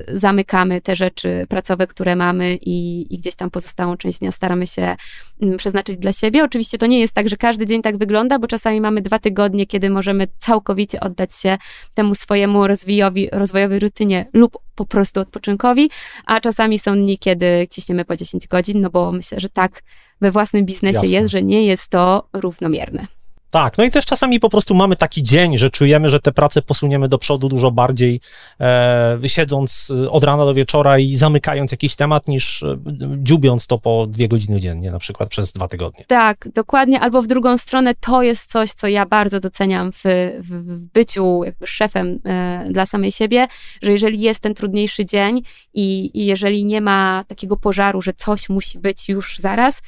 zamykamy 0.07 0.81
te 0.81 0.95
rzeczy 0.95 1.45
pracowe, 1.49 1.87
które 1.87 2.15
mamy 2.15 2.57
i, 2.61 3.07
i 3.15 3.17
gdzieś 3.17 3.35
tam 3.35 3.51
pozostałą 3.51 3.97
część 3.97 4.19
dnia 4.19 4.31
staramy 4.31 4.67
się 4.67 4.95
mm, 5.41 5.57
przeznaczyć 5.57 5.97
dla 5.97 6.11
siebie. 6.11 6.43
Oczywiście 6.43 6.77
to 6.77 6.85
nie 6.85 6.99
jest 6.99 7.13
tak, 7.13 7.29
że 7.29 7.37
każdy 7.37 7.65
dzień 7.65 7.81
tak 7.81 7.97
wygląda, 7.97 8.39
bo 8.39 8.47
czasami 8.47 8.81
mamy 8.81 9.01
dwa 9.01 9.19
tygodnie, 9.19 9.65
kiedy 9.65 9.89
możemy 9.89 10.27
całkowicie 10.37 10.99
oddać 10.99 11.35
się 11.35 11.57
temu 11.93 12.15
swojemu 12.15 12.67
rozwojowi, 12.67 13.29
rozwojowej 13.31 13.79
rutynie 13.79 14.25
lub 14.33 14.57
po 14.75 14.85
prostu 14.85 15.19
odpoczynkowi, 15.19 15.89
a 16.25 16.41
czasami 16.41 16.79
są 16.79 16.95
dni, 16.95 17.17
kiedy 17.17 17.67
ciśniemy 17.69 18.05
po 18.05 18.15
10 18.15 18.47
godzin, 18.47 18.81
no 18.81 18.89
bo 18.89 19.11
myślę, 19.11 19.39
że 19.39 19.49
tak 19.49 19.83
we 20.21 20.31
własnym 20.31 20.65
biznesie 20.65 20.99
Jasne. 20.99 21.09
jest, 21.09 21.31
że 21.31 21.43
nie 21.43 21.65
jest 21.65 21.87
to 21.87 22.29
równomierne. 22.33 23.07
Tak, 23.53 23.77
no 23.77 23.83
i 23.83 23.91
też 23.91 24.05
czasami 24.05 24.39
po 24.39 24.49
prostu 24.49 24.75
mamy 24.75 24.95
taki 24.95 25.23
dzień, 25.23 25.57
że 25.57 25.69
czujemy, 25.69 26.09
że 26.09 26.19
te 26.19 26.31
prace 26.31 26.61
posuniemy 26.61 27.07
do 27.07 27.17
przodu 27.17 27.49
dużo 27.49 27.71
bardziej, 27.71 28.19
e, 28.59 29.17
siedząc 29.25 29.93
e, 30.05 30.11
od 30.11 30.23
rana 30.23 30.45
do 30.45 30.53
wieczora 30.53 30.99
i 30.99 31.15
zamykając 31.15 31.71
jakiś 31.71 31.95
temat, 31.95 32.27
niż 32.27 32.63
e, 32.63 32.77
dziubiąc 33.17 33.67
to 33.67 33.77
po 33.77 34.07
dwie 34.07 34.27
godziny 34.27 34.59
dziennie, 34.59 34.91
na 34.91 34.99
przykład 34.99 35.29
przez 35.29 35.51
dwa 35.51 35.67
tygodnie. 35.67 36.05
Tak, 36.07 36.47
dokładnie, 36.55 36.99
albo 36.99 37.21
w 37.21 37.27
drugą 37.27 37.57
stronę 37.57 37.93
to 37.99 38.23
jest 38.23 38.51
coś, 38.51 38.71
co 38.71 38.87
ja 38.87 39.05
bardzo 39.05 39.39
doceniam 39.39 39.91
w, 39.91 40.03
w, 40.39 40.49
w 40.49 40.85
byciu 40.93 41.41
szefem 41.65 42.19
e, 42.25 42.65
dla 42.69 42.85
samej 42.85 43.11
siebie, 43.11 43.47
że 43.81 43.91
jeżeli 43.91 44.21
jest 44.21 44.39
ten 44.39 44.53
trudniejszy 44.53 45.05
dzień 45.05 45.41
i, 45.73 46.11
i 46.13 46.25
jeżeli 46.25 46.65
nie 46.65 46.81
ma 46.81 47.23
takiego 47.27 47.57
pożaru, 47.57 48.01
że 48.01 48.13
coś 48.13 48.49
musi 48.49 48.79
być 48.79 49.09
już 49.09 49.37
zaraz, 49.37 49.81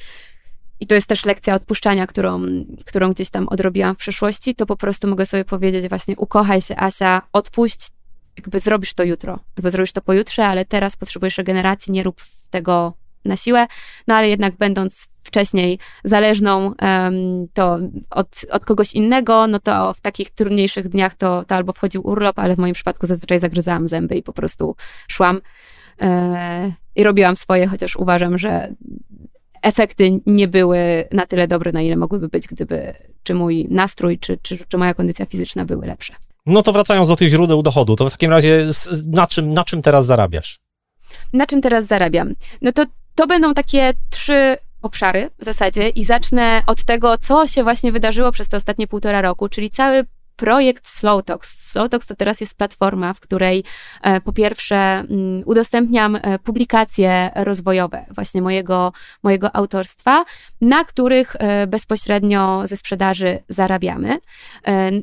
i 0.80 0.86
to 0.86 0.94
jest 0.94 1.06
też 1.06 1.24
lekcja 1.24 1.54
odpuszczania, 1.54 2.06
którą, 2.06 2.42
którą 2.86 3.12
gdzieś 3.12 3.30
tam 3.30 3.48
odrobiłam 3.48 3.94
w 3.94 3.98
przeszłości, 3.98 4.54
to 4.54 4.66
po 4.66 4.76
prostu 4.76 5.08
mogę 5.08 5.26
sobie 5.26 5.44
powiedzieć 5.44 5.88
właśnie 5.88 6.16
ukochaj 6.16 6.60
się 6.60 6.76
Asia, 6.76 7.22
odpuść, 7.32 7.90
jakby 8.36 8.60
zrobisz 8.60 8.94
to 8.94 9.04
jutro, 9.04 9.38
albo 9.56 9.70
zrobisz 9.70 9.92
to 9.92 10.02
pojutrze, 10.02 10.46
ale 10.46 10.64
teraz 10.64 10.96
potrzebujesz 10.96 11.38
regeneracji, 11.38 11.92
nie 11.92 12.02
rób 12.02 12.20
tego 12.50 12.92
na 13.24 13.36
siłę, 13.36 13.66
no 14.06 14.14
ale 14.14 14.28
jednak 14.28 14.56
będąc 14.56 15.08
wcześniej 15.22 15.78
zależną 16.04 16.74
um, 16.82 17.48
to 17.54 17.78
od, 18.10 18.28
od 18.50 18.64
kogoś 18.64 18.94
innego, 18.94 19.46
no 19.46 19.60
to 19.60 19.94
w 19.94 20.00
takich 20.00 20.30
trudniejszych 20.30 20.88
dniach 20.88 21.14
to, 21.14 21.44
to 21.44 21.54
albo 21.54 21.72
wchodził 21.72 22.06
urlop, 22.06 22.38
ale 22.38 22.56
w 22.56 22.58
moim 22.58 22.74
przypadku 22.74 23.06
zazwyczaj 23.06 23.40
zagryzałam 23.40 23.88
zęby 23.88 24.16
i 24.16 24.22
po 24.22 24.32
prostu 24.32 24.76
szłam 25.08 25.40
e, 26.00 26.72
i 26.96 27.04
robiłam 27.04 27.36
swoje, 27.36 27.66
chociaż 27.66 27.96
uważam, 27.96 28.38
że 28.38 28.74
efekty 29.62 30.20
nie 30.26 30.48
były 30.48 31.08
na 31.12 31.26
tyle 31.26 31.48
dobre, 31.48 31.72
na 31.72 31.82
ile 31.82 31.96
mogłyby 31.96 32.28
być, 32.28 32.46
gdyby 32.46 32.94
czy 33.22 33.34
mój 33.34 33.66
nastrój, 33.70 34.18
czy, 34.18 34.38
czy, 34.42 34.58
czy 34.68 34.78
moja 34.78 34.94
kondycja 34.94 35.26
fizyczna 35.26 35.64
były 35.64 35.86
lepsze. 35.86 36.14
No 36.46 36.62
to 36.62 36.72
wracając 36.72 37.08
do 37.08 37.16
tych 37.16 37.30
źródeł 37.30 37.62
dochodu, 37.62 37.96
to 37.96 38.08
w 38.08 38.12
takim 38.12 38.30
razie 38.30 38.66
na 39.06 39.26
czym, 39.26 39.54
na 39.54 39.64
czym 39.64 39.82
teraz 39.82 40.06
zarabiasz? 40.06 40.58
Na 41.32 41.46
czym 41.46 41.60
teraz 41.60 41.86
zarabiam? 41.86 42.34
No 42.62 42.72
to, 42.72 42.84
to 43.14 43.26
będą 43.26 43.54
takie 43.54 43.92
trzy 44.10 44.56
obszary 44.82 45.30
w 45.38 45.44
zasadzie 45.44 45.88
i 45.88 46.04
zacznę 46.04 46.62
od 46.66 46.84
tego, 46.84 47.18
co 47.18 47.46
się 47.46 47.62
właśnie 47.62 47.92
wydarzyło 47.92 48.32
przez 48.32 48.48
te 48.48 48.56
ostatnie 48.56 48.86
półtora 48.86 49.22
roku, 49.22 49.48
czyli 49.48 49.70
cały 49.70 50.04
projekt 50.36 50.88
Slowtalks. 50.88 51.70
Slowtalks 51.70 52.06
to 52.06 52.16
teraz 52.16 52.40
jest 52.40 52.58
platforma, 52.58 53.14
w 53.14 53.20
której 53.20 53.64
e, 54.02 54.20
po 54.20 54.32
pierwsze 54.32 54.76
mm, 54.76 55.42
udostępniam 55.46 56.16
e, 56.16 56.38
publikacje 56.38 57.30
rozwojowe 57.34 58.06
właśnie 58.10 58.42
mojego, 58.42 58.92
mojego 59.22 59.56
autorstwa, 59.56 60.24
na 60.60 60.84
których 60.84 61.36
e, 61.38 61.66
bezpośrednio 61.66 62.62
ze 62.66 62.76
sprzedaży 62.76 63.38
zarabiamy. 63.48 64.18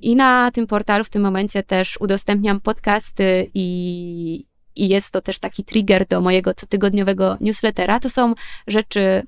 I 0.02 0.16
na 0.16 0.52
tym 0.52 0.68
portalu 0.68 1.04
w 1.04 1.10
tym 1.10 1.22
momencie 1.22 1.64
też 1.64 1.98
udostępniam 2.00 2.60
podcasty 2.62 3.52
i, 3.54 4.46
i 4.76 4.90
jest 4.90 5.12
to 5.12 5.22
też 5.22 5.40
taki 5.40 5.64
trigger 5.64 6.08
do 6.08 6.22
mojego 6.22 6.54
cotygodniowego 6.54 7.38
newslettera. 7.42 8.00
To 8.00 8.10
są 8.10 8.34
rzeczy 8.68 9.24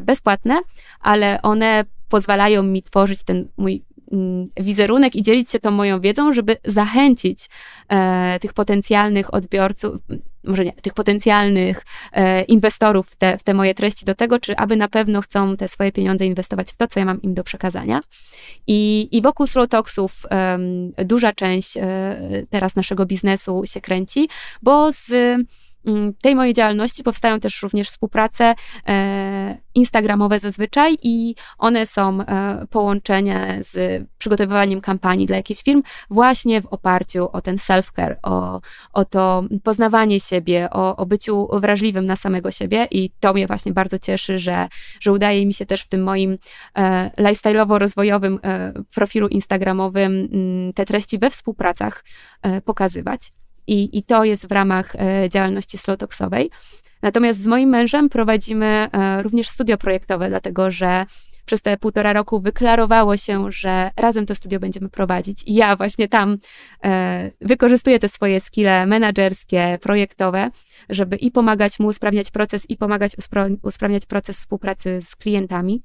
bezpłatne, 0.00 0.60
ale 1.00 1.42
one 1.42 1.84
pozwalają 2.08 2.62
mi 2.62 2.82
tworzyć 2.82 3.22
ten 3.22 3.48
mój 3.56 3.84
wizerunek 4.56 5.16
i 5.16 5.22
dzielić 5.22 5.50
się 5.50 5.58
tą 5.58 5.70
moją 5.70 6.00
wiedzą, 6.00 6.32
żeby 6.32 6.56
zachęcić 6.64 7.48
e, 7.88 8.38
tych 8.40 8.52
potencjalnych 8.52 9.34
odbiorców, 9.34 9.96
może 10.44 10.64
nie, 10.64 10.72
tych 10.72 10.94
potencjalnych 10.94 11.84
e, 12.12 12.42
inwestorów 12.42 13.10
w 13.10 13.16
te, 13.16 13.38
w 13.38 13.42
te 13.42 13.54
moje 13.54 13.74
treści 13.74 14.04
do 14.04 14.14
tego, 14.14 14.38
czy 14.38 14.56
aby 14.56 14.76
na 14.76 14.88
pewno 14.88 15.22
chcą 15.22 15.56
te 15.56 15.68
swoje 15.68 15.92
pieniądze 15.92 16.26
inwestować 16.26 16.72
w 16.72 16.76
to, 16.76 16.86
co 16.86 17.00
ja 17.00 17.06
mam 17.06 17.22
im 17.22 17.34
do 17.34 17.44
przekazania. 17.44 18.00
I, 18.66 19.08
i 19.12 19.22
wokół 19.22 19.46
Slow 19.46 19.68
Talksów 19.68 20.26
e, 20.30 20.58
duża 21.04 21.32
część 21.32 21.78
teraz 22.50 22.76
naszego 22.76 23.06
biznesu 23.06 23.62
się 23.66 23.80
kręci, 23.80 24.28
bo 24.62 24.92
z 24.92 25.12
Mm, 25.12 25.46
tej 26.22 26.34
mojej 26.34 26.54
działalności 26.54 27.02
powstają 27.02 27.40
też 27.40 27.62
również 27.62 27.88
współprace 27.88 28.54
e, 28.88 29.58
instagramowe 29.74 30.40
zazwyczaj 30.40 30.96
i 31.02 31.34
one 31.58 31.86
są 31.86 32.20
e, 32.20 32.66
połączenie 32.70 33.58
z 33.60 34.02
przygotowywaniem 34.18 34.80
kampanii 34.80 35.26
dla 35.26 35.36
jakichś 35.36 35.62
firm 35.62 35.82
właśnie 36.10 36.62
w 36.62 36.66
oparciu 36.66 37.28
o 37.32 37.40
ten 37.40 37.56
self-care, 37.56 38.16
o, 38.22 38.60
o 38.92 39.04
to 39.04 39.44
poznawanie 39.62 40.20
siebie, 40.20 40.68
o, 40.70 40.96
o 40.96 41.06
byciu 41.06 41.48
wrażliwym 41.52 42.06
na 42.06 42.16
samego 42.16 42.50
siebie 42.50 42.88
i 42.90 43.10
to 43.20 43.32
mnie 43.32 43.46
właśnie 43.46 43.72
bardzo 43.72 43.98
cieszy, 43.98 44.38
że, 44.38 44.68
że 45.00 45.12
udaje 45.12 45.46
mi 45.46 45.54
się 45.54 45.66
też 45.66 45.82
w 45.82 45.88
tym 45.88 46.02
moim 46.02 46.38
e, 46.74 47.10
lifestyle'owo-rozwojowym 47.18 48.38
profilu 48.94 49.28
instagramowym 49.28 50.28
mm, 50.32 50.72
te 50.72 50.84
treści 50.84 51.18
we 51.18 51.30
współpracach 51.30 52.04
pokazywać 52.64 53.32
i, 53.66 53.98
i 53.98 54.02
to 54.02 54.24
jest 54.24 54.48
w 54.48 54.52
ramach 54.52 54.96
e, 54.96 55.28
działalności 55.30 55.78
slotoksowej. 55.78 56.50
Natomiast 57.02 57.40
z 57.40 57.46
moim 57.46 57.68
mężem 57.68 58.08
prowadzimy 58.08 58.88
również 59.22 59.48
studio 59.48 59.76
projektowe, 59.76 60.28
dlatego 60.28 60.70
że 60.70 61.06
przez 61.46 61.62
te 61.62 61.76
półtora 61.76 62.12
roku 62.12 62.40
wyklarowało 62.40 63.16
się, 63.16 63.52
że 63.52 63.90
razem 63.96 64.26
to 64.26 64.34
studio 64.34 64.60
będziemy 64.60 64.88
prowadzić. 64.88 65.42
I 65.46 65.54
ja 65.54 65.76
właśnie 65.76 66.08
tam 66.08 66.38
e, 66.84 67.30
wykorzystuję 67.40 67.98
te 67.98 68.08
swoje 68.08 68.40
skille 68.40 68.86
menedżerskie, 68.86 69.78
projektowe, 69.80 70.50
żeby 70.88 71.16
i 71.16 71.30
pomagać 71.30 71.78
mu 71.78 71.88
usprawniać 71.88 72.30
proces, 72.30 72.70
i 72.70 72.76
pomagać 72.76 73.16
usprawniać 73.62 74.06
proces 74.06 74.38
współpracy 74.38 75.02
z 75.02 75.16
klientami. 75.16 75.82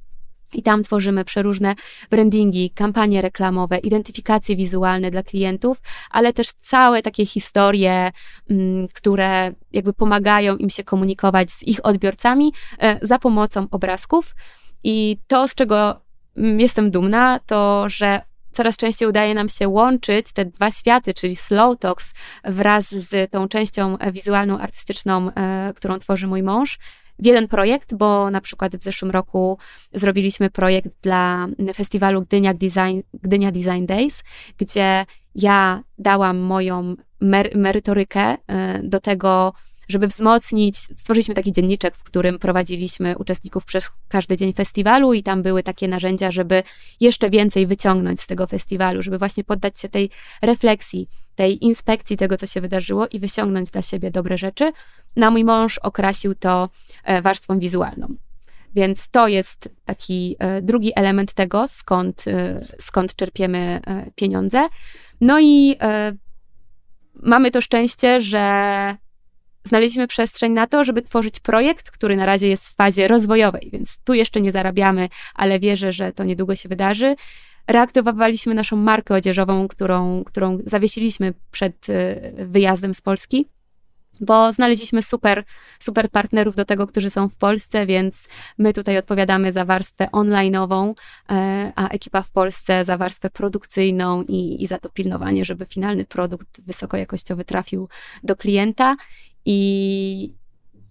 I 0.54 0.64
tam 0.64 0.84
tworzymy 0.84 1.26
przeróżne 1.26 1.76
brandingi, 2.10 2.70
kampanie 2.70 3.22
reklamowe, 3.22 3.78
identyfikacje 3.78 4.56
wizualne 4.56 5.12
dla 5.12 5.24
klientów, 5.24 5.82
ale 6.12 6.34
też 6.34 6.48
całe 6.60 7.02
takie 7.02 7.26
historie, 7.26 8.12
mm, 8.50 8.88
które 8.88 9.54
jakby 9.74 9.94
pomagają 9.94 10.58
im 10.58 10.70
się 10.70 10.84
komunikować 10.84 11.52
z 11.52 11.64
ich 11.64 11.86
odbiorcami 11.86 12.54
e, 12.80 13.00
za 13.02 13.20
pomocą 13.20 13.68
obrazków. 13.72 14.36
I 14.84 15.18
to, 15.28 15.48
z 15.48 15.56
czego 15.56 16.02
mm, 16.38 16.60
jestem 16.60 16.92
dumna, 16.92 17.40
to 17.46 17.90
że 17.90 18.22
coraz 18.52 18.78
częściej 18.78 19.10
udaje 19.10 19.34
nam 19.34 19.50
się 19.50 19.68
łączyć 19.68 20.32
te 20.34 20.46
dwa 20.46 20.72
światy, 20.72 21.14
czyli 21.14 21.36
slow 21.36 21.80
talks 21.80 22.14
wraz 22.44 22.90
z 22.90 23.32
tą 23.32 23.48
częścią 23.48 23.98
wizualną, 24.12 24.60
artystyczną, 24.60 25.32
e, 25.32 25.74
którą 25.76 26.00
tworzy 26.00 26.28
mój 26.28 26.44
mąż 26.44 26.80
w 27.20 27.26
jeden 27.26 27.48
projekt, 27.48 27.94
bo 27.94 28.32
na 28.32 28.42
przykład 28.42 28.76
w 28.76 28.84
zeszłym 28.84 29.12
roku 29.12 29.58
zrobiliśmy 29.94 30.50
projekt 30.50 30.90
dla 31.02 31.48
festiwalu 31.76 32.22
Gdynia 32.22 32.54
Design, 32.54 33.00
Gdynia 33.14 33.52
Design 33.52 33.86
Days, 33.86 34.24
gdzie 34.58 35.06
ja 35.36 35.84
dałam 35.98 36.38
moją 36.38 36.96
mer 37.22 37.50
merytorykę 37.56 38.38
e, 38.48 38.84
do 38.84 39.00
tego, 39.00 39.54
żeby 39.88 40.08
wzmocnić, 40.08 40.78
stworzyliśmy 40.78 41.36
taki 41.36 41.52
dzienniczek, 41.52 41.96
w 41.96 42.04
którym 42.04 42.40
prowadziliśmy 42.40 43.18
uczestników 43.18 43.66
przez 43.66 43.90
każdy 44.08 44.38
dzień 44.38 44.54
festiwalu 44.54 45.14
i 45.14 45.24
tam 45.24 45.44
były 45.44 45.64
takie 45.64 45.88
narzędzia, 45.88 46.32
żeby 46.32 46.64
jeszcze 47.00 47.30
więcej 47.30 47.68
wyciągnąć 47.68 48.22
z 48.22 48.28
tego 48.28 48.48
festiwalu, 48.48 49.02
żeby 49.02 49.18
właśnie 49.18 49.44
poddać 49.44 49.80
się 49.80 49.90
tej 49.90 50.10
refleksji, 50.42 51.08
tej 51.38 51.66
inspekcji 51.66 52.18
tego, 52.18 52.38
co 52.38 52.46
się 52.46 52.62
wydarzyło 52.62 53.08
i 53.08 53.20
wyciągnąć 53.20 53.70
dla 53.70 53.82
siebie 53.82 54.12
dobre 54.12 54.38
rzeczy. 54.38 54.72
Na 55.16 55.32
mój 55.32 55.44
mąż 55.44 55.78
okrasił 55.78 56.36
to 56.36 56.70
e, 57.04 57.22
warstwą 57.22 57.60
wizualną. 57.60 58.08
Więc 58.76 59.10
to 59.10 59.28
jest 59.28 59.70
taki 59.86 60.36
e, 60.40 60.62
drugi 60.62 60.92
element 60.96 61.34
tego, 61.34 61.68
skąd, 61.68 62.28
e, 62.28 62.62
skąd 62.80 63.16
czerpiemy 63.16 63.82
pieniądze. 64.16 64.68
No 65.22 65.40
i 65.40 65.76
mamy 67.16 67.52
to 67.52 67.62
szczęście, 67.62 68.22
że 68.22 68.96
znaleźliśmy 69.64 70.08
przestrzeń 70.08 70.52
na 70.52 70.68
to, 70.68 70.84
żeby 70.84 71.02
tworzyć 71.02 71.40
projekt, 71.40 71.92
który 71.92 72.16
na 72.16 72.26
razie 72.26 72.48
jest 72.48 72.66
w 72.66 72.76
fazie 72.76 73.08
rozwojowej, 73.08 73.70
więc 73.74 73.98
tu 74.04 74.14
jeszcze 74.14 74.42
nie 74.42 74.52
zarabiamy, 74.52 75.10
ale 75.36 75.60
wierzę, 75.60 75.92
że 75.92 76.12
to 76.12 76.24
niedługo 76.24 76.56
się 76.56 76.70
wydarzy. 76.70 77.16
Reaktywowaliśmy 77.68 78.54
naszą 78.54 78.76
markę 78.76 79.16
odzieżową, 79.16 79.68
którą, 79.68 80.24
którą 80.24 80.60
zawiesiliśmy 80.66 81.34
przed 81.52 81.90
y, 81.90 82.34
wyjazdem 82.46 82.94
z 82.94 83.02
Polski 83.02 83.48
bo 84.22 84.52
znaleźliśmy 84.52 85.04
super, 85.04 85.44
super 85.80 86.10
partnerów 86.10 86.56
do 86.56 86.66
tego, 86.66 86.88
którzy 86.88 87.10
są 87.10 87.30
w 87.30 87.36
Polsce, 87.36 87.86
więc 87.86 88.28
my 88.58 88.74
tutaj 88.74 88.98
odpowiadamy 88.98 89.52
za 89.52 89.66
warstwę 89.66 90.08
online'ową, 90.12 90.94
e, 91.30 91.72
a 91.76 91.88
ekipa 91.88 92.22
w 92.22 92.32
Polsce 92.32 92.86
za 92.86 92.98
warstwę 92.98 93.30
produkcyjną 93.30 94.24
i, 94.24 94.64
i 94.64 94.68
za 94.68 94.78
to 94.78 94.90
pilnowanie, 94.90 95.46
żeby 95.46 95.66
finalny 95.66 96.06
produkt 96.06 96.62
wysokojakościowy 96.62 97.46
trafił 97.46 97.90
do 98.24 98.36
klienta. 98.36 98.96
I, 99.46 100.34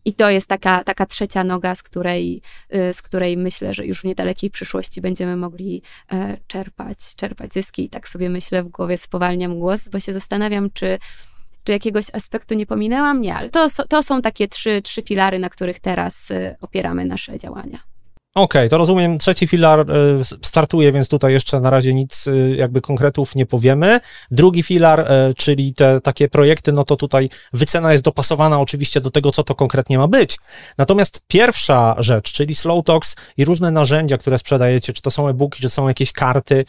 i 0.07 0.15
to 0.15 0.31
jest 0.31 0.47
taka, 0.47 0.85
taka 0.85 1.07
trzecia 1.07 1.45
noga, 1.45 1.75
z 1.75 1.83
której, 1.83 2.43
y, 2.75 2.95
z 2.95 3.03
której 3.03 3.37
myślę, 3.37 3.75
że 3.75 3.87
już 3.87 4.01
w 4.01 4.05
niedalekiej 4.05 4.51
przyszłości 4.51 5.01
będziemy 5.01 5.37
mogli 5.37 5.83
e, 6.13 6.37
czerpać, 6.47 6.99
czerpać 7.17 7.53
zyski. 7.53 7.85
I 7.85 7.89
tak 7.89 8.09
sobie 8.09 8.31
myślę 8.31 8.63
w 8.63 8.69
głowie, 8.69 8.99
spowalniam 8.99 9.59
głos, 9.59 9.89
bo 9.89 10.01
się 10.01 10.13
zastanawiam, 10.13 10.71
czy, 10.71 10.99
czy 11.65 11.73
jakiegoś 11.73 12.05
aspektu 12.13 12.55
nie 12.55 12.67
pominęłam. 12.67 13.21
Nie, 13.21 13.35
ale 13.35 13.51
to, 13.51 13.67
to 13.89 14.03
są 14.03 14.23
takie 14.23 14.49
trzy, 14.49 14.83
trzy 14.83 15.03
filary, 15.03 15.39
na 15.39 15.51
których 15.51 15.81
teraz 15.81 16.31
y, 16.31 16.57
opieramy 16.61 17.05
nasze 17.05 17.39
działania. 17.39 17.96
Okej, 18.37 18.61
okay, 18.61 18.69
to 18.69 18.79
rozumiem, 18.79 19.19
trzeci 19.19 19.47
filar 19.47 19.81
e, 19.81 19.85
startuje, 20.43 20.93
więc 20.93 21.09
tutaj 21.09 21.33
jeszcze 21.33 21.61
na 21.61 21.71
razie 21.71 21.95
nic 21.95 22.29
e, 22.29 22.57
jakby 22.57 22.81
konkretów 22.81 23.35
nie 23.35 23.47
powiemy. 23.47 24.01
Drugi 24.31 24.63
filar, 24.63 25.01
e, 25.01 25.35
czyli 25.37 25.75
te 25.75 26.01
takie 26.01 26.29
projekty, 26.29 26.73
no 26.73 26.85
to 26.85 26.97
tutaj 26.97 27.31
wycena 27.53 27.93
jest 27.93 28.05
dopasowana 28.05 28.61
oczywiście 28.61 29.01
do 29.01 29.11
tego, 29.11 29.33
co 29.33 29.45
to 29.45 29.55
konkretnie 29.55 29.99
ma 29.99 30.09
być. 30.09 30.39
Natomiast 30.79 31.21
pierwsza 31.27 31.95
rzecz, 31.99 32.33
czyli 32.33 32.55
Slow 32.55 32.85
Talks 32.85 33.17
i 33.37 33.45
różne 33.45 33.71
narzędzia, 33.71 34.19
które 34.19 34.39
sprzedajecie, 34.39 34.93
czy 34.93 35.03
to 35.03 35.11
są 35.11 35.29
e-booki, 35.29 35.63
czy 35.63 35.69
są 35.69 35.89
jakieś 35.89 36.13
karty, 36.13 36.65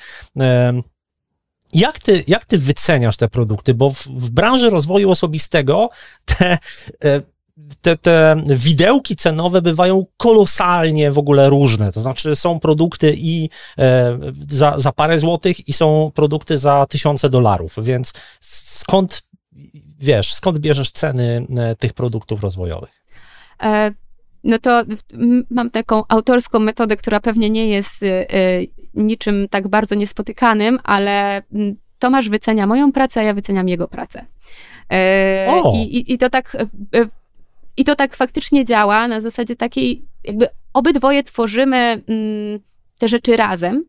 jak 1.74 2.00
ty, 2.00 2.24
jak 2.28 2.46
ty 2.46 2.58
wyceniasz 2.58 3.18
te 3.18 3.28
produkty? 3.28 3.74
Bo 3.74 3.90
w, 3.90 4.08
w 4.08 4.30
branży 4.30 4.70
rozwoju 4.70 5.12
osobistego 5.12 5.90
te 6.26 6.58
te, 7.82 7.98
te 7.98 8.36
widełki 8.50 9.16
cenowe 9.16 9.62
bywają 9.62 10.06
kolosalnie 10.18 11.12
w 11.12 11.18
ogóle 11.18 11.50
różne. 11.50 11.92
To 11.92 12.02
znaczy, 12.02 12.36
są 12.36 12.60
produkty 12.60 13.16
i 13.18 13.50
e, 13.78 14.18
za, 14.48 14.74
za 14.78 14.92
parę 14.92 15.20
złotych, 15.20 15.68
i 15.68 15.74
są 15.74 16.12
produkty 16.16 16.58
za 16.58 16.86
tysiące 16.90 17.30
dolarów. 17.30 17.76
Więc 17.78 18.14
skąd 18.42 19.28
wiesz, 20.00 20.34
skąd 20.34 20.60
bierzesz 20.60 20.92
ceny 20.92 21.46
e, 21.58 21.76
tych 21.76 21.94
produktów 21.94 22.42
rozwojowych? 22.42 23.04
E, 23.64 23.92
no 24.44 24.60
to 24.60 24.84
mam 25.50 25.70
taką 25.70 26.04
autorską 26.08 26.60
metodę, 26.60 26.98
która 26.98 27.20
pewnie 27.20 27.50
nie 27.50 27.68
jest 27.68 28.04
e, 28.04 28.26
niczym 28.94 29.48
tak 29.50 29.68
bardzo 29.68 29.96
niespotykanym, 29.96 30.80
ale 30.84 31.44
Tomasz 32.00 32.30
wycenia 32.30 32.68
moją 32.68 32.92
pracę, 32.92 33.20
a 33.20 33.24
ja 33.24 33.34
wyceniam 33.34 33.70
jego 33.70 33.88
pracę. 33.88 34.26
I, 35.74 35.98
i, 35.98 36.14
I 36.14 36.18
to 36.18 36.30
tak 36.30 36.58
i 37.78 37.84
to 37.84 37.96
tak 37.96 38.16
faktycznie 38.16 38.66
działa 38.66 39.08
na 39.08 39.22
zasadzie 39.22 39.56
takiej, 39.56 40.06
jakby 40.24 40.48
obydwoje 40.74 41.24
tworzymy 41.24 41.78
mm, 41.78 42.60
te 42.98 43.08
rzeczy 43.08 43.38
razem, 43.38 43.86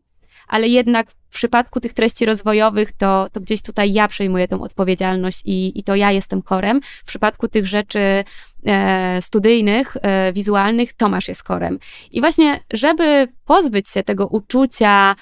ale 0.47 0.67
jednak 0.67 1.11
w 1.11 1.29
przypadku 1.29 1.79
tych 1.79 1.93
treści 1.93 2.25
rozwojowych, 2.25 2.91
to, 2.91 3.27
to 3.31 3.41
gdzieś 3.41 3.61
tutaj 3.61 3.93
ja 3.93 4.07
przejmuję 4.07 4.47
tą 4.47 4.61
odpowiedzialność 4.61 5.41
i, 5.45 5.79
i 5.79 5.83
to 5.83 5.95
ja 5.95 6.11
jestem 6.11 6.41
korem. 6.41 6.81
W 6.83 7.05
przypadku 7.05 7.47
tych 7.47 7.67
rzeczy 7.67 8.23
e, 8.65 9.21
studyjnych, 9.21 9.97
e, 10.01 10.33
wizualnych, 10.33 10.93
Tomasz 10.93 11.27
jest 11.27 11.43
korem. 11.43 11.79
I 12.11 12.19
właśnie, 12.19 12.59
żeby 12.73 13.27
pozbyć 13.45 13.89
się 13.89 14.03
tego 14.03 14.27
uczucia 14.27 15.15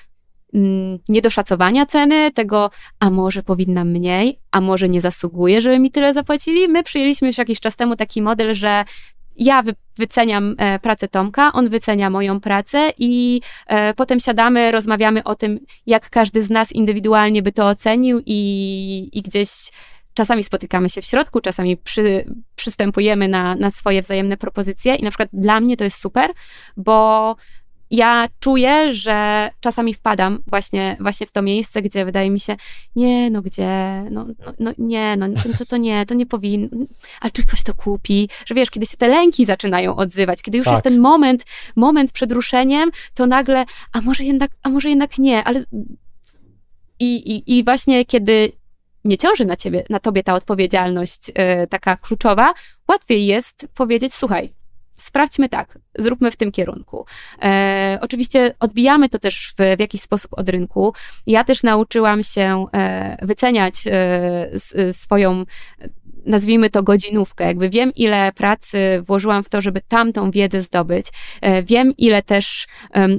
niedoszacowania 1.10 1.86
ceny, 1.86 2.32
tego, 2.32 2.72
a 3.00 3.10
może 3.10 3.44
powinnam 3.44 3.90
mniej, 3.90 4.40
a 4.52 4.62
może 4.62 4.90
nie 4.90 5.02
zasługuję, 5.02 5.62
żeby 5.62 5.80
mi 5.80 5.92
tyle 5.92 6.14
zapłacili. 6.14 6.68
My 6.68 6.84
przyjęliśmy 6.84 7.28
już 7.28 7.38
jakiś 7.38 7.60
czas 7.60 7.76
temu 7.76 7.96
taki 7.96 8.22
model, 8.22 8.54
że 8.54 8.86
ja 9.36 9.62
wy, 9.62 9.76
wyceniam 9.98 10.56
e, 10.58 10.80
pracę 10.80 11.08
Tomka, 11.08 11.54
on 11.54 11.70
wycenia 11.70 12.10
moją 12.10 12.40
pracę 12.40 12.92
i 12.98 13.42
e, 13.68 13.94
potem 13.94 14.20
siadamy, 14.20 14.72
rozmawiamy 14.72 15.24
o 15.24 15.36
tym, 15.36 15.60
jak 15.86 16.10
każdy 16.10 16.44
z 16.44 16.50
nas 16.50 16.72
indywidualnie 16.72 17.42
by 17.42 17.52
to 17.52 17.68
ocenił 17.68 18.22
i, 18.26 19.10
i 19.14 19.22
gdzieś 19.22 19.50
czasami 20.14 20.44
spotykamy 20.44 20.90
się 20.90 21.02
w 21.02 21.06
środku, 21.06 21.42
czasami 21.42 21.78
przy, 21.78 22.26
przystępujemy 22.56 23.28
na, 23.28 23.56
na 23.56 23.72
swoje 23.72 24.02
wzajemne 24.02 24.38
propozycje 24.38 24.96
i 24.96 25.04
na 25.04 25.10
przykład 25.10 25.30
dla 25.34 25.60
mnie 25.60 25.78
to 25.78 25.84
jest 25.84 26.02
super, 26.02 26.32
bo 26.78 27.36
ja 27.92 28.28
czuję, 28.40 28.94
że 28.94 29.50
czasami 29.60 29.94
wpadam 29.94 30.40
właśnie, 30.48 30.98
właśnie 31.00 31.28
w 31.28 31.32
to 31.32 31.42
miejsce, 31.42 31.82
gdzie 31.82 32.06
wydaje 32.06 32.30
mi 32.30 32.40
się, 32.40 32.56
nie, 32.96 33.30
no 33.30 33.42
gdzie, 33.42 34.04
no, 34.12 34.26
no, 34.26 34.54
no 34.60 34.72
nie, 34.78 35.18
no 35.18 35.28
to, 35.58 35.66
to 35.66 35.78
nie, 35.78 36.06
to 36.06 36.14
nie 36.14 36.26
powinno, 36.26 36.68
ale 37.22 37.32
czy 37.32 37.44
ktoś 37.44 37.64
to 37.64 37.74
kupi? 37.74 38.30
Że 38.46 38.56
wiesz, 38.56 38.70
kiedy 38.70 38.86
się 38.86 38.98
te 38.98 39.08
lęki 39.08 39.46
zaczynają 39.46 39.96
odzywać, 39.96 40.42
kiedy 40.42 40.58
już 40.58 40.66
tak. 40.66 40.72
jest 40.72 40.84
ten 40.84 41.00
moment, 41.00 41.46
moment 41.76 42.12
przed 42.12 42.32
ruszeniem, 42.32 42.92
to 43.14 43.28
nagle, 43.28 43.66
a 43.94 44.02
może 44.02 44.24
jednak, 44.24 44.52
a 44.64 44.70
może 44.70 44.90
jednak 44.90 45.18
nie, 45.18 45.44
ale 45.44 45.64
i, 47.00 47.16
i, 47.16 47.58
i 47.58 47.64
właśnie 47.64 48.06
kiedy 48.06 48.52
nie 49.06 49.18
ciąży 49.18 49.46
na 49.46 49.56
ciebie, 49.56 49.84
na 49.90 50.00
tobie 50.00 50.24
ta 50.24 50.34
odpowiedzialność 50.34 51.28
yy, 51.28 51.68
taka 51.70 51.96
kluczowa, 51.96 52.54
łatwiej 52.88 53.26
jest 53.26 53.68
powiedzieć, 53.74 54.14
słuchaj, 54.14 54.54
sprawdźmy 54.98 55.50
tak, 55.50 55.80
zróbmy 56.00 56.32
w 56.32 56.36
tym 56.36 56.52
kierunku. 56.52 57.06
E, 57.44 57.98
oczywiście 58.02 58.56
odbijamy 58.60 59.10
to 59.10 59.20
też 59.20 59.54
w, 59.58 59.78
w, 59.78 59.80
jakiś 59.80 60.02
sposób 60.02 60.34
od 60.34 60.50
rynku. 60.50 60.94
Ja 61.28 61.44
też 61.44 61.64
nauczyłam 61.64 62.24
się 62.24 62.66
e, 62.74 63.26
wyceniać 63.26 63.88
e, 63.88 63.92
s, 64.54 64.98
swoją 64.98 65.46
nazwijmy 66.28 66.70
to 66.70 66.84
godzinówkę. 66.84 67.46
Jakby 67.46 67.70
wiem, 67.70 67.92
ile 67.96 68.32
pracy 68.32 69.04
włożyłam 69.08 69.44
w 69.44 69.50
to, 69.50 69.62
żeby 69.62 69.82
tamtą 69.88 70.32
wiedzę 70.32 70.62
zdobyć. 70.62 71.06
E, 71.42 71.64
wiem, 71.64 71.94
ile 71.98 72.22
też 72.24 72.68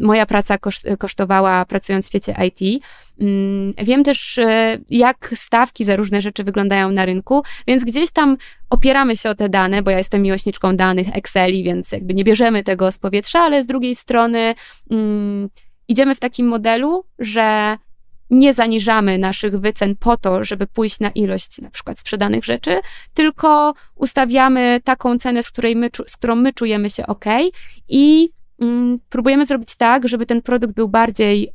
moja 0.00 0.26
praca 0.26 0.58
kosztowała 0.98 1.64
pracując 1.64 2.04
w 2.04 2.08
świecie 2.08 2.34
IT. 2.46 2.84
Mm, 3.20 3.74
wiem 3.84 4.04
też, 4.04 4.38
e, 4.38 4.78
jak 4.90 5.34
stawki 5.36 5.84
za 5.84 5.96
różne 5.96 6.22
rzeczy 6.22 6.44
wyglądają 6.44 6.90
na 6.90 7.04
rynku, 7.04 7.42
więc 7.66 7.84
gdzieś 7.84 8.10
tam 8.10 8.36
opieramy 8.70 9.16
się 9.16 9.30
o 9.30 9.34
te 9.34 9.48
dane, 9.48 9.82
bo 9.82 9.90
ja 9.90 9.98
jestem 9.98 10.22
miłośniczką 10.22 10.76
danych 10.76 11.16
Exceli, 11.16 11.62
więc 11.62 11.92
jakby 11.92 12.14
nie 12.14 12.24
bierzemy 12.24 12.64
tego 12.64 12.92
z 12.92 12.98
powietrza, 12.98 13.40
ale 13.40 13.62
z 13.62 13.66
drugiej 13.66 13.94
strony 13.94 14.54
mm, 14.90 15.48
idziemy 15.88 16.14
w 16.14 16.20
takim 16.20 16.46
modelu, 16.46 17.04
że 17.18 17.76
nie 18.30 18.54
zaniżamy 18.54 19.18
naszych 19.18 19.60
wycen 19.60 19.96
po 19.96 20.16
to, 20.16 20.44
żeby 20.44 20.66
pójść 20.66 21.00
na 21.00 21.10
ilość 21.10 21.58
na 21.60 21.70
przykład 21.70 21.98
sprzedanych 21.98 22.44
rzeczy, 22.44 22.80
tylko 23.14 23.74
ustawiamy 23.94 24.80
taką 24.84 25.18
cenę, 25.18 25.42
z, 25.42 25.50
której 25.50 25.76
my, 25.76 25.90
z 26.06 26.16
którą 26.16 26.34
my 26.34 26.52
czujemy 26.52 26.90
się 26.90 27.06
ok 27.06 27.24
i 27.88 28.30
mm, 28.60 28.98
próbujemy 29.08 29.46
zrobić 29.46 29.74
tak, 29.74 30.08
żeby 30.08 30.26
ten 30.26 30.42
produkt 30.42 30.74
był 30.74 30.88
bardziej 30.88 31.44
y, 31.44 31.50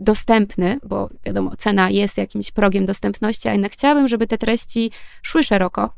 dostępny, 0.00 0.78
bo 0.82 1.10
wiadomo, 1.24 1.56
cena 1.56 1.90
jest 1.90 2.18
jakimś 2.18 2.50
progiem 2.50 2.86
dostępności, 2.86 3.48
a 3.48 3.52
jednak 3.52 3.72
chciałabym, 3.72 4.08
żeby 4.08 4.26
te 4.26 4.38
treści 4.38 4.90
szły 5.22 5.42
szeroko. 5.42 5.92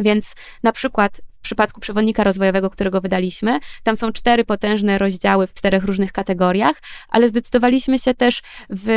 Więc 0.00 0.34
na 0.62 0.72
przykład 0.72 1.20
przypadku 1.46 1.80
przewodnika 1.80 2.24
rozwojowego, 2.24 2.70
którego 2.70 3.00
wydaliśmy, 3.00 3.58
tam 3.82 3.96
są 3.96 4.12
cztery 4.12 4.44
potężne 4.44 4.98
rozdziały 4.98 5.46
w 5.46 5.54
czterech 5.54 5.84
różnych 5.84 6.12
kategoriach, 6.12 6.76
ale 7.08 7.28
zdecydowaliśmy 7.28 7.98
się 7.98 8.14
też 8.14 8.42
w 8.70 8.88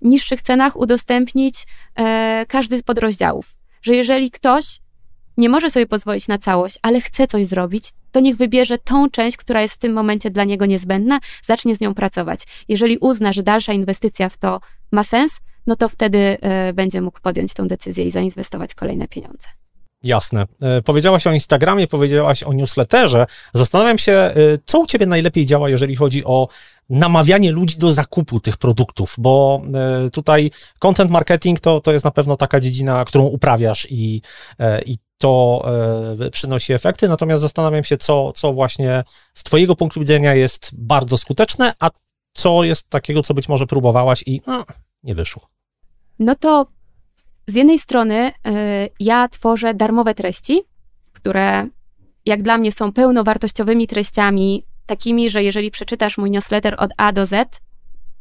niższych 0.00 0.42
cenach 0.42 0.76
udostępnić 0.76 1.66
e, 1.96 2.46
każdy 2.48 2.78
z 2.78 2.82
podrozdziałów. 2.82 3.54
Że 3.82 3.94
jeżeli 3.94 4.30
ktoś 4.30 4.80
nie 5.36 5.48
może 5.48 5.70
sobie 5.70 5.86
pozwolić 5.86 6.28
na 6.28 6.38
całość, 6.38 6.78
ale 6.82 7.00
chce 7.00 7.26
coś 7.26 7.46
zrobić, 7.46 7.84
to 8.10 8.20
niech 8.20 8.36
wybierze 8.36 8.78
tą 8.78 9.10
część, 9.10 9.36
która 9.36 9.62
jest 9.62 9.74
w 9.74 9.78
tym 9.78 9.92
momencie 9.92 10.30
dla 10.30 10.44
niego 10.44 10.66
niezbędna, 10.66 11.20
zacznie 11.44 11.76
z 11.76 11.80
nią 11.80 11.94
pracować. 11.94 12.44
Jeżeli 12.68 12.98
uzna, 12.98 13.32
że 13.32 13.42
dalsza 13.42 13.72
inwestycja 13.72 14.28
w 14.28 14.36
to 14.36 14.60
ma 14.92 15.04
sens, 15.04 15.40
no 15.66 15.76
to 15.76 15.88
wtedy 15.88 16.18
e, 16.40 16.72
będzie 16.72 17.00
mógł 17.00 17.20
podjąć 17.20 17.54
tą 17.54 17.68
decyzję 17.68 18.04
i 18.04 18.10
zainwestować 18.10 18.74
kolejne 18.74 19.08
pieniądze. 19.08 19.48
Jasne. 20.02 20.46
E, 20.62 20.82
powiedziałaś 20.82 21.26
o 21.26 21.32
Instagramie, 21.32 21.86
powiedziałaś 21.86 22.42
o 22.42 22.52
newsletterze. 22.52 23.26
Zastanawiam 23.54 23.98
się, 23.98 24.12
e, 24.12 24.34
co 24.66 24.78
u 24.78 24.86
ciebie 24.86 25.06
najlepiej 25.06 25.46
działa, 25.46 25.70
jeżeli 25.70 25.96
chodzi 25.96 26.24
o 26.24 26.48
namawianie 26.90 27.52
ludzi 27.52 27.78
do 27.78 27.92
zakupu 27.92 28.40
tych 28.40 28.56
produktów, 28.56 29.14
bo 29.18 29.62
e, 30.06 30.10
tutaj 30.10 30.50
content 30.78 31.10
marketing 31.10 31.60
to, 31.60 31.80
to 31.80 31.92
jest 31.92 32.04
na 32.04 32.10
pewno 32.10 32.36
taka 32.36 32.60
dziedzina, 32.60 33.04
którą 33.04 33.24
uprawiasz 33.24 33.86
i, 33.90 34.22
i 34.86 34.96
to 35.18 35.64
przynosi 36.32 36.72
efekty, 36.72 37.08
natomiast 37.08 37.42
zastanawiam 37.42 37.84
się, 37.84 37.96
co, 37.96 38.32
co 38.32 38.52
właśnie 38.52 39.04
z 39.34 39.42
twojego 39.42 39.76
punktu 39.76 40.00
widzenia 40.00 40.34
jest 40.34 40.70
bardzo 40.72 41.18
skuteczne, 41.18 41.74
a 41.80 41.90
co 42.32 42.64
jest 42.64 42.90
takiego, 42.90 43.22
co 43.22 43.34
być 43.34 43.48
może 43.48 43.66
próbowałaś 43.66 44.24
i 44.26 44.40
no, 44.46 44.64
nie 45.02 45.14
wyszło. 45.14 45.48
No 46.18 46.34
to 46.34 46.66
z 47.46 47.54
jednej 47.54 47.78
strony 47.78 48.28
y, 48.28 48.32
ja 49.00 49.28
tworzę 49.28 49.74
darmowe 49.74 50.14
treści, 50.14 50.62
które 51.12 51.66
jak 52.26 52.42
dla 52.42 52.58
mnie 52.58 52.72
są 52.72 52.92
pełnowartościowymi 52.92 53.86
treściami, 53.86 54.64
takimi, 54.86 55.30
że 55.30 55.42
jeżeli 55.42 55.70
przeczytasz 55.70 56.18
mój 56.18 56.30
newsletter 56.30 56.74
od 56.78 56.90
A 56.96 57.12
do 57.12 57.26
Z, 57.26 57.60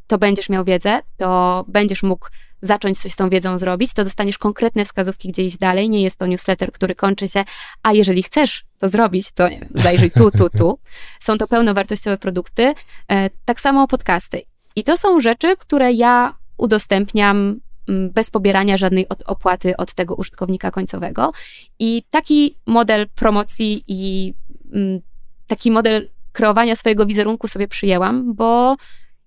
to 0.08 0.18
będziesz 0.18 0.50
miał 0.50 0.64
wiedzę, 0.64 1.00
to 1.18 1.66
będziesz 1.68 2.04
mógł 2.04 2.28
zacząć 2.62 3.00
coś 3.00 3.12
z 3.12 3.16
tą 3.16 3.30
wiedzą 3.30 3.58
zrobić, 3.58 3.94
to 3.94 4.04
dostaniesz 4.04 4.38
konkretne 4.38 4.86
wskazówki, 4.86 5.30
gdzie 5.30 5.44
iść 5.44 5.58
dalej. 5.58 5.90
Nie 5.90 6.04
jest 6.04 6.18
to 6.18 6.28
newsletter, 6.28 6.72
który 6.72 6.96
kończy 6.96 7.28
się, 7.28 7.44
a 7.84 7.94
jeżeli 7.94 8.24
chcesz 8.24 8.66
to 8.80 8.90
zrobić, 8.90 9.32
to 9.32 9.50
nie 9.50 9.60
wiem, 9.60 9.70
zajrzyj 9.76 10.12
tu, 10.12 10.32
tu, 10.32 10.50
tu. 10.50 10.80
Są 11.20 11.38
to 11.38 11.48
pełnowartościowe 11.48 12.18
produkty. 12.18 12.74
E, 13.12 13.30
tak 13.46 13.60
samo 13.60 13.88
podcasty. 13.88 14.42
I 14.76 14.84
to 14.84 14.98
są 14.98 15.22
rzeczy, 15.22 15.58
które 15.58 15.92
ja 15.92 16.38
udostępniam 16.58 17.60
bez 17.88 18.30
pobierania 18.32 18.78
żadnej 18.78 19.08
opłaty 19.26 19.78
od 19.78 19.94
tego 19.94 20.16
użytkownika 20.16 20.72
końcowego. 20.72 21.32
I 21.80 22.04
taki 22.10 22.58
model 22.66 23.08
promocji 23.16 23.84
i 23.88 24.34
mm, 24.74 25.02
taki 25.48 25.72
model 25.72 26.10
kreowania 26.32 26.76
swojego 26.76 27.06
wizerunku 27.06 27.48
sobie 27.48 27.68
przyjęłam, 27.68 28.34
bo 28.34 28.76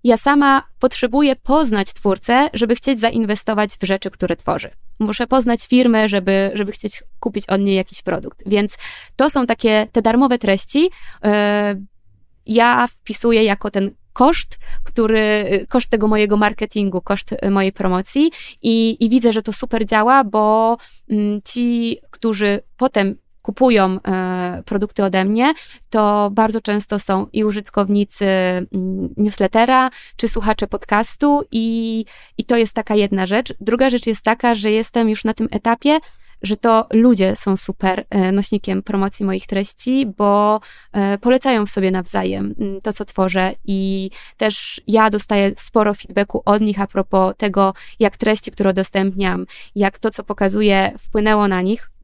ja 0.03 0.17
sama 0.17 0.63
potrzebuję 0.79 1.35
poznać 1.35 1.93
twórcę, 1.93 2.49
żeby 2.53 2.75
chcieć 2.75 2.99
zainwestować 2.99 3.71
w 3.81 3.83
rzeczy, 3.83 4.11
które 4.11 4.35
tworzy. 4.35 4.69
Muszę 4.99 5.27
poznać 5.27 5.67
firmę, 5.67 6.07
żeby, 6.07 6.51
żeby 6.53 6.71
chcieć 6.71 7.03
kupić 7.19 7.45
od 7.45 7.61
niej 7.61 7.75
jakiś 7.75 8.01
produkt. 8.01 8.43
Więc 8.45 8.77
to 9.15 9.29
są 9.29 9.45
takie 9.45 9.87
te 9.91 10.01
darmowe 10.01 10.37
treści. 10.37 10.89
E, 11.23 11.75
ja 12.45 12.87
wpisuję 12.87 13.43
jako 13.43 13.71
ten 13.71 13.91
koszt, 14.15 14.59
który, 14.83 15.65
koszt 15.69 15.89
tego 15.89 16.07
mojego 16.07 16.37
marketingu, 16.37 17.01
koszt 17.01 17.35
mojej 17.51 17.71
promocji 17.71 18.31
i, 18.61 18.97
i 18.99 19.09
widzę, 19.09 19.33
że 19.33 19.41
to 19.41 19.53
super 19.53 19.85
działa, 19.85 20.23
bo 20.23 20.77
mm, 21.09 21.41
ci, 21.41 21.97
którzy 22.11 22.61
potem 22.77 23.15
kupują 23.41 23.99
e, 24.07 24.63
produkty 24.65 25.03
ode 25.03 25.25
mnie, 25.25 25.53
to 25.89 26.29
bardzo 26.33 26.61
często 26.61 26.99
są 26.99 27.27
i 27.33 27.43
użytkownicy 27.43 28.25
mm, 28.25 28.69
newslettera, 29.17 29.89
czy 30.15 30.27
słuchacze 30.27 30.67
podcastu, 30.67 31.41
i, 31.51 32.05
i 32.37 32.45
to 32.45 32.57
jest 32.57 32.73
taka 32.73 32.95
jedna 32.95 33.25
rzecz. 33.25 33.53
Druga 33.61 33.89
rzecz 33.89 34.07
jest 34.07 34.21
taka, 34.21 34.55
że 34.55 34.71
jestem 34.71 35.09
już 35.09 35.23
na 35.23 35.33
tym 35.33 35.47
etapie, 35.51 35.99
że 36.45 36.57
to 36.57 36.87
ludzie 36.93 37.35
są 37.35 37.57
super 37.57 38.05
e, 38.09 38.31
nośnikiem 38.31 38.83
promocji 38.83 39.25
moich 39.25 39.47
treści, 39.47 40.05
bo 40.17 40.59
e, 40.91 41.17
polecają 41.17 41.65
w 41.65 41.69
sobie 41.69 41.91
nawzajem 41.91 42.55
mm, 42.59 42.81
to, 42.81 42.93
co 42.93 43.05
tworzę 43.05 43.55
i 43.65 44.09
też 44.37 44.81
ja 44.87 45.09
dostaję 45.09 45.51
sporo 45.57 45.93
feedbacku 45.93 46.41
od 46.45 46.61
nich 46.61 46.81
a 46.81 46.87
propos 46.87 47.33
tego, 47.37 47.73
jak 47.99 48.17
treści, 48.17 48.51
które 48.51 48.69
udostępniam, 48.69 49.45
jak 49.75 49.99
to, 49.99 50.11
co 50.11 50.23
pokazuję, 50.23 50.91
wpłynęło 50.99 51.47
na 51.47 51.61
nich. 51.61 51.94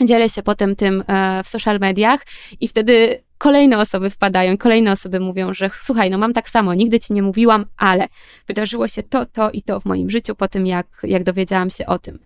Dzielę 0.00 0.28
się 0.28 0.42
potem 0.42 0.76
tym 0.76 1.04
e, 1.06 1.42
w 1.44 1.48
social 1.48 1.78
mediach 1.78 2.20
i 2.60 2.68
wtedy 2.68 3.22
kolejne 3.38 3.78
osoby 3.78 4.10
wpadają, 4.10 4.58
kolejne 4.58 4.92
osoby 4.92 5.20
mówią, 5.20 5.54
że 5.54 5.70
słuchaj, 5.74 6.10
no 6.10 6.18
mam 6.18 6.32
tak 6.32 6.48
samo, 6.48 6.74
nigdy 6.74 7.00
ci 7.00 7.12
nie 7.12 7.22
mówiłam, 7.22 7.66
ale 7.76 8.08
wydarzyło 8.48 8.88
się 8.88 9.02
to, 9.02 9.26
to 9.26 9.50
i 9.50 9.62
to 9.62 9.80
w 9.80 9.84
moim 9.84 10.10
życiu 10.10 10.34
po 10.34 10.48
tym, 10.48 10.66
jak, 10.66 10.86
jak 11.02 11.24
dowiedziałam 11.24 11.70
się 11.70 11.86
o 11.86 11.98
tym. 11.98 12.18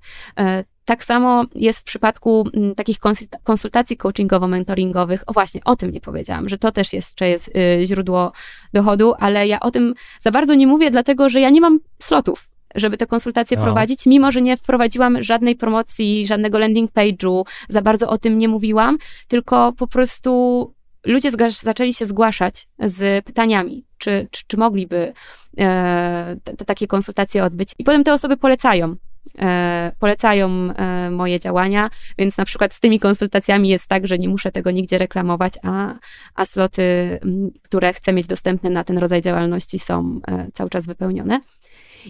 Tak 0.84 1.04
samo 1.04 1.44
jest 1.54 1.78
w 1.78 1.84
przypadku 1.84 2.48
mm, 2.54 2.74
takich 2.74 2.96
konsultacji 3.44 3.96
coachingowo-mentoringowych. 3.96 5.18
O 5.26 5.32
właśnie, 5.32 5.60
o 5.64 5.76
tym 5.76 5.90
nie 5.90 6.00
powiedziałam, 6.00 6.48
że 6.48 6.58
to 6.58 6.72
też 6.72 6.92
jest, 6.92 7.20
jest 7.20 7.48
y, 7.48 7.86
źródło 7.86 8.32
dochodu, 8.72 9.14
ale 9.18 9.46
ja 9.46 9.60
o 9.60 9.70
tym 9.70 9.94
za 10.20 10.30
bardzo 10.30 10.54
nie 10.54 10.66
mówię, 10.66 10.90
dlatego 10.90 11.28
że 11.28 11.40
ja 11.40 11.50
nie 11.50 11.60
mam 11.60 11.80
slotów 11.98 12.48
żeby 12.74 12.96
te 12.96 13.06
konsultacje 13.06 13.56
no. 13.56 13.62
prowadzić, 13.62 14.06
mimo 14.06 14.32
że 14.32 14.42
nie 14.42 14.56
wprowadziłam 14.56 15.22
żadnej 15.22 15.56
promocji, 15.56 16.26
żadnego 16.26 16.58
landing 16.58 16.92
page'u, 16.92 17.44
za 17.68 17.82
bardzo 17.82 18.10
o 18.10 18.18
tym 18.18 18.38
nie 18.38 18.48
mówiłam, 18.48 18.98
tylko 19.28 19.72
po 19.72 19.86
prostu 19.86 20.74
ludzie 21.06 21.30
zaczęli 21.50 21.94
się 21.94 22.06
zgłaszać 22.06 22.68
z 22.78 23.24
pytaniami, 23.24 23.84
czy, 23.98 24.28
czy, 24.30 24.42
czy 24.46 24.56
mogliby 24.56 25.12
e, 25.58 26.36
te, 26.44 26.64
takie 26.64 26.86
konsultacje 26.86 27.44
odbyć. 27.44 27.74
I 27.78 27.84
potem 27.84 28.04
te 28.04 28.12
osoby 28.12 28.36
polecają 28.36 28.96
e, 29.38 29.92
polecają 29.98 30.48
e, 30.48 31.10
moje 31.10 31.40
działania, 31.40 31.90
więc 32.18 32.36
na 32.36 32.44
przykład 32.44 32.74
z 32.74 32.80
tymi 32.80 33.00
konsultacjami 33.00 33.68
jest 33.68 33.86
tak, 33.86 34.06
że 34.06 34.18
nie 34.18 34.28
muszę 34.28 34.52
tego 34.52 34.70
nigdzie 34.70 34.98
reklamować, 34.98 35.52
a, 35.62 35.94
a 36.34 36.46
sloty, 36.46 37.18
które 37.62 37.92
chcę 37.92 38.12
mieć 38.12 38.26
dostępne 38.26 38.70
na 38.70 38.84
ten 38.84 38.98
rodzaj 38.98 39.22
działalności 39.22 39.78
są 39.78 40.20
e, 40.28 40.48
cały 40.54 40.70
czas 40.70 40.86
wypełnione. 40.86 41.40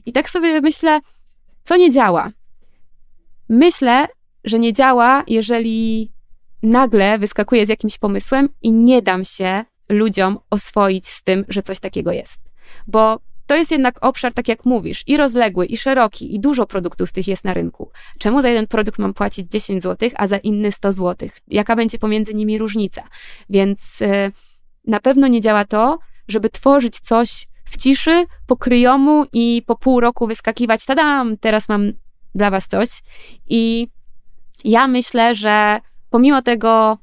I 0.07 0.13
tak 0.13 0.31
sobie 0.31 0.61
myślę, 0.61 1.01
co 1.65 1.77
nie 1.77 1.91
działa. 1.91 2.31
Myślę, 3.49 4.07
że 4.45 4.59
nie 4.59 4.73
działa, 4.73 5.25
jeżeli 5.27 6.11
nagle 6.63 7.19
wyskakuję 7.19 7.67
z 7.67 7.69
jakimś 7.69 7.99
pomysłem 7.99 8.49
i 8.63 8.73
nie 8.73 9.03
dam 9.03 9.25
się 9.25 9.65
ludziom 9.89 10.39
oswoić 10.51 11.09
z 11.09 11.23
tym, 11.23 11.45
że 11.49 11.63
coś 11.63 11.81
takiego 11.81 12.13
jest. 12.13 12.41
Bo 12.87 13.19
to 13.47 13.57
jest 13.57 13.71
jednak 13.71 13.99
obszar, 14.01 14.35
tak 14.35 14.49
jak 14.49 14.65
mówisz, 14.65 15.03
i 15.07 15.17
rozległy, 15.17 15.67
i 15.67 15.77
szeroki, 15.77 16.35
i 16.35 16.41
dużo 16.41 16.67
produktów 16.67 17.13
tych 17.13 17.29
jest 17.29 17.45
na 17.45 17.55
rynku. 17.55 17.91
Czemu 18.19 18.43
za 18.43 18.49
jeden 18.49 18.67
produkt 18.67 18.99
mam 18.99 19.15
płacić 19.15 19.51
10 19.51 19.83
zł, 19.83 20.11
a 20.15 20.27
za 20.27 20.37
inny 20.37 20.73
100 20.73 20.93
zł? 20.93 21.29
Jaka 21.47 21.77
będzie 21.77 21.99
pomiędzy 21.99 22.35
nimi 22.35 22.59
różnica? 22.59 23.03
Więc 23.51 24.01
yy, 24.01 24.33
na 24.87 25.01
pewno 25.01 25.29
nie 25.29 25.41
działa 25.41 25.65
to, 25.65 25.99
żeby 26.29 26.51
tworzyć 26.51 27.01
coś 27.01 27.49
w 27.69 27.77
ciszy, 27.77 28.27
po 28.47 28.57
kryjomu 28.57 29.25
i 29.33 29.63
po 29.67 29.77
pół 29.77 30.01
roku 30.01 30.27
wyskakiwać, 30.27 30.85
tadam, 30.85 31.37
teraz 31.37 31.69
mam 31.69 31.93
dla 32.35 32.51
was 32.51 32.69
coś. 32.69 32.89
I 33.49 33.89
ja 34.65 34.89
myślę, 34.89 35.35
że 35.35 35.81
pomimo 36.11 36.43
tego, 36.43 36.99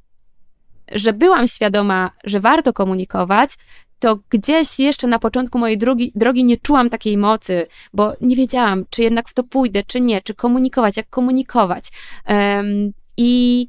że 0.91 1.13
byłam 1.13 1.47
świadoma, 1.47 2.11
że 2.24 2.39
warto 2.39 2.74
komunikować, 2.74 3.55
to 3.99 4.20
gdzieś 4.30 4.80
jeszcze 4.80 5.07
na 5.07 5.20
początku 5.20 5.59
mojej 5.59 5.78
drogi, 5.78 6.11
drogi 6.16 6.45
nie 6.45 6.57
czułam 6.57 6.89
takiej 6.89 7.18
mocy, 7.18 7.68
bo 7.93 8.13
nie 8.22 8.36
wiedziałam, 8.36 8.86
czy 8.89 9.01
jednak 9.03 9.30
w 9.30 9.34
to 9.34 9.43
pójdę, 9.43 9.84
czy 9.88 10.01
nie, 10.01 10.22
czy 10.22 10.34
komunikować, 10.34 10.97
jak 10.97 11.09
komunikować. 11.09 11.89
Um, 12.28 12.93
I 13.18 13.68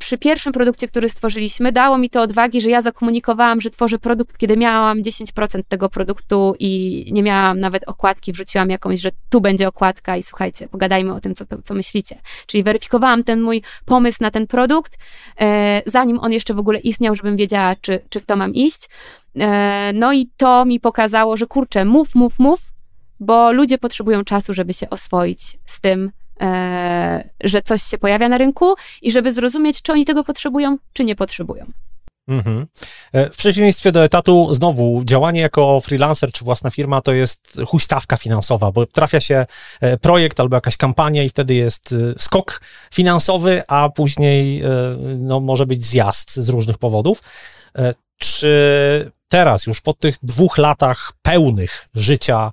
przy 0.00 0.18
pierwszym 0.18 0.52
produkcie, 0.52 0.88
który 0.88 1.08
stworzyliśmy, 1.08 1.72
dało 1.72 1.98
mi 1.98 2.10
to 2.10 2.22
odwagi, 2.22 2.60
że 2.60 2.70
ja 2.70 2.82
zakomunikowałam, 2.82 3.60
że 3.60 3.70
tworzę 3.70 3.98
produkt, 3.98 4.38
kiedy 4.38 4.56
miałam 4.56 5.02
10% 5.02 5.62
tego 5.68 5.88
produktu 5.88 6.54
i 6.58 7.04
nie 7.12 7.22
miałam 7.22 7.60
nawet 7.60 7.88
okładki, 7.88 8.32
wrzuciłam 8.32 8.70
jakąś, 8.70 9.00
że 9.00 9.10
tu 9.30 9.40
będzie 9.40 9.68
okładka 9.68 10.16
i 10.16 10.22
słuchajcie, 10.22 10.68
pogadajmy 10.68 11.14
o 11.14 11.20
tym, 11.20 11.34
co, 11.34 11.44
co 11.64 11.74
myślicie. 11.74 12.18
Czyli 12.46 12.62
weryfikowałam 12.62 13.24
ten 13.24 13.40
mój 13.40 13.62
pomysł 13.84 14.18
na 14.20 14.30
ten 14.30 14.46
produkt, 14.46 14.98
e, 15.40 15.82
zanim 15.86 16.18
on 16.18 16.32
jeszcze 16.32 16.54
w 16.54 16.58
ogóle 16.58 16.78
istniał, 16.78 17.14
żebym 17.14 17.36
wiedziała, 17.36 17.76
czy, 17.80 18.00
czy 18.08 18.20
w 18.20 18.26
to 18.26 18.36
mam 18.36 18.54
iść. 18.54 18.88
E, 19.36 19.92
no 19.94 20.12
i 20.12 20.30
to 20.36 20.64
mi 20.64 20.80
pokazało, 20.80 21.36
że 21.36 21.46
kurczę, 21.46 21.84
mów, 21.84 22.14
mów, 22.14 22.38
mów, 22.38 22.60
bo 23.20 23.52
ludzie 23.52 23.78
potrzebują 23.78 24.24
czasu, 24.24 24.54
żeby 24.54 24.74
się 24.74 24.90
oswoić 24.90 25.58
z 25.66 25.80
tym, 25.80 26.10
że 27.44 27.62
coś 27.62 27.82
się 27.82 27.98
pojawia 27.98 28.28
na 28.28 28.38
rynku 28.38 28.74
i 29.02 29.10
żeby 29.10 29.32
zrozumieć, 29.32 29.82
czy 29.82 29.92
oni 29.92 30.04
tego 30.04 30.24
potrzebują, 30.24 30.78
czy 30.92 31.04
nie 31.04 31.16
potrzebują. 31.16 31.66
Mhm. 32.30 32.66
E, 33.12 33.30
w 33.30 33.36
przeciwieństwie 33.36 33.92
do 33.92 34.04
etatu, 34.04 34.48
znowu 34.52 35.02
działanie 35.04 35.40
jako 35.40 35.80
freelancer 35.80 36.32
czy 36.32 36.44
własna 36.44 36.70
firma 36.70 37.00
to 37.00 37.12
jest 37.12 37.60
huśtawka 37.66 38.16
finansowa, 38.16 38.72
bo 38.72 38.86
trafia 38.86 39.20
się 39.20 39.46
e, 39.80 39.96
projekt 39.96 40.40
albo 40.40 40.56
jakaś 40.56 40.76
kampania 40.76 41.22
i 41.22 41.28
wtedy 41.28 41.54
jest 41.54 41.92
e, 41.92 42.18
skok 42.18 42.60
finansowy, 42.94 43.62
a 43.68 43.88
później 43.88 44.62
no, 45.18 45.40
może 45.40 45.66
być 45.66 45.84
zjazd 45.84 46.36
z 46.36 46.48
różnych 46.48 46.78
powodów. 46.78 47.22
Czy 48.18 49.10
teraz, 49.28 49.66
już 49.66 49.80
po 49.80 49.94
tych 49.94 50.16
dwóch 50.22 50.58
latach 50.58 51.12
pełnych 51.22 51.88
życia 51.94 52.50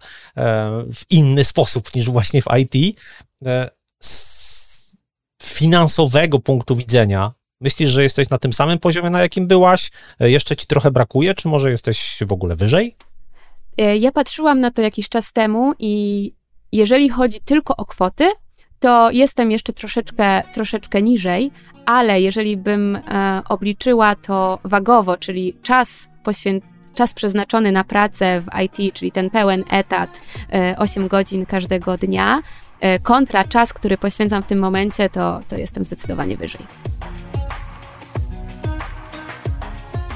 w 0.95 1.01
inny 1.09 1.43
sposób 1.43 1.95
niż 1.95 2.09
właśnie 2.09 2.41
w 2.41 2.45
IT, 2.59 2.99
z 3.99 4.95
finansowego 5.43 6.39
punktu 6.39 6.75
widzenia, 6.75 7.31
myślisz, 7.61 7.89
że 7.89 8.03
jesteś 8.03 8.29
na 8.29 8.37
tym 8.37 8.53
samym 8.53 8.79
poziomie, 8.79 9.09
na 9.09 9.21
jakim 9.21 9.47
byłaś? 9.47 9.91
E, 10.19 10.29
jeszcze 10.29 10.55
ci 10.55 10.67
trochę 10.67 10.91
brakuje, 10.91 11.33
czy 11.33 11.47
może 11.47 11.71
jesteś 11.71 12.17
w 12.27 12.31
ogóle 12.31 12.55
wyżej? 12.55 12.95
E, 13.77 13.97
ja 13.97 14.11
patrzyłam 14.11 14.59
na 14.59 14.71
to 14.71 14.81
jakiś 14.81 15.09
czas 15.09 15.33
temu 15.33 15.73
i 15.79 16.33
jeżeli 16.71 17.09
chodzi 17.09 17.39
tylko 17.45 17.75
o 17.75 17.85
kwoty, 17.85 18.31
to 18.79 19.11
jestem 19.11 19.51
jeszcze 19.51 19.73
troszeczkę, 19.73 20.43
troszeczkę 20.53 21.01
niżej, 21.01 21.51
ale 21.85 22.21
jeżeli 22.21 22.57
bym 22.57 22.95
e, 22.95 23.41
obliczyła 23.49 24.15
to 24.15 24.59
wagowo, 24.63 25.17
czyli 25.17 25.57
czas 25.63 26.09
poświęcony, 26.23 26.77
czas 26.95 27.13
przeznaczony 27.13 27.71
na 27.71 27.83
pracę 27.83 28.41
w 28.41 28.61
IT, 28.61 28.93
czyli 28.93 29.11
ten 29.11 29.29
pełen 29.29 29.63
etat, 29.69 30.21
8 30.77 31.07
godzin 31.07 31.45
każdego 31.45 31.97
dnia, 31.97 32.41
E, 32.41 32.66
kontra 33.03 33.43
czas, 33.43 33.73
który 33.73 33.97
poświęcam 33.97 34.43
w 34.43 34.47
tym 34.47 34.59
momencie, 34.59 35.09
to, 35.09 35.41
to 35.47 35.55
jestem 35.55 35.85
zdecydowanie 35.85 36.37
wyżej. 36.37 36.61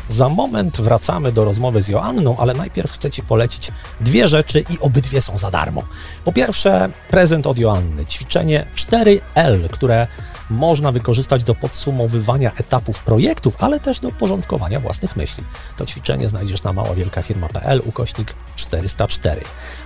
Za 0.09 0.29
moment 0.29 0.81
wracamy 0.81 1.31
do 1.31 1.45
rozmowy 1.45 1.81
z 1.81 1.87
Joanną, 1.87 2.37
ale 2.37 2.53
najpierw 2.53 2.91
chcę 2.91 3.11
Ci 3.11 3.23
polecić 3.23 3.71
dwie 4.01 4.27
rzeczy 4.27 4.59
i 4.59 4.79
obydwie 4.79 5.21
są 5.21 5.37
za 5.37 5.51
darmo. 5.51 5.83
Po 6.23 6.31
pierwsze, 6.33 6.89
prezent 7.09 7.47
od 7.47 7.57
Joanny, 7.57 8.05
ćwiczenie 8.05 8.65
4L, 8.75 9.69
które 9.69 10.07
można 10.51 10.91
wykorzystać 10.91 11.43
do 11.43 11.55
podsumowywania 11.55 12.51
etapów 12.55 13.03
projektów, 13.03 13.55
ale 13.59 13.79
też 13.79 13.99
do 13.99 14.11
porządkowania 14.11 14.79
własnych 14.79 15.15
myśli. 15.15 15.43
To 15.77 15.85
ćwiczenie 15.85 16.29
znajdziesz 16.29 16.63
na 16.63 16.73
maławielkafirma.pl 16.73 17.81
ukośnik 17.85 18.33
404. 18.55 19.41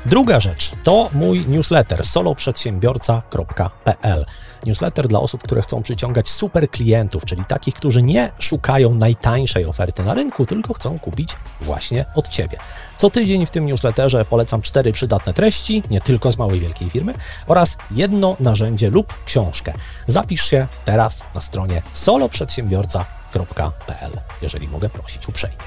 Druga 0.06 0.40
rzecz 0.40 0.72
to 0.84 1.10
mój 1.14 1.46
newsletter 1.48 2.06
soloprzedsiębiorca.pl. 2.06 4.26
Newsletter 4.66 5.08
dla 5.08 5.20
osób, 5.20 5.44
które 5.44 5.62
chcą 5.62 5.84
przyciągać 5.84 6.30
super 6.30 6.70
klientów, 6.70 7.26
czyli 7.26 7.46
takich, 7.46 7.76
którzy 7.76 8.04
nie 8.04 8.32
szukają 8.40 8.94
najtańszej 8.94 9.66
oferty 9.66 10.04
na 10.04 10.14
rynku, 10.14 10.46
tylko 10.46 10.74
chcą 10.74 11.00
kupić 11.00 11.36
właśnie 11.62 12.06
od 12.16 12.30
Ciebie. 12.30 12.58
Co 12.98 13.10
tydzień 13.10 13.46
w 13.46 13.52
tym 13.52 13.66
newsletterze 13.66 14.26
polecam 14.26 14.62
cztery 14.62 14.92
przydatne 14.92 15.34
treści, 15.34 15.84
nie 15.90 16.02
tylko 16.02 16.32
z 16.32 16.38
małej 16.38 16.60
wielkiej 16.60 16.90
firmy, 16.90 17.14
oraz 17.48 17.78
jedno 17.92 18.36
narzędzie 18.40 18.90
lub 18.90 19.14
książkę. 19.26 19.74
Zapisz 20.08 20.46
się 20.46 20.68
teraz 20.86 21.22
na 21.36 21.42
stronie 21.42 21.82
soloprzedsiębiorca.pl, 21.92 24.12
jeżeli 24.42 24.68
mogę 24.68 24.90
prosić 24.90 25.30
uprzejmie. 25.30 25.58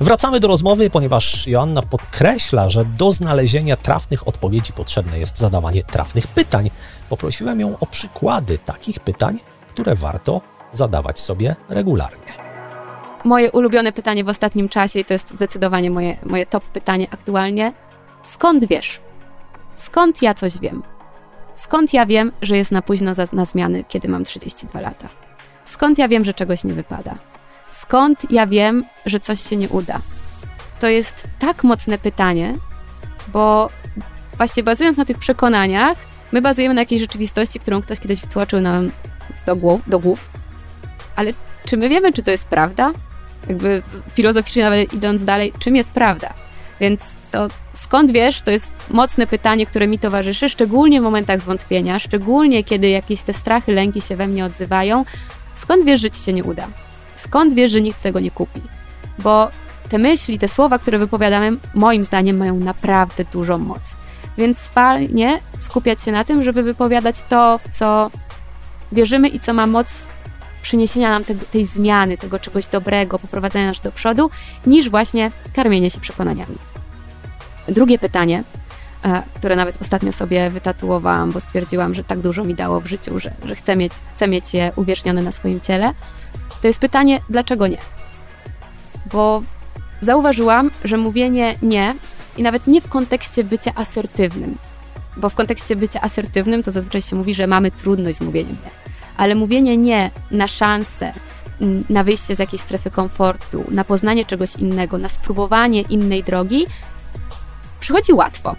Wracamy 0.00 0.40
do 0.40 0.48
rozmowy, 0.48 0.90
ponieważ 0.90 1.46
Joanna 1.46 1.82
podkreśla, 1.82 2.70
że 2.70 2.84
do 2.84 3.12
znalezienia 3.12 3.76
trafnych 3.76 4.28
odpowiedzi 4.28 4.72
potrzebne 4.72 5.18
jest 5.18 5.38
zadawanie 5.38 5.84
trafnych 5.84 6.26
pytań. 6.26 6.70
Poprosiłem 7.08 7.60
ją 7.60 7.78
o 7.80 7.86
przykłady 7.86 8.58
takich 8.58 9.00
pytań, 9.00 9.40
które 9.68 9.94
warto 9.94 10.40
zadawać 10.72 11.20
sobie 11.20 11.56
regularnie 11.68 12.44
moje 13.24 13.50
ulubione 13.52 13.92
pytanie 13.92 14.24
w 14.24 14.28
ostatnim 14.28 14.68
czasie, 14.68 15.00
i 15.00 15.04
to 15.04 15.14
jest 15.14 15.30
zdecydowanie 15.30 15.90
moje, 15.90 16.16
moje 16.26 16.46
top 16.46 16.64
pytanie 16.68 17.06
aktualnie. 17.10 17.72
Skąd 18.24 18.64
wiesz? 18.64 19.00
Skąd 19.76 20.22
ja 20.22 20.34
coś 20.34 20.58
wiem? 20.58 20.82
Skąd 21.54 21.92
ja 21.92 22.06
wiem, 22.06 22.32
że 22.42 22.56
jest 22.56 22.72
na 22.72 22.82
późno 22.82 23.14
za, 23.14 23.24
na 23.32 23.44
zmiany, 23.44 23.84
kiedy 23.88 24.08
mam 24.08 24.24
32 24.24 24.80
lata? 24.80 25.08
Skąd 25.64 25.98
ja 25.98 26.08
wiem, 26.08 26.24
że 26.24 26.34
czegoś 26.34 26.64
nie 26.64 26.74
wypada? 26.74 27.14
Skąd 27.70 28.30
ja 28.30 28.46
wiem, 28.46 28.84
że 29.06 29.20
coś 29.20 29.40
się 29.40 29.56
nie 29.56 29.68
uda? 29.68 30.00
To 30.80 30.88
jest 30.88 31.28
tak 31.38 31.64
mocne 31.64 31.98
pytanie, 31.98 32.54
bo 33.28 33.70
właśnie 34.36 34.62
bazując 34.62 34.96
na 34.96 35.04
tych 35.04 35.18
przekonaniach, 35.18 35.96
my 36.34 36.42
bazujemy 36.42 36.74
na 36.74 36.80
jakiejś 36.80 37.00
rzeczywistości, 37.00 37.60
którą 37.60 37.82
ktoś 37.82 38.00
kiedyś 38.00 38.20
wtłoczył 38.20 38.60
nam 38.60 38.90
do 39.46 39.56
głów, 39.56 39.80
do 39.86 39.98
głów. 39.98 40.30
Ale 41.16 41.32
czy 41.66 41.76
my 41.76 41.88
wiemy, 41.88 42.12
czy 42.12 42.22
to 42.22 42.30
jest 42.30 42.48
prawda? 42.48 42.92
jakby 43.48 43.82
filozoficznie 44.14 44.62
nawet 44.62 44.94
idąc 44.94 45.24
dalej, 45.24 45.52
czym 45.58 45.76
jest 45.76 45.92
prawda. 45.92 46.34
Więc 46.80 47.00
to 47.30 47.48
skąd 47.72 48.12
wiesz, 48.12 48.42
to 48.42 48.50
jest 48.50 48.72
mocne 48.90 49.26
pytanie, 49.26 49.66
które 49.66 49.86
mi 49.86 49.98
towarzyszy, 49.98 50.48
szczególnie 50.48 51.00
w 51.00 51.04
momentach 51.04 51.40
zwątpienia, 51.40 51.98
szczególnie 51.98 52.64
kiedy 52.64 52.88
jakieś 52.88 53.22
te 53.22 53.32
strachy, 53.32 53.72
lęki 53.72 54.00
się 54.00 54.16
we 54.16 54.26
mnie 54.26 54.44
odzywają. 54.44 55.04
Skąd 55.54 55.84
wiesz, 55.84 56.00
że 56.00 56.10
ci 56.10 56.22
się 56.22 56.32
nie 56.32 56.44
uda? 56.44 56.66
Skąd 57.14 57.54
wiesz, 57.54 57.70
że 57.70 57.80
nikt 57.80 58.02
tego 58.02 58.20
nie 58.20 58.30
kupi? 58.30 58.60
Bo 59.18 59.50
te 59.88 59.98
myśli, 59.98 60.38
te 60.38 60.48
słowa, 60.48 60.78
które 60.78 60.98
wypowiadamy, 60.98 61.56
moim 61.74 62.04
zdaniem 62.04 62.36
mają 62.36 62.56
naprawdę 62.56 63.24
dużą 63.32 63.58
moc. 63.58 63.96
Więc 64.38 64.58
fajnie 64.58 65.40
skupiać 65.58 66.02
się 66.02 66.12
na 66.12 66.24
tym, 66.24 66.42
żeby 66.42 66.62
wypowiadać 66.62 67.16
to, 67.28 67.58
w 67.58 67.76
co 67.76 68.10
wierzymy 68.92 69.28
i 69.28 69.40
co 69.40 69.54
ma 69.54 69.66
moc 69.66 70.06
przyniesienia 70.62 71.10
nam 71.10 71.24
te, 71.24 71.34
tej 71.34 71.66
zmiany, 71.66 72.18
tego 72.18 72.38
czegoś 72.38 72.66
dobrego, 72.66 73.18
poprowadzenia 73.18 73.66
nas 73.66 73.80
do 73.80 73.92
przodu, 73.92 74.30
niż 74.66 74.90
właśnie 74.90 75.30
karmienie 75.54 75.90
się 75.90 76.00
przekonaniami. 76.00 76.56
Drugie 77.68 77.98
pytanie, 77.98 78.44
e, 79.04 79.22
które 79.34 79.56
nawet 79.56 79.82
ostatnio 79.82 80.12
sobie 80.12 80.50
wytatuowałam, 80.50 81.32
bo 81.32 81.40
stwierdziłam, 81.40 81.94
że 81.94 82.04
tak 82.04 82.20
dużo 82.20 82.44
mi 82.44 82.54
dało 82.54 82.80
w 82.80 82.86
życiu, 82.86 83.20
że, 83.20 83.34
że 83.44 83.56
chcę, 83.56 83.76
mieć, 83.76 83.92
chcę 84.14 84.28
mieć 84.28 84.54
je 84.54 84.72
uwiecznione 84.76 85.22
na 85.22 85.32
swoim 85.32 85.60
ciele, 85.60 85.94
to 86.60 86.66
jest 86.66 86.80
pytanie, 86.80 87.20
dlaczego 87.30 87.66
nie? 87.66 87.78
Bo 89.12 89.42
zauważyłam, 90.00 90.70
że 90.84 90.96
mówienie 90.96 91.58
nie 91.62 91.94
i 92.36 92.42
nawet 92.42 92.66
nie 92.66 92.80
w 92.80 92.88
kontekście 92.88 93.44
bycia 93.44 93.72
asertywnym, 93.74 94.58
bo 95.16 95.28
w 95.28 95.34
kontekście 95.34 95.76
bycia 95.76 96.00
asertywnym 96.00 96.62
to 96.62 96.72
zazwyczaj 96.72 97.02
się 97.02 97.16
mówi, 97.16 97.34
że 97.34 97.46
mamy 97.46 97.70
trudność 97.70 98.18
z 98.18 98.20
mówieniem 98.20 98.56
nie 98.64 98.84
ale 99.16 99.34
mówienie 99.34 99.76
nie 99.76 100.10
na 100.30 100.48
szansę, 100.48 101.12
na 101.90 102.04
wyjście 102.04 102.36
z 102.36 102.38
jakiejś 102.38 102.62
strefy 102.62 102.90
komfortu, 102.90 103.64
na 103.68 103.84
poznanie 103.84 104.24
czegoś 104.24 104.56
innego, 104.56 104.98
na 104.98 105.08
spróbowanie 105.08 105.80
innej 105.80 106.22
drogi, 106.24 106.66
przychodzi 107.80 108.12
łatwo. 108.12 108.56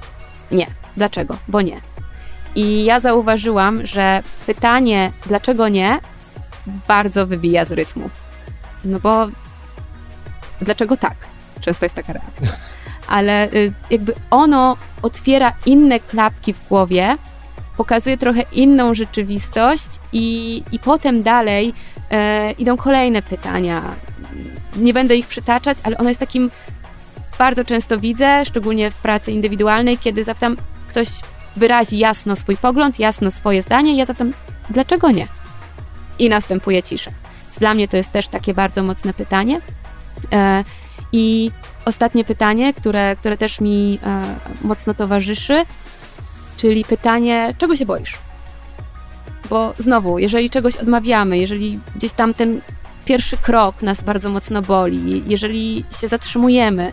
Nie. 0.51 0.67
Dlaczego? 0.97 1.37
Bo 1.47 1.61
nie. 1.61 1.81
I 2.55 2.85
ja 2.85 2.99
zauważyłam, 2.99 3.85
że 3.85 4.23
pytanie, 4.45 5.11
dlaczego 5.25 5.69
nie, 5.69 5.99
bardzo 6.87 7.27
wybija 7.27 7.65
z 7.65 7.71
rytmu. 7.71 8.09
No 8.85 8.99
bo 8.99 9.27
dlaczego 10.61 10.97
tak? 10.97 11.15
Często 11.61 11.85
jest 11.85 11.95
taka 11.95 12.13
reakcja. 12.13 12.57
Ale 13.07 13.53
y, 13.53 13.73
jakby 13.89 14.13
ono 14.31 14.77
otwiera 15.01 15.53
inne 15.65 15.99
klapki 15.99 16.53
w 16.53 16.67
głowie, 16.67 17.17
pokazuje 17.77 18.17
trochę 18.17 18.43
inną 18.51 18.93
rzeczywistość 18.93 19.87
i, 20.13 20.63
i 20.71 20.79
potem 20.79 21.23
dalej 21.23 21.73
e, 22.11 22.51
idą 22.51 22.77
kolejne 22.77 23.21
pytania. 23.21 23.95
Nie 24.75 24.93
będę 24.93 25.15
ich 25.15 25.27
przytaczać, 25.27 25.77
ale 25.83 25.97
ono 25.97 26.09
jest 26.09 26.19
takim, 26.19 26.51
bardzo 27.39 27.65
często 27.65 27.99
widzę, 27.99 28.45
szczególnie 28.45 28.91
w 28.91 28.95
pracy 28.95 29.31
indywidualnej, 29.31 29.97
kiedy 29.97 30.23
zapytam, 30.23 30.57
ktoś 30.87 31.07
wyrazi 31.55 31.97
jasno 31.97 32.35
swój 32.35 32.57
pogląd, 32.57 32.99
jasno 32.99 33.31
swoje 33.31 33.61
zdanie, 33.61 33.97
ja 33.97 34.05
zapytam, 34.05 34.33
dlaczego 34.69 35.11
nie? 35.11 35.27
I 36.19 36.29
następuje 36.29 36.83
cisza. 36.83 37.11
Dla 37.59 37.73
mnie 37.73 37.87
to 37.87 37.97
jest 37.97 38.11
też 38.11 38.27
takie 38.27 38.53
bardzo 38.53 38.83
mocne 38.83 39.13
pytanie. 39.13 39.61
E, 40.33 40.63
I 41.17 41.51
ostatnie 41.85 42.23
pytanie, 42.23 42.73
które, 42.73 43.15
które 43.15 43.37
też 43.37 43.61
mi 43.61 43.99
e, 44.03 44.35
mocno 44.61 44.93
towarzyszy, 44.93 45.65
Czyli 46.57 46.85
pytanie, 46.85 47.53
czego 47.57 47.75
się 47.75 47.85
boisz? 47.85 48.17
Bo 49.49 49.73
znowu, 49.77 50.19
jeżeli 50.19 50.49
czegoś 50.49 50.75
odmawiamy, 50.75 51.37
jeżeli 51.37 51.79
gdzieś 51.95 52.11
tam 52.11 52.33
ten 52.33 52.61
pierwszy 53.05 53.37
krok 53.37 53.81
nas 53.81 54.03
bardzo 54.03 54.29
mocno 54.29 54.61
boli, 54.61 55.23
jeżeli 55.27 55.85
się 55.99 56.07
zatrzymujemy, 56.07 56.91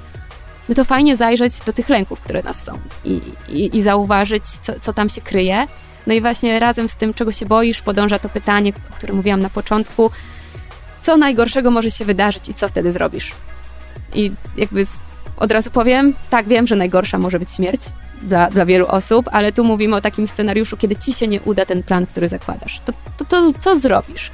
no 0.69 0.75
to 0.75 0.85
fajnie 0.85 1.17
zajrzeć 1.17 1.61
do 1.67 1.73
tych 1.73 1.89
lęków, 1.89 2.21
które 2.21 2.43
nas 2.43 2.65
są 2.65 2.79
i, 3.05 3.21
i, 3.49 3.77
i 3.77 3.83
zauważyć, 3.83 4.49
co, 4.49 4.81
co 4.81 4.93
tam 4.93 5.09
się 5.09 5.21
kryje. 5.21 5.67
No 6.07 6.15
i 6.15 6.21
właśnie 6.21 6.61
razem 6.61 6.89
z 6.89 6.97
tym, 6.97 7.15
czego 7.15 7.33
się 7.33 7.47
boisz, 7.47 7.83
podąża 7.83 8.19
to 8.19 8.29
pytanie, 8.29 8.73
o 8.91 8.97
którym 8.97 9.17
mówiłam 9.17 9.41
na 9.41 9.51
początku, 9.51 10.11
co 11.03 11.17
najgorszego 11.17 11.71
może 11.71 11.91
się 11.91 12.05
wydarzyć 12.05 12.49
i 12.49 12.55
co 12.55 12.69
wtedy 12.69 12.93
zrobisz? 12.93 13.33
I 14.15 14.33
jakby 14.57 14.87
od 15.37 15.53
razu 15.53 15.71
powiem, 15.71 16.15
tak, 16.31 16.49
wiem, 16.49 16.67
że 16.67 16.77
najgorsza 16.77 17.19
może 17.19 17.39
być 17.39 17.53
śmierć 17.53 17.83
dla, 18.23 18.51
dla 18.51 18.67
wielu 18.67 18.87
osób, 18.87 19.29
ale 19.33 19.53
tu 19.53 19.65
mówimy 19.65 19.97
o 19.97 20.01
takim 20.01 20.27
scenariuszu, 20.27 20.77
kiedy 20.77 20.97
ci 20.97 21.13
się 21.13 21.29
nie 21.29 21.41
uda 21.41 21.67
ten 21.67 21.83
plan, 21.83 22.07
który 22.07 22.29
zakładasz. 22.29 22.81
To, 22.85 22.93
to, 23.17 23.25
to 23.25 23.53
co 23.61 23.81
zrobisz? 23.81 24.31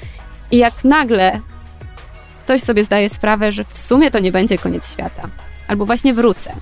I 0.51 0.59
jak 0.59 0.85
nagle 0.85 1.41
ktoś 2.45 2.61
sobie 2.61 2.85
zdaje 2.85 3.09
sprawę, 3.09 3.53
że 3.53 3.65
w 3.65 3.79
sumie 3.79 4.11
to 4.11 4.19
nie 4.19 4.33
będzie 4.33 4.59
koniec 4.59 4.93
świata, 4.93 5.29
albo 5.69 5.87
właśnie 5.87 6.15
wrócę, 6.15 6.53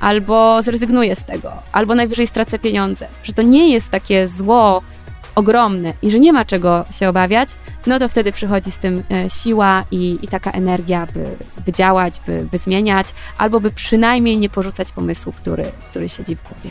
albo 0.00 0.62
zrezygnuję 0.62 1.16
z 1.16 1.24
tego, 1.24 1.52
albo 1.72 1.94
najwyżej 1.94 2.26
stracę 2.26 2.58
pieniądze, 2.58 3.06
że 3.22 3.32
to 3.32 3.42
nie 3.42 3.72
jest 3.72 3.90
takie 3.90 4.28
zło 4.28 4.82
ogromne 5.34 5.92
i 6.02 6.10
że 6.10 6.20
nie 6.20 6.32
ma 6.32 6.44
czego 6.44 6.84
się 6.90 7.08
obawiać, 7.08 7.48
no 7.86 7.98
to 7.98 8.08
wtedy 8.08 8.32
przychodzi 8.32 8.70
z 8.70 8.78
tym 8.78 9.02
e, 9.10 9.30
siła 9.30 9.84
i, 9.90 10.18
i 10.22 10.28
taka 10.28 10.50
energia, 10.50 11.06
by, 11.14 11.36
by 11.66 11.72
działać, 11.72 12.20
by, 12.26 12.48
by 12.52 12.58
zmieniać, 12.58 13.06
albo 13.38 13.60
by 13.60 13.70
przynajmniej 13.70 14.38
nie 14.38 14.48
porzucać 14.48 14.92
pomysłu, 14.92 15.32
który, 15.32 15.64
który 15.90 16.08
siedzi 16.08 16.36
w 16.36 16.42
głowie. 16.42 16.70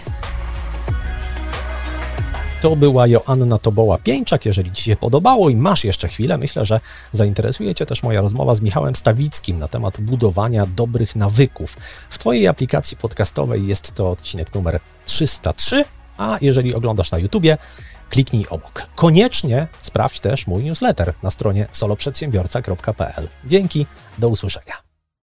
To 2.63 2.75
była 2.75 3.07
Joanna 3.07 3.57
Toboła-Pieńczak. 3.57 4.45
Jeżeli 4.45 4.71
Ci 4.71 4.83
się 4.83 4.95
podobało 4.95 5.49
i 5.49 5.55
masz 5.55 5.83
jeszcze 5.83 6.07
chwilę, 6.07 6.37
myślę, 6.37 6.65
że 6.65 6.79
zainteresuje 7.11 7.75
Cię 7.75 7.85
też 7.85 8.03
moja 8.03 8.21
rozmowa 8.21 8.55
z 8.55 8.61
Michałem 8.61 8.95
Stawickim 8.95 9.59
na 9.59 9.67
temat 9.67 10.01
budowania 10.01 10.65
dobrych 10.65 11.15
nawyków. 11.15 11.77
W 12.09 12.17
Twojej 12.17 12.47
aplikacji 12.47 12.97
podcastowej 12.97 13.67
jest 13.67 13.95
to 13.95 14.11
odcinek 14.11 14.53
numer 14.55 14.79
303, 15.05 15.85
a 16.17 16.37
jeżeli 16.41 16.75
oglądasz 16.75 17.11
na 17.11 17.17
YouTubie, 17.17 17.57
kliknij 18.09 18.49
obok. 18.49 18.81
Koniecznie 18.95 19.67
sprawdź 19.81 20.19
też 20.19 20.47
mój 20.47 20.63
newsletter 20.63 21.13
na 21.23 21.31
stronie 21.31 21.67
soloprzedsiębiorca.pl. 21.71 23.29
Dzięki, 23.45 23.85
do 24.17 24.29
usłyszenia. 24.29 24.92